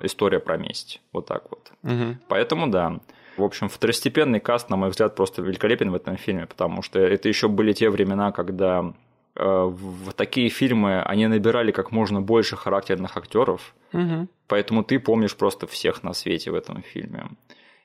э, 0.00 0.06
история 0.06 0.38
про 0.38 0.56
месть. 0.56 1.00
Вот 1.12 1.26
так 1.26 1.42
вот. 1.50 1.72
Мгм. 1.82 2.20
Поэтому 2.28 2.68
да. 2.68 3.00
В 3.36 3.42
общем, 3.42 3.68
второстепенный 3.68 4.38
каст, 4.38 4.70
на 4.70 4.76
мой 4.76 4.90
взгляд, 4.90 5.16
просто 5.16 5.42
великолепен 5.42 5.90
в 5.90 5.94
этом 5.96 6.16
фильме, 6.16 6.46
потому 6.46 6.82
что 6.82 7.00
это 7.00 7.28
еще 7.28 7.48
были 7.48 7.72
те 7.72 7.90
времена, 7.90 8.30
когда 8.30 8.92
э, 9.34 9.42
в 9.44 10.12
такие 10.12 10.48
фильмы 10.48 11.02
они 11.02 11.26
набирали 11.26 11.72
как 11.72 11.90
можно 11.90 12.20
больше 12.20 12.56
характерных 12.56 13.16
актеров, 13.16 13.74
Мгм. 13.92 14.28
поэтому 14.46 14.84
ты 14.84 15.00
помнишь 15.00 15.34
просто 15.34 15.66
всех 15.66 16.04
на 16.04 16.12
свете 16.12 16.50
в 16.52 16.54
этом 16.54 16.82
фильме. 16.82 17.26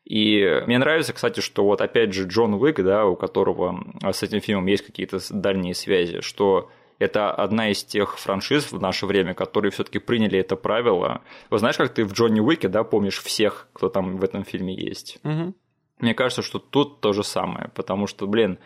И 0.07 0.63
мне 0.67 0.77
нравится, 0.77 1.11
кстати, 1.11 1.41
что 1.41 1.65
вот 1.65 1.81
опять 1.81 2.13
же 2.13 2.27
Джон 2.27 2.53
Уик, 2.53 2.81
да, 2.81 3.05
у 3.05 3.17
которого 3.17 3.83
а, 4.01 4.13
с 4.13 4.23
этим 4.23 4.39
фильмом 4.39 4.65
есть 4.67 4.85
какие-то 4.85 5.19
дальние 5.31 5.73
связи, 5.73 6.21
что 6.21 6.71
это 6.97 7.29
одна 7.29 7.71
из 7.71 7.83
тех 7.83 8.17
франшиз 8.17 8.71
в 8.71 8.79
наше 8.79 9.05
время, 9.05 9.33
которые 9.33 9.69
все-таки 9.71 9.99
приняли 9.99 10.39
это 10.39 10.55
правило. 10.55 11.23
Вот 11.49 11.59
знаешь, 11.59 11.75
как 11.75 11.93
ты 11.93 12.05
в 12.05 12.13
Джонни 12.13 12.39
Уике, 12.39 12.69
да, 12.69 12.85
помнишь 12.85 13.21
всех, 13.21 13.67
кто 13.73 13.89
там 13.89 14.15
в 14.15 14.23
этом 14.23 14.45
фильме 14.45 14.73
есть? 14.73 15.19
Мгм. 15.23 15.53
Мне 15.99 16.13
кажется, 16.13 16.41
что 16.41 16.59
тут 16.59 17.01
то 17.01 17.11
же 17.11 17.25
самое, 17.25 17.69
потому 17.75 18.07
что, 18.07 18.27
блин, 18.27 18.59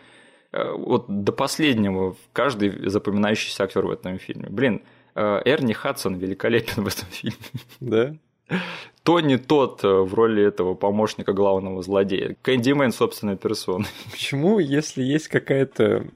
э, 0.52 0.70
вот 0.70 1.06
до 1.08 1.32
последнего 1.32 2.14
каждый 2.32 2.88
запоминающийся 2.88 3.64
актер 3.64 3.84
в 3.84 3.90
этом 3.90 4.18
фильме. 4.18 4.48
Блин, 4.48 4.82
э, 5.16 5.42
Эрни 5.44 5.72
Хадсон 5.72 6.14
великолепен 6.14 6.84
в 6.84 6.86
этом 6.86 7.08
фильме. 7.08 7.36
Да? 7.80 8.14
Тони 9.02 9.36
тот 9.36 9.82
э, 9.82 9.88
в 9.88 10.14
роли 10.14 10.44
этого 10.44 10.74
помощника 10.74 11.32
главного 11.32 11.82
злодея. 11.82 12.36
Кэндимен 12.42 12.92
собственной 12.92 13.36
персоной. 13.36 13.88
Почему, 14.10 14.58
если 14.60 15.02
есть 15.02 15.28
какая-то 15.28 16.06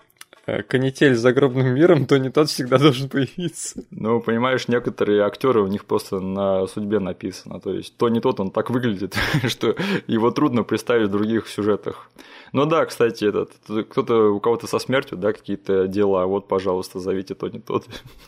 канитель 0.69 1.15
с 1.15 1.21
загробным 1.21 1.75
миром, 1.75 2.07
то 2.07 2.19
не 2.19 2.31
тот 2.31 2.49
всегда 2.49 2.79
должен 2.79 3.09
появиться? 3.09 3.83
Ну, 3.91 4.21
понимаешь, 4.21 4.69
некоторые 4.69 5.23
актеры 5.23 5.61
у 5.63 5.67
них 5.67 5.85
просто 5.85 6.21
на 6.21 6.67
судьбе 6.67 6.99
написано. 7.01 7.61
То 7.61 7.73
есть 7.73 7.97
Тони 7.97 8.21
тот, 8.21 8.39
он 8.41 8.51
так 8.51 8.71
выглядит, 8.71 9.17
что 9.49 9.75
его 10.07 10.31
трудно 10.31 10.63
представить 10.63 11.09
в 11.09 11.13
других 11.13 11.49
сюжетах. 11.49 12.11
Ну 12.53 12.65
да, 12.65 12.87
кстати, 12.87 13.25
этот 13.25 13.51
кто-то 13.91 14.31
у 14.31 14.41
кого-то 14.41 14.67
со 14.67 14.79
смертью, 14.79 15.19
да, 15.19 15.33
какие-то 15.33 15.89
дела. 15.89 16.27
Вот, 16.27 16.47
пожалуйста, 16.49 17.01
зовите 17.01 17.35
Тони 17.35 17.59
тот. 17.59 17.85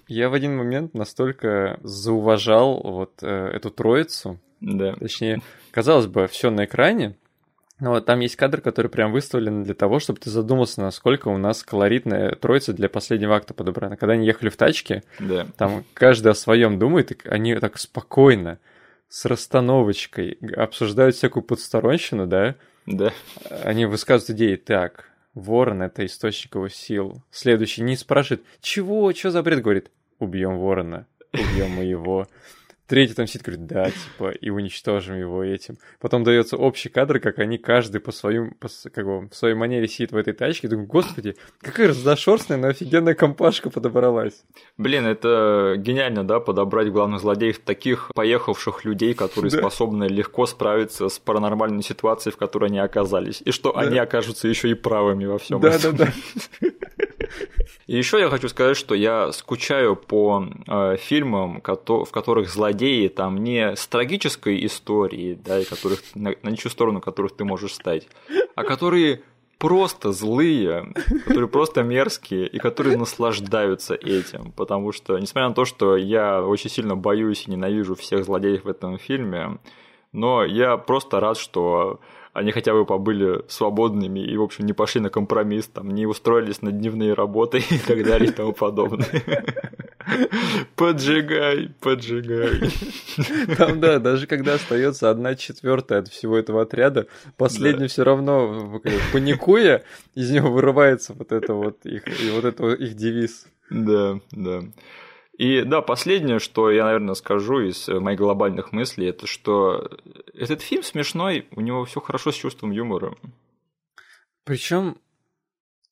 Я 0.08 0.28
в 0.28 0.34
один 0.34 0.56
момент 0.56 0.94
настолько 0.94 1.78
зауважал 1.82 2.80
вот 2.82 3.12
э, 3.22 3.28
эту 3.28 3.70
троицу, 3.70 4.38
Да. 4.60 4.94
точнее, 4.94 5.40
казалось 5.70 6.06
бы, 6.06 6.26
все 6.26 6.50
на 6.50 6.64
экране, 6.64 7.16
но 7.80 7.90
вот 7.90 8.06
там 8.06 8.20
есть 8.20 8.36
кадр, 8.36 8.60
который 8.60 8.88
прям 8.90 9.12
выставлен 9.12 9.62
для 9.62 9.74
того, 9.74 9.98
чтобы 10.00 10.18
ты 10.18 10.30
задумался, 10.30 10.80
насколько 10.80 11.28
у 11.28 11.36
нас 11.38 11.62
колоритная 11.62 12.34
троица 12.34 12.72
для 12.72 12.88
последнего 12.88 13.36
акта 13.36 13.54
подобрана. 13.54 13.96
Когда 13.96 14.14
они 14.14 14.26
ехали 14.26 14.48
в 14.48 14.56
тачке, 14.56 15.02
Да. 15.20 15.46
там 15.56 15.84
каждый 15.94 16.32
о 16.32 16.34
своем 16.34 16.78
думает, 16.78 17.12
и 17.12 17.28
они 17.28 17.54
так 17.56 17.78
спокойно, 17.78 18.58
с 19.08 19.24
расстановочкой 19.24 20.38
обсуждают 20.56 21.16
всякую 21.16 21.42
подсторонщину, 21.42 22.26
да, 22.26 22.56
Да. 22.86 23.12
они 23.64 23.86
высказывают 23.86 24.30
идеи 24.38 24.56
так. 24.56 25.10
Ворон— 25.34 25.82
это 25.82 26.04
источник 26.04 26.56
его 26.56 26.68
сил. 26.68 27.22
Следующий 27.30 27.82
не 27.82 27.96
спрашивает, 27.96 28.42
чего, 28.60 29.12
что 29.12 29.30
за 29.30 29.42
бред? 29.42 29.62
Говорит, 29.62 29.90
убьем 30.18 30.58
ворона, 30.58 31.06
убьем 31.32 31.70
мы 31.70 31.84
его. 31.84 32.26
Третий 32.88 33.12
там 33.12 33.26
сидит, 33.26 33.42
говорит, 33.42 33.66
да, 33.66 33.90
типа, 33.90 34.30
и 34.30 34.48
уничтожим 34.48 35.18
его 35.18 35.44
этим. 35.44 35.76
Потом 36.00 36.24
дается 36.24 36.56
общий 36.56 36.88
кадр, 36.88 37.20
как 37.20 37.38
они 37.38 37.58
каждый 37.58 38.00
по 38.00 38.12
своим, 38.12 38.52
по, 38.52 38.68
как 38.90 39.04
бы, 39.04 39.28
в 39.28 39.34
своей 39.34 39.54
манере 39.54 39.86
сидит 39.86 40.12
в 40.12 40.16
этой 40.16 40.32
тачке. 40.32 40.68
Думаю, 40.68 40.86
господи, 40.86 41.36
какая 41.60 41.88
разношерстная, 41.88 42.56
но 42.56 42.68
офигенная 42.68 43.12
компашка 43.14 43.68
подобралась. 43.68 44.42
Блин, 44.78 45.04
это 45.06 45.74
гениально, 45.76 46.24
да, 46.26 46.40
подобрать 46.40 46.88
главных 46.90 47.20
злодеев 47.20 47.58
таких 47.58 48.10
поехавших 48.14 48.86
людей, 48.86 49.12
которые 49.12 49.50
Да. 49.50 49.58
способны 49.58 50.04
легко 50.04 50.46
справиться 50.46 51.10
с 51.10 51.18
паранормальной 51.18 51.82
ситуацией, 51.82 52.32
в 52.32 52.38
которой 52.38 52.70
они 52.70 52.78
оказались. 52.78 53.42
И 53.44 53.50
что 53.50 53.72
Да. 53.74 53.80
они 53.80 53.98
окажутся 53.98 54.48
еще 54.48 54.70
и 54.70 54.74
правыми 54.74 55.26
во 55.26 55.36
всем 55.36 55.58
этом. 55.62 55.94
Да-да-да. 55.94 56.12
И 57.88 57.96
еще 57.96 58.20
я 58.20 58.28
хочу 58.28 58.50
сказать, 58.50 58.76
что 58.76 58.94
я 58.94 59.32
скучаю 59.32 59.96
по 59.96 60.44
э, 60.66 60.96
фильмам, 60.98 61.62
кото- 61.62 62.04
в 62.04 62.10
которых 62.10 62.50
злодеи 62.50 63.08
там 63.08 63.42
не 63.42 63.74
с 63.74 63.86
трагической 63.86 64.64
историей, 64.66 65.34
да, 65.34 65.58
и 65.58 65.64
которых 65.64 66.02
на, 66.14 66.34
на 66.42 66.50
ничью 66.50 66.70
сторону 66.70 67.00
которых 67.00 67.34
ты 67.34 67.44
можешь 67.44 67.72
стать, 67.72 68.06
а 68.54 68.64
которые 68.64 69.22
просто 69.56 70.12
злые, 70.12 70.92
которые 71.24 71.48
просто 71.48 71.82
мерзкие 71.82 72.46
и 72.46 72.58
которые 72.58 72.98
наслаждаются 72.98 73.94
этим. 73.94 74.52
Потому 74.52 74.92
что, 74.92 75.18
несмотря 75.18 75.48
на 75.48 75.54
то, 75.54 75.64
что 75.64 75.96
я 75.96 76.42
очень 76.42 76.68
сильно 76.68 76.94
боюсь 76.94 77.44
и 77.46 77.50
ненавижу 77.50 77.94
всех 77.94 78.26
злодеев 78.26 78.64
в 78.64 78.68
этом 78.68 78.98
фильме, 78.98 79.58
но 80.12 80.44
я 80.44 80.76
просто 80.76 81.20
рад, 81.20 81.38
что 81.38 82.00
они 82.38 82.52
хотя 82.52 82.72
бы 82.72 82.84
побыли 82.84 83.42
свободными 83.48 84.20
и, 84.20 84.36
в 84.36 84.42
общем, 84.42 84.66
не 84.66 84.72
пошли 84.72 85.00
на 85.00 85.10
компромисс, 85.10 85.66
там, 85.66 85.90
не 85.90 86.06
устроились 86.06 86.62
на 86.62 86.72
дневные 86.72 87.14
работы 87.14 87.58
и 87.70 87.78
так 87.78 88.04
далее 88.04 88.30
и 88.30 88.32
тому 88.32 88.52
подобное. 88.52 89.06
Поджигай, 90.76 91.70
поджигай. 91.80 92.72
Там, 93.58 93.78
да, 93.78 93.98
даже 93.98 94.26
когда 94.26 94.54
остается 94.54 95.10
одна 95.10 95.34
четвертая 95.34 95.98
от 95.98 96.08
всего 96.08 96.38
этого 96.38 96.62
отряда, 96.62 97.08
последний 97.36 97.88
все 97.88 98.04
равно, 98.04 98.80
паникуя, 99.12 99.82
из 100.14 100.30
него 100.30 100.50
вырывается 100.50 101.12
вот 101.12 101.32
это 101.32 101.52
вот 101.52 101.84
их, 101.84 102.06
и 102.22 102.30
вот 102.30 102.44
это 102.46 102.68
их 102.72 102.94
девиз. 102.94 103.48
Да, 103.68 104.20
да. 104.30 104.62
И 105.38 105.62
да, 105.62 105.82
последнее, 105.82 106.40
что 106.40 106.68
я, 106.68 106.84
наверное, 106.84 107.14
скажу 107.14 107.60
из 107.60 107.86
моих 107.86 108.18
глобальных 108.18 108.72
мыслей, 108.72 109.06
это 109.06 109.28
что 109.28 109.88
этот 110.34 110.62
фильм 110.62 110.82
смешной, 110.82 111.46
у 111.52 111.60
него 111.60 111.84
все 111.84 112.00
хорошо 112.00 112.32
с 112.32 112.34
чувством 112.34 112.72
юмора. 112.72 113.14
Причем 114.44 114.98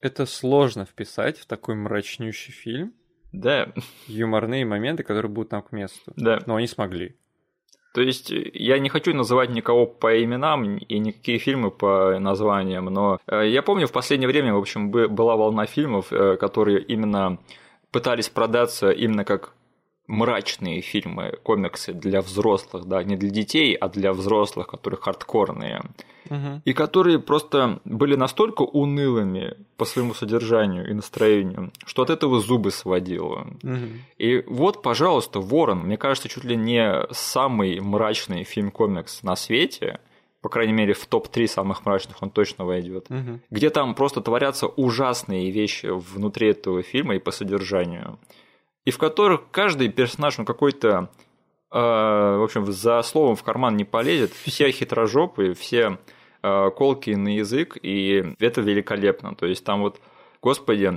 это 0.00 0.26
сложно 0.26 0.84
вписать 0.84 1.38
в 1.38 1.46
такой 1.46 1.76
мрачнющий 1.76 2.52
фильм. 2.52 2.92
Да. 3.32 3.72
Юморные 4.08 4.64
моменты, 4.64 5.04
которые 5.04 5.30
будут 5.30 5.52
нам 5.52 5.62
к 5.62 5.70
месту. 5.70 6.12
Да. 6.16 6.40
Но 6.46 6.56
они 6.56 6.66
смогли. 6.66 7.14
То 7.94 8.02
есть 8.02 8.30
я 8.30 8.80
не 8.80 8.88
хочу 8.88 9.14
называть 9.14 9.50
никого 9.50 9.86
по 9.86 10.22
именам 10.22 10.76
и 10.76 10.98
никакие 10.98 11.38
фильмы 11.38 11.70
по 11.70 12.18
названиям, 12.18 12.86
но 12.86 13.20
э, 13.26 13.48
я 13.48 13.62
помню 13.62 13.86
в 13.86 13.92
последнее 13.92 14.28
время, 14.28 14.52
в 14.52 14.58
общем, 14.58 14.90
была 14.90 15.36
волна 15.36 15.64
фильмов, 15.64 16.12
э, 16.12 16.36
которые 16.36 16.82
именно 16.82 17.38
пытались 17.96 18.28
продаться 18.28 18.90
именно 18.90 19.24
как 19.24 19.54
мрачные 20.06 20.82
фильмы, 20.82 21.32
комиксы 21.42 21.94
для 21.94 22.20
взрослых, 22.20 22.84
да, 22.84 23.02
не 23.02 23.16
для 23.16 23.30
детей, 23.30 23.74
а 23.74 23.88
для 23.88 24.12
взрослых, 24.12 24.66
которые 24.66 25.00
хардкорные. 25.00 25.80
Угу. 26.28 26.60
И 26.66 26.74
которые 26.74 27.18
просто 27.18 27.80
были 27.86 28.14
настолько 28.14 28.60
унылыми 28.64 29.56
по 29.78 29.86
своему 29.86 30.12
содержанию 30.12 30.90
и 30.90 30.92
настроению, 30.92 31.72
что 31.86 32.02
от 32.02 32.10
этого 32.10 32.38
зубы 32.40 32.70
сводило. 32.70 33.46
Угу. 33.62 33.86
И 34.18 34.44
вот, 34.46 34.82
пожалуйста, 34.82 35.40
Ворон, 35.40 35.78
мне 35.78 35.96
кажется, 35.96 36.28
чуть 36.28 36.44
ли 36.44 36.54
не 36.54 37.06
самый 37.12 37.80
мрачный 37.80 38.44
фильм-комикс 38.44 39.22
на 39.22 39.36
свете, 39.36 40.00
по 40.46 40.50
крайней 40.50 40.72
мере, 40.72 40.94
в 40.94 41.04
топ-3 41.06 41.48
самых 41.48 41.84
мрачных 41.84 42.22
он 42.22 42.30
точно 42.30 42.64
войдет, 42.64 43.06
угу. 43.10 43.40
где 43.50 43.70
там 43.70 43.96
просто 43.96 44.20
творятся 44.20 44.68
ужасные 44.68 45.50
вещи 45.50 45.86
внутри 45.86 46.50
этого 46.50 46.84
фильма 46.84 47.16
и 47.16 47.18
по 47.18 47.32
содержанию 47.32 48.16
и 48.86 48.92
в 48.92 48.98
которых 48.98 49.50
каждый 49.50 49.88
персонаж, 49.88 50.38
он 50.38 50.46
какой-то, 50.46 51.10
э, 51.72 51.78
в 51.78 52.42
общем, 52.42 52.72
за 52.72 53.02
словом 53.02 53.34
в 53.34 53.42
карман 53.42 53.76
не 53.76 53.84
полезет, 53.84 54.32
все 54.32 54.70
хитрожопые, 54.70 55.54
все 55.54 55.98
э, 56.42 56.70
колки 56.70 57.10
на 57.10 57.34
язык, 57.34 57.76
и 57.82 58.34
это 58.38 58.60
великолепно. 58.60 59.34
То 59.34 59.46
есть 59.46 59.64
там 59.64 59.80
вот, 59.80 60.00
господи, 60.46 60.92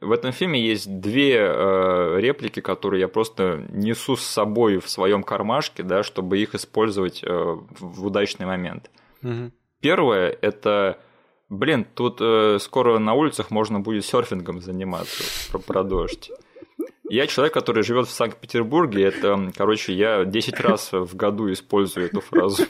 в 0.00 0.10
этом 0.10 0.32
фильме 0.32 0.60
есть 0.60 1.00
две 1.00 1.36
э, 1.36 2.16
реплики, 2.18 2.58
которые 2.60 3.02
я 3.02 3.08
просто 3.08 3.64
несу 3.70 4.16
с 4.16 4.22
собой 4.22 4.78
в 4.78 4.88
своем 4.88 5.22
кармашке, 5.22 5.84
да, 5.84 6.02
чтобы 6.02 6.38
их 6.38 6.56
использовать 6.56 7.22
э, 7.22 7.28
в 7.78 8.04
удачный 8.04 8.46
момент. 8.46 8.90
Угу. 9.22 9.52
Первое 9.80 10.36
это 10.42 10.98
Блин, 11.48 11.86
тут 11.94 12.18
э, 12.20 12.58
скоро 12.60 12.98
на 12.98 13.14
улицах 13.14 13.50
можно 13.50 13.78
будет 13.80 14.04
серфингом 14.04 14.60
заниматься 14.60 15.22
про, 15.52 15.58
про 15.58 15.82
дождь. 15.84 16.30
Я 17.10 17.26
человек, 17.26 17.52
который 17.52 17.82
живет 17.82 18.06
в 18.06 18.12
Санкт-Петербурге. 18.12 19.04
Это, 19.04 19.50
короче, 19.56 19.92
я 19.92 20.24
10 20.24 20.60
раз 20.60 20.92
в 20.92 21.16
году 21.16 21.52
использую 21.52 22.06
эту 22.06 22.20
фразу. 22.20 22.64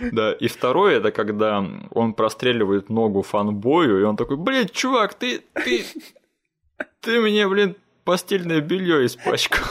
Да, 0.00 0.32
и 0.32 0.46
второе, 0.46 0.98
это 0.98 1.10
когда 1.10 1.64
он 1.90 2.14
простреливает 2.14 2.88
ногу 2.88 3.22
фанбою, 3.22 4.00
и 4.00 4.04
он 4.04 4.16
такой, 4.16 4.36
блин, 4.36 4.68
чувак, 4.72 5.14
ты, 5.14 5.42
ты, 5.52 5.84
ты 7.00 7.20
мне, 7.20 7.48
блин, 7.48 7.76
постельное 8.04 8.60
белье 8.60 9.04
испачкал. 9.04 9.66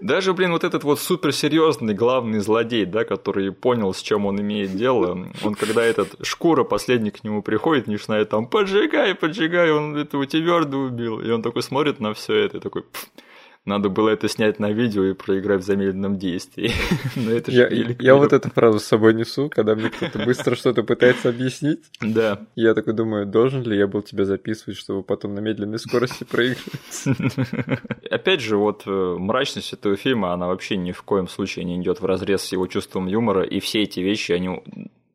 Даже, 0.00 0.32
блин, 0.32 0.52
вот 0.52 0.64
этот 0.64 0.84
вот 0.84 1.00
суперсерьезный 1.00 1.94
главный 1.94 2.40
злодей, 2.40 2.84
да, 2.84 3.04
который 3.04 3.52
понял, 3.52 3.92
с 3.92 4.00
чем 4.00 4.26
он 4.26 4.40
имеет 4.40 4.76
дело, 4.76 5.28
он 5.42 5.54
когда 5.54 5.82
этот 5.82 6.14
шкура 6.22 6.64
последний 6.64 7.10
к 7.10 7.24
нему 7.24 7.42
приходит, 7.42 7.86
начинает 7.86 8.28
там 8.28 8.46
поджигай, 8.46 9.14
поджигай, 9.14 9.72
он 9.72 9.96
этого 9.96 10.26
твердо 10.26 10.78
убил, 10.78 11.20
и 11.20 11.30
он 11.30 11.42
такой 11.42 11.62
смотрит 11.62 12.00
на 12.00 12.14
все 12.14 12.34
это 12.34 12.58
и 12.58 12.60
такой, 12.60 12.84
надо 13.64 13.88
было 13.88 14.10
это 14.10 14.28
снять 14.28 14.58
на 14.58 14.72
видео 14.72 15.04
и 15.04 15.14
проиграть 15.14 15.62
в 15.62 15.64
замедленном 15.64 16.18
действии. 16.18 16.70
Но 17.16 17.30
это 17.30 17.50
я, 17.50 17.68
я 17.68 18.14
вот 18.14 18.32
эту 18.32 18.50
фразу 18.50 18.78
с 18.78 18.84
собой 18.84 19.14
несу, 19.14 19.48
когда 19.48 19.74
мне 19.74 19.88
кто-то 19.88 20.18
быстро 20.24 20.54
что-то 20.54 20.82
пытается 20.82 21.30
объяснить. 21.30 21.80
Да. 22.00 22.42
Я 22.54 22.74
такой 22.74 22.92
думаю, 22.92 23.26
должен 23.26 23.62
ли 23.62 23.76
я 23.76 23.86
был 23.86 24.02
тебя 24.02 24.26
записывать, 24.26 24.76
чтобы 24.76 25.02
потом 25.02 25.34
на 25.34 25.40
медленной 25.40 25.78
скорости 25.78 26.24
проиграть? 26.24 26.58
Опять 28.10 28.40
же, 28.40 28.56
вот 28.58 28.82
э, 28.86 29.16
мрачность 29.18 29.72
этого 29.72 29.96
фильма, 29.96 30.34
она 30.34 30.46
вообще 30.46 30.76
ни 30.76 30.92
в 30.92 31.02
коем 31.02 31.26
случае 31.26 31.64
не 31.64 31.80
идет 31.80 32.00
в 32.00 32.04
разрез 32.04 32.42
с 32.42 32.52
его 32.52 32.66
чувством 32.66 33.06
юмора, 33.06 33.44
и 33.44 33.60
все 33.60 33.82
эти 33.82 34.00
вещи, 34.00 34.32
они 34.32 34.62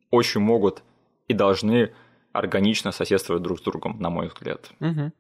очень 0.10 0.42
могут 0.42 0.82
и 1.28 1.34
должны 1.34 1.92
органично 2.32 2.92
соседствовать 2.92 3.44
друг 3.44 3.60
с 3.60 3.62
другом, 3.62 3.98
на 4.00 4.10
мой 4.10 4.28
взгляд. 4.28 4.72
Угу. 4.80 5.12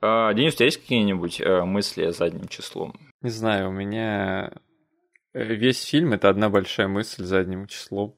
А, 0.00 0.32
Денис, 0.34 0.54
у 0.54 0.56
тебя 0.56 0.66
есть 0.66 0.80
какие-нибудь 0.80 1.40
э, 1.40 1.64
мысли 1.64 2.10
задним 2.10 2.48
числом? 2.48 2.94
Не 3.22 3.30
знаю, 3.30 3.70
у 3.70 3.72
меня 3.72 4.52
э, 5.32 5.54
весь 5.54 5.82
фильм 5.84 6.12
это 6.12 6.28
одна 6.28 6.50
большая 6.50 6.88
мысль 6.88 7.24
задним 7.24 7.66
числом. 7.66 8.14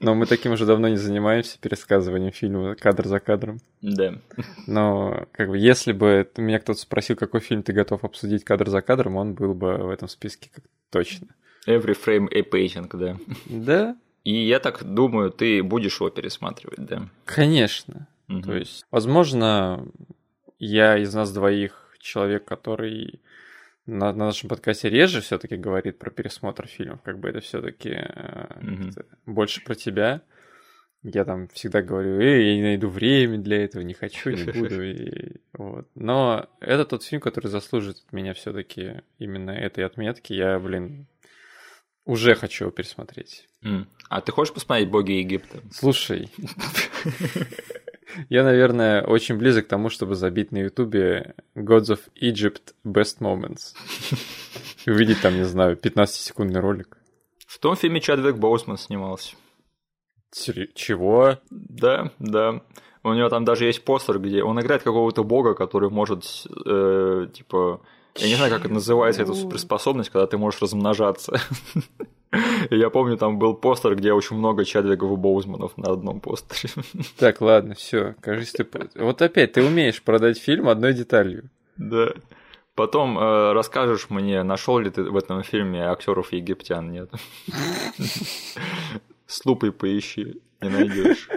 Но 0.00 0.14
мы 0.14 0.26
таким 0.26 0.52
уже 0.52 0.66
давно 0.66 0.88
не 0.88 0.96
занимаемся 0.96 1.58
пересказыванием 1.58 2.32
фильма 2.32 2.74
кадр 2.76 3.06
за 3.06 3.20
кадром. 3.20 3.60
Да. 3.82 4.14
Но 4.66 5.26
как 5.32 5.48
бы 5.48 5.58
если 5.58 5.92
бы 5.92 6.30
меня 6.36 6.60
кто-то 6.60 6.78
спросил, 6.78 7.16
какой 7.16 7.40
фильм 7.40 7.62
ты 7.62 7.72
готов 7.72 8.04
обсудить 8.04 8.44
кадр 8.44 8.68
за 8.70 8.82
кадром, 8.82 9.16
он 9.16 9.34
был 9.34 9.54
бы 9.54 9.76
в 9.78 9.90
этом 9.90 10.08
списке 10.08 10.50
как 10.54 10.64
точно. 10.90 11.28
Every 11.66 11.96
frame 11.96 12.28
a 12.32 12.42
painting, 12.42 12.88
да. 12.92 13.16
Да. 13.46 13.96
И 14.22 14.46
я 14.46 14.58
так 14.58 14.82
думаю, 14.84 15.30
ты 15.30 15.62
будешь 15.62 16.00
его 16.00 16.10
пересматривать, 16.10 16.78
да? 16.78 17.08
Конечно. 17.24 18.06
Угу. 18.28 18.42
То 18.42 18.54
есть, 18.54 18.84
возможно, 18.90 19.86
я 20.64 20.96
из 20.96 21.12
нас 21.14 21.32
двоих 21.32 21.90
человек, 22.00 22.44
который 22.44 23.20
на, 23.86 24.12
на 24.12 24.26
нашем 24.26 24.48
подкасте 24.48 24.88
реже 24.88 25.20
все-таки 25.20 25.56
говорит 25.56 25.98
про 25.98 26.10
пересмотр 26.10 26.66
фильмов, 26.66 27.02
как 27.02 27.18
бы 27.18 27.28
это 27.28 27.40
все-таки 27.40 27.90
mm-hmm. 27.90 29.04
больше 29.26 29.62
про 29.62 29.74
тебя. 29.74 30.22
Я 31.02 31.26
там 31.26 31.48
всегда 31.48 31.82
говорю, 31.82 32.18
эй, 32.18 32.46
я 32.46 32.56
не 32.56 32.62
найду 32.62 32.88
время 32.88 33.36
для 33.36 33.62
этого, 33.62 33.82
не 33.82 33.92
хочу, 33.92 34.30
не 34.30 34.44
буду. 34.44 34.82
И, 34.82 35.36
вот. 35.52 35.86
Но 35.94 36.48
это 36.60 36.86
тот 36.86 37.02
фильм, 37.04 37.20
который 37.20 37.48
заслужит 37.48 37.98
от 37.98 38.12
меня 38.12 38.32
все-таки 38.32 39.02
именно 39.18 39.50
этой 39.50 39.84
отметки. 39.84 40.32
Я, 40.32 40.58
блин, 40.58 41.06
уже 42.06 42.34
хочу 42.34 42.64
его 42.64 42.70
пересмотреть. 42.70 43.48
Mm. 43.62 43.86
А 44.08 44.22
ты 44.22 44.32
хочешь 44.32 44.54
посмотреть 44.54 44.88
«Боги 44.88 45.12
Египта»? 45.12 45.60
Слушай, 45.70 46.30
Я, 48.28 48.44
наверное, 48.44 49.02
очень 49.02 49.36
близок 49.36 49.66
к 49.66 49.68
тому, 49.68 49.88
чтобы 49.88 50.14
забить 50.14 50.52
на 50.52 50.58
Ютубе 50.58 51.34
Gods 51.54 51.90
of 51.90 52.00
Egypt 52.20 52.74
Best 52.84 53.20
Moments. 53.20 53.74
И 54.86 54.90
увидеть 54.90 55.20
там, 55.22 55.34
не 55.34 55.44
знаю, 55.44 55.76
15-секундный 55.76 56.60
ролик. 56.60 56.98
В 57.46 57.58
том 57.58 57.76
фильме 57.76 58.00
Чадвик 58.00 58.36
Боусман 58.36 58.76
снимался. 58.76 59.36
Чего? 60.74 61.38
Да, 61.50 62.10
да. 62.18 62.60
У 63.02 63.12
него 63.12 63.28
там 63.28 63.44
даже 63.44 63.66
есть 63.66 63.84
постер, 63.84 64.18
где 64.18 64.42
он 64.42 64.60
играет 64.60 64.82
какого-то 64.82 65.24
бога, 65.24 65.54
который 65.54 65.90
может, 65.90 66.24
э, 66.66 67.28
типа, 67.32 67.82
я 68.16 68.28
не 68.28 68.34
знаю, 68.34 68.50
как 68.50 68.64
это 68.64 68.72
называется, 68.72 69.22
эта 69.22 69.34
суперспособность, 69.34 70.10
когда 70.10 70.26
ты 70.26 70.38
можешь 70.38 70.62
размножаться. 70.62 71.38
Я 72.70 72.90
помню, 72.90 73.16
там 73.16 73.38
был 73.38 73.54
постер, 73.54 73.94
где 73.96 74.12
очень 74.12 74.36
много 74.36 74.64
Чадвигов 74.64 75.12
и 75.12 75.16
Боузманов 75.16 75.76
на 75.76 75.92
одном 75.92 76.20
постере. 76.20 76.72
Так, 77.18 77.40
ладно, 77.40 77.74
все. 77.74 78.14
Кажется, 78.20 78.64
ты... 78.64 78.88
Вот 78.96 79.22
опять, 79.22 79.52
ты 79.52 79.64
умеешь 79.64 80.02
продать 80.02 80.38
фильм 80.38 80.68
одной 80.68 80.94
деталью. 80.94 81.50
Да. 81.76 82.12
Потом 82.74 83.18
э, 83.18 83.52
расскажешь 83.52 84.10
мне, 84.10 84.42
нашел 84.42 84.78
ли 84.78 84.90
ты 84.90 85.04
в 85.04 85.16
этом 85.16 85.42
фильме 85.44 85.84
актеров 85.84 86.32
египтян, 86.32 86.90
нет? 86.90 87.10
С 89.26 89.46
лупой 89.46 89.72
поищи, 89.72 90.40
не 90.60 90.68
найдешь. 90.68 91.28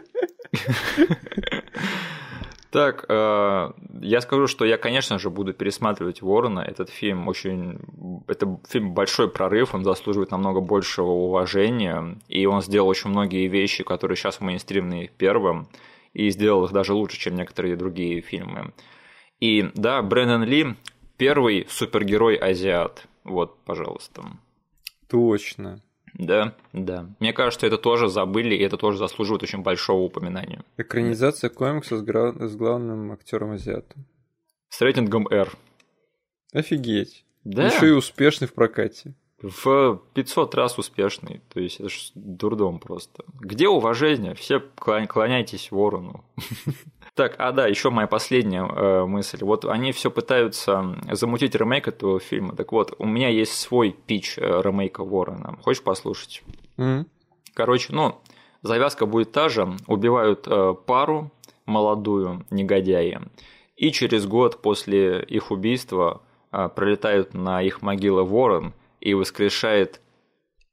Так, 2.78 3.06
э, 3.10 3.72
я 4.02 4.22
скажу, 4.22 4.46
что 4.46 4.64
я, 4.64 4.78
конечно 4.78 5.18
же, 5.18 5.32
буду 5.32 5.52
пересматривать 5.52 6.22
Ворона. 6.22 6.60
Этот 6.60 6.92
фильм 6.92 7.28
очень... 7.28 7.80
Это 8.28 8.60
фильм 8.70 8.94
большой 8.94 9.32
прорыв, 9.32 9.74
он 9.74 9.84
заслуживает 9.84 10.30
намного 10.30 10.62
большего 10.62 11.10
уважения, 11.10 12.20
и 12.28 12.46
он 12.46 12.62
сделал 12.62 12.88
очень 12.88 13.10
многие 13.10 13.48
вещи, 13.48 13.84
которые 13.84 14.16
сейчас 14.16 14.42
мейнстримные 14.42 15.10
первым, 15.18 15.68
и 16.14 16.30
сделал 16.30 16.66
их 16.66 16.72
даже 16.72 16.94
лучше, 16.94 17.18
чем 17.18 17.34
некоторые 17.34 17.78
другие 17.78 18.22
фильмы. 18.22 18.74
И 19.40 19.72
да, 19.74 20.04
Брэндон 20.04 20.44
Ли 20.44 20.76
первый 21.18 21.66
супергерой-азиат. 21.68 23.08
Вот, 23.24 23.58
пожалуйста. 23.64 24.22
Точно. 25.10 25.82
Да, 26.14 26.56
да. 26.74 27.10
Мне 27.20 27.34
кажется, 27.34 27.68
это 27.68 27.78
тоже 27.78 28.10
забыли, 28.10 28.56
и 28.56 28.64
это 28.64 28.78
тоже 28.78 28.98
заслуживает 28.98 29.44
очень 29.44 29.62
большого 29.62 30.02
упоминания. 30.02 30.64
Экранизация 30.78 31.50
комикса 31.50 31.98
с, 31.98 32.02
гра... 32.02 32.34
с 32.34 32.56
главным 32.56 33.12
актером 33.12 33.52
азиатом. 33.52 34.06
С 34.70 34.82
рейтингом 34.82 35.28
R. 35.28 35.50
Офигеть. 36.54 37.26
Да. 37.44 37.68
Еще 37.68 37.90
и 37.90 37.92
успешный 37.92 38.48
в 38.48 38.54
прокате. 38.54 39.14
В 39.42 40.02
500 40.16 40.56
раз 40.56 40.80
успешный. 40.80 41.42
То 41.54 41.60
есть 41.60 41.80
это 41.80 41.90
ж 41.90 42.12
дурдом 42.16 42.80
просто. 42.80 43.24
Где 43.40 43.68
уважение? 43.68 44.34
Все 44.34 44.60
клоняйтесь 44.60 45.72
ворону. 45.72 46.26
Так, 47.18 47.34
а 47.40 47.52
да, 47.52 47.66
еще 47.66 47.90
моя 47.90 48.06
последняя 48.06 48.64
э, 48.64 49.06
мысль. 49.08 49.44
Вот 49.44 49.66
они 49.66 49.92
все 49.92 50.12
пытаются 50.12 50.96
замутить 51.12 51.56
ремейк 51.56 51.88
этого 51.88 52.20
фильма. 52.20 52.56
Так 52.56 52.72
вот, 52.72 52.94
у 53.00 53.08
меня 53.08 53.28
есть 53.30 53.54
свой 53.54 53.90
пич 53.90 54.38
э, 54.38 54.62
ремейка 54.64 55.04
Ворона. 55.04 55.58
Хочешь 55.64 55.82
послушать? 55.82 56.44
М. 56.78 57.08
Короче, 57.56 57.92
ну, 57.92 58.22
завязка 58.62 59.08
будет 59.08 59.32
та 59.32 59.50
же. 59.50 59.68
Убивают 59.88 60.46
э, 60.46 60.76
пару 60.86 61.32
молодую 61.66 62.46
негодяи. 62.52 63.20
И 63.78 63.92
через 63.92 64.28
год 64.28 64.62
после 64.62 65.20
их 65.24 65.50
убийства 65.50 66.22
э, 66.52 66.70
пролетают 66.70 67.34
на 67.34 67.64
их 67.64 67.82
могилы 67.82 68.26
ворон 68.26 68.76
и 69.02 69.16
воскрешает 69.16 70.02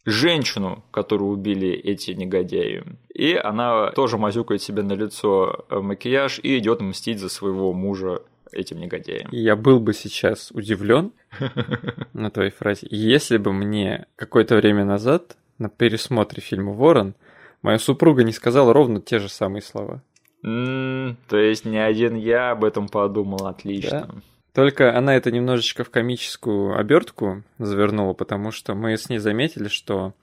женщину, 0.04 0.84
которую 0.90 1.30
убили 1.30 1.70
эти 1.70 2.12
негодяи. 2.12 2.84
И 3.12 3.34
она 3.34 3.90
тоже 3.92 4.18
мазюкает 4.18 4.62
себе 4.62 4.82
на 4.82 4.92
лицо 4.92 5.64
э, 5.70 5.78
макияж 5.80 6.40
и 6.42 6.58
идет 6.58 6.80
мстить 6.80 7.18
за 7.20 7.28
своего 7.28 7.72
мужа 7.72 8.22
этим 8.52 8.78
негодяям. 8.78 9.28
Я 9.32 9.56
был 9.56 9.80
бы 9.80 9.92
сейчас 9.94 10.50
удивлен 10.52 11.12
на 12.12 12.30
твоей 12.30 12.50
фразе, 12.50 12.86
если 12.90 13.36
бы 13.38 13.52
мне 13.52 14.06
какое-то 14.16 14.56
время 14.56 14.84
назад 14.84 15.36
на 15.58 15.68
пересмотре 15.68 16.42
фильма 16.42 16.72
«Ворон» 16.72 17.14
моя 17.62 17.78
супруга 17.78 18.22
не 18.24 18.32
сказала 18.32 18.72
ровно 18.72 19.00
те 19.00 19.18
же 19.18 19.28
самые 19.28 19.62
слова. 19.62 20.02
М, 20.42 21.16
То 21.28 21.38
есть 21.38 21.64
не 21.64 21.78
один 21.78 22.14
я 22.14 22.50
об 22.50 22.64
этом 22.64 22.88
подумал, 22.88 23.46
отлично. 23.46 24.22
Только 24.54 24.96
она 24.96 25.16
это 25.16 25.32
немножечко 25.32 25.82
в 25.82 25.90
комическую 25.90 26.78
обертку 26.78 27.42
завернула, 27.58 28.12
потому 28.12 28.52
что 28.52 28.74
мы 28.74 28.96
с 28.96 29.08
ней 29.08 29.18
заметили, 29.18 29.66
что 29.66 30.14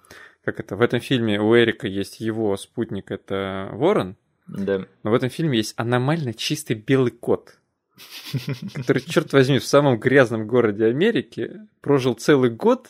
как 0.44 0.60
это, 0.60 0.76
в 0.78 0.82
этом 0.82 1.02
фильме 1.02 1.40
у 1.40 1.56
Эрика 1.56 1.88
есть 1.88 2.22
его 2.22 2.56
спутник, 2.56 3.12
это 3.12 3.70
Ворон, 3.74 4.16
Да. 4.48 4.86
но 5.04 5.12
в 5.12 5.14
этом 5.14 5.30
фильме 5.30 5.58
есть 5.58 5.74
аномально 5.78 6.34
чистый 6.34 6.76
белый 6.76 7.12
кот, 7.12 7.58
который, 8.74 9.02
черт 9.02 9.34
возьми, 9.34 9.60
в 9.60 9.66
самом 9.66 10.00
грязном 10.00 10.48
городе 10.48 10.86
Америки 10.86 11.60
прожил 11.82 12.14
целый 12.14 12.50
год 12.50 12.90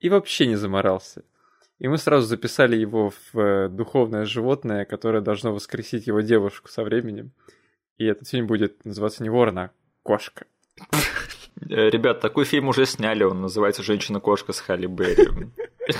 и 0.00 0.08
вообще 0.08 0.46
не 0.46 0.56
заморался. 0.56 1.24
И 1.78 1.88
мы 1.88 1.96
сразу 1.96 2.26
записали 2.26 2.76
его 2.76 3.10
в 3.32 3.38
э, 3.38 3.68
духовное 3.70 4.26
животное, 4.26 4.84
которое 4.84 5.22
должно 5.22 5.54
воскресить 5.54 6.08
его 6.08 6.20
девушку 6.20 6.68
со 6.68 6.82
временем. 6.84 7.30
И 7.96 8.04
этот 8.04 8.28
фильм 8.28 8.46
будет 8.46 8.84
называться 8.84 9.22
не 9.22 9.30
ворон, 9.30 9.58
а 9.58 9.70
кошка. 10.02 10.44
Э, 11.68 11.90
Ребят, 11.90 12.20
такой 12.20 12.44
фильм 12.44 12.68
уже 12.68 12.86
сняли, 12.86 13.22
он 13.22 13.40
называется 13.40 13.82
«Женщина-кошка 13.82 14.52
с 14.52 14.60
Халли 14.60 14.86
Берри». 14.86 15.28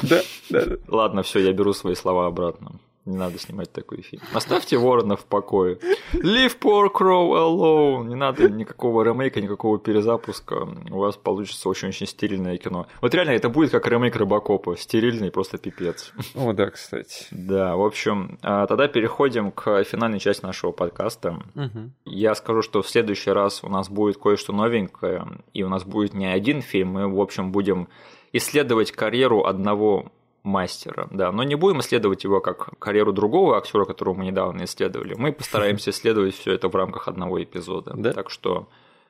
Да, 0.02 0.20
да, 0.50 0.66
да. 0.66 0.76
Ладно, 0.86 1.22
все, 1.24 1.40
я 1.40 1.52
беру 1.52 1.72
свои 1.72 1.96
слова 1.96 2.26
обратно. 2.26 2.78
Не 3.06 3.16
надо 3.16 3.38
снимать 3.38 3.72
такой 3.72 4.02
фильм. 4.02 4.22
Оставьте 4.34 4.76
Ворона 4.76 5.16
в 5.16 5.24
покое. 5.24 5.78
Leave 6.12 6.58
poor 6.60 6.88
crow 6.92 7.32
alone. 7.32 8.08
Не 8.08 8.14
надо 8.14 8.50
никакого 8.50 9.02
ремейка, 9.02 9.40
никакого 9.40 9.78
перезапуска. 9.78 10.68
У 10.90 10.98
вас 10.98 11.16
получится 11.16 11.68
очень-очень 11.68 12.06
стерильное 12.06 12.58
кино. 12.58 12.86
Вот 13.00 13.14
реально, 13.14 13.30
это 13.30 13.48
будет 13.48 13.70
как 13.70 13.86
ремейк 13.86 14.16
Робокопа. 14.16 14.76
Стерильный 14.76 15.30
просто 15.30 15.56
пипец. 15.56 16.12
О, 16.34 16.52
да, 16.52 16.70
кстати. 16.70 17.26
Да, 17.30 17.76
в 17.76 17.82
общем, 17.82 18.38
а, 18.42 18.66
тогда 18.66 18.86
переходим 18.86 19.50
к 19.50 19.82
финальной 19.84 20.20
части 20.20 20.44
нашего 20.44 20.72
подкаста. 20.72 21.42
Мгм. 21.54 21.94
Я 22.04 22.34
скажу, 22.34 22.60
что 22.60 22.82
в 22.82 22.88
следующий 22.88 23.30
раз 23.30 23.64
у 23.64 23.68
нас 23.68 23.88
будет 23.88 24.18
кое-что 24.18 24.52
новенькое, 24.52 25.26
и 25.54 25.62
у 25.62 25.68
нас 25.68 25.84
будет 25.84 26.12
не 26.12 26.26
один 26.26 26.60
фильм, 26.60 26.90
мы, 26.90 27.08
в 27.08 27.20
общем, 27.20 27.50
будем 27.50 27.88
исследовать 28.32 28.92
карьеру 28.92 29.44
одного 29.44 30.12
мастера, 30.42 31.08
да, 31.10 31.32
но 31.32 31.42
не 31.42 31.54
будем 31.54 31.80
исследовать 31.80 32.24
его 32.24 32.40
как 32.40 32.78
карьеру 32.78 33.12
другого 33.12 33.58
актера, 33.58 33.84
которого 33.84 34.14
мы 34.14 34.24
недавно 34.26 34.64
исследовали. 34.64 35.14
Мы 35.14 35.32
постараемся 35.32 35.90
исследовать 35.92 36.34
все 36.34 36.52
это 36.52 36.68
в 36.68 36.76
рамках 36.76 37.08
одного 37.08 37.42
эпизода. 37.42 37.94
Да. 37.96 38.12
Так 38.12 38.30
что, 38.30 38.68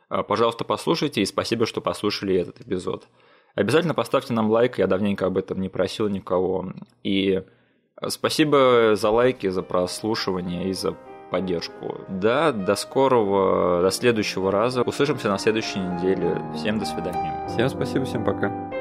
а, 0.08 0.22
пожалуйста, 0.22 0.64
послушайте 0.64 1.22
и 1.22 1.26
спасибо, 1.26 1.66
что 1.66 1.80
послушали 1.80 2.34
этот 2.34 2.60
эпизод. 2.60 3.06
Обязательно 3.54 3.94
поставьте 3.94 4.32
нам 4.32 4.50
лайк, 4.50 4.78
я 4.78 4.86
давненько 4.86 5.26
об 5.26 5.36
этом 5.36 5.60
не 5.60 5.68
просил 5.68 6.08
никого. 6.08 6.72
И 7.02 7.42
спасибо 8.08 8.92
за 8.94 9.10
лайки, 9.10 9.48
за 9.48 9.62
прослушивание 9.62 10.68
и 10.68 10.72
за 10.72 10.96
поддержку. 11.30 12.00
Да, 12.08 12.52
до 12.52 12.74
скорого, 12.74 13.82
до 13.82 13.90
следующего 13.90 14.50
раза. 14.50 14.82
Услышимся 14.82 15.28
на 15.28 15.38
следующей 15.38 15.78
неделе. 15.78 16.42
Всем 16.56 16.78
до 16.78 16.84
свидания. 16.84 17.46
Всем 17.48 17.68
спасибо, 17.68 18.04
всем 18.04 18.24
пока. 18.24 18.79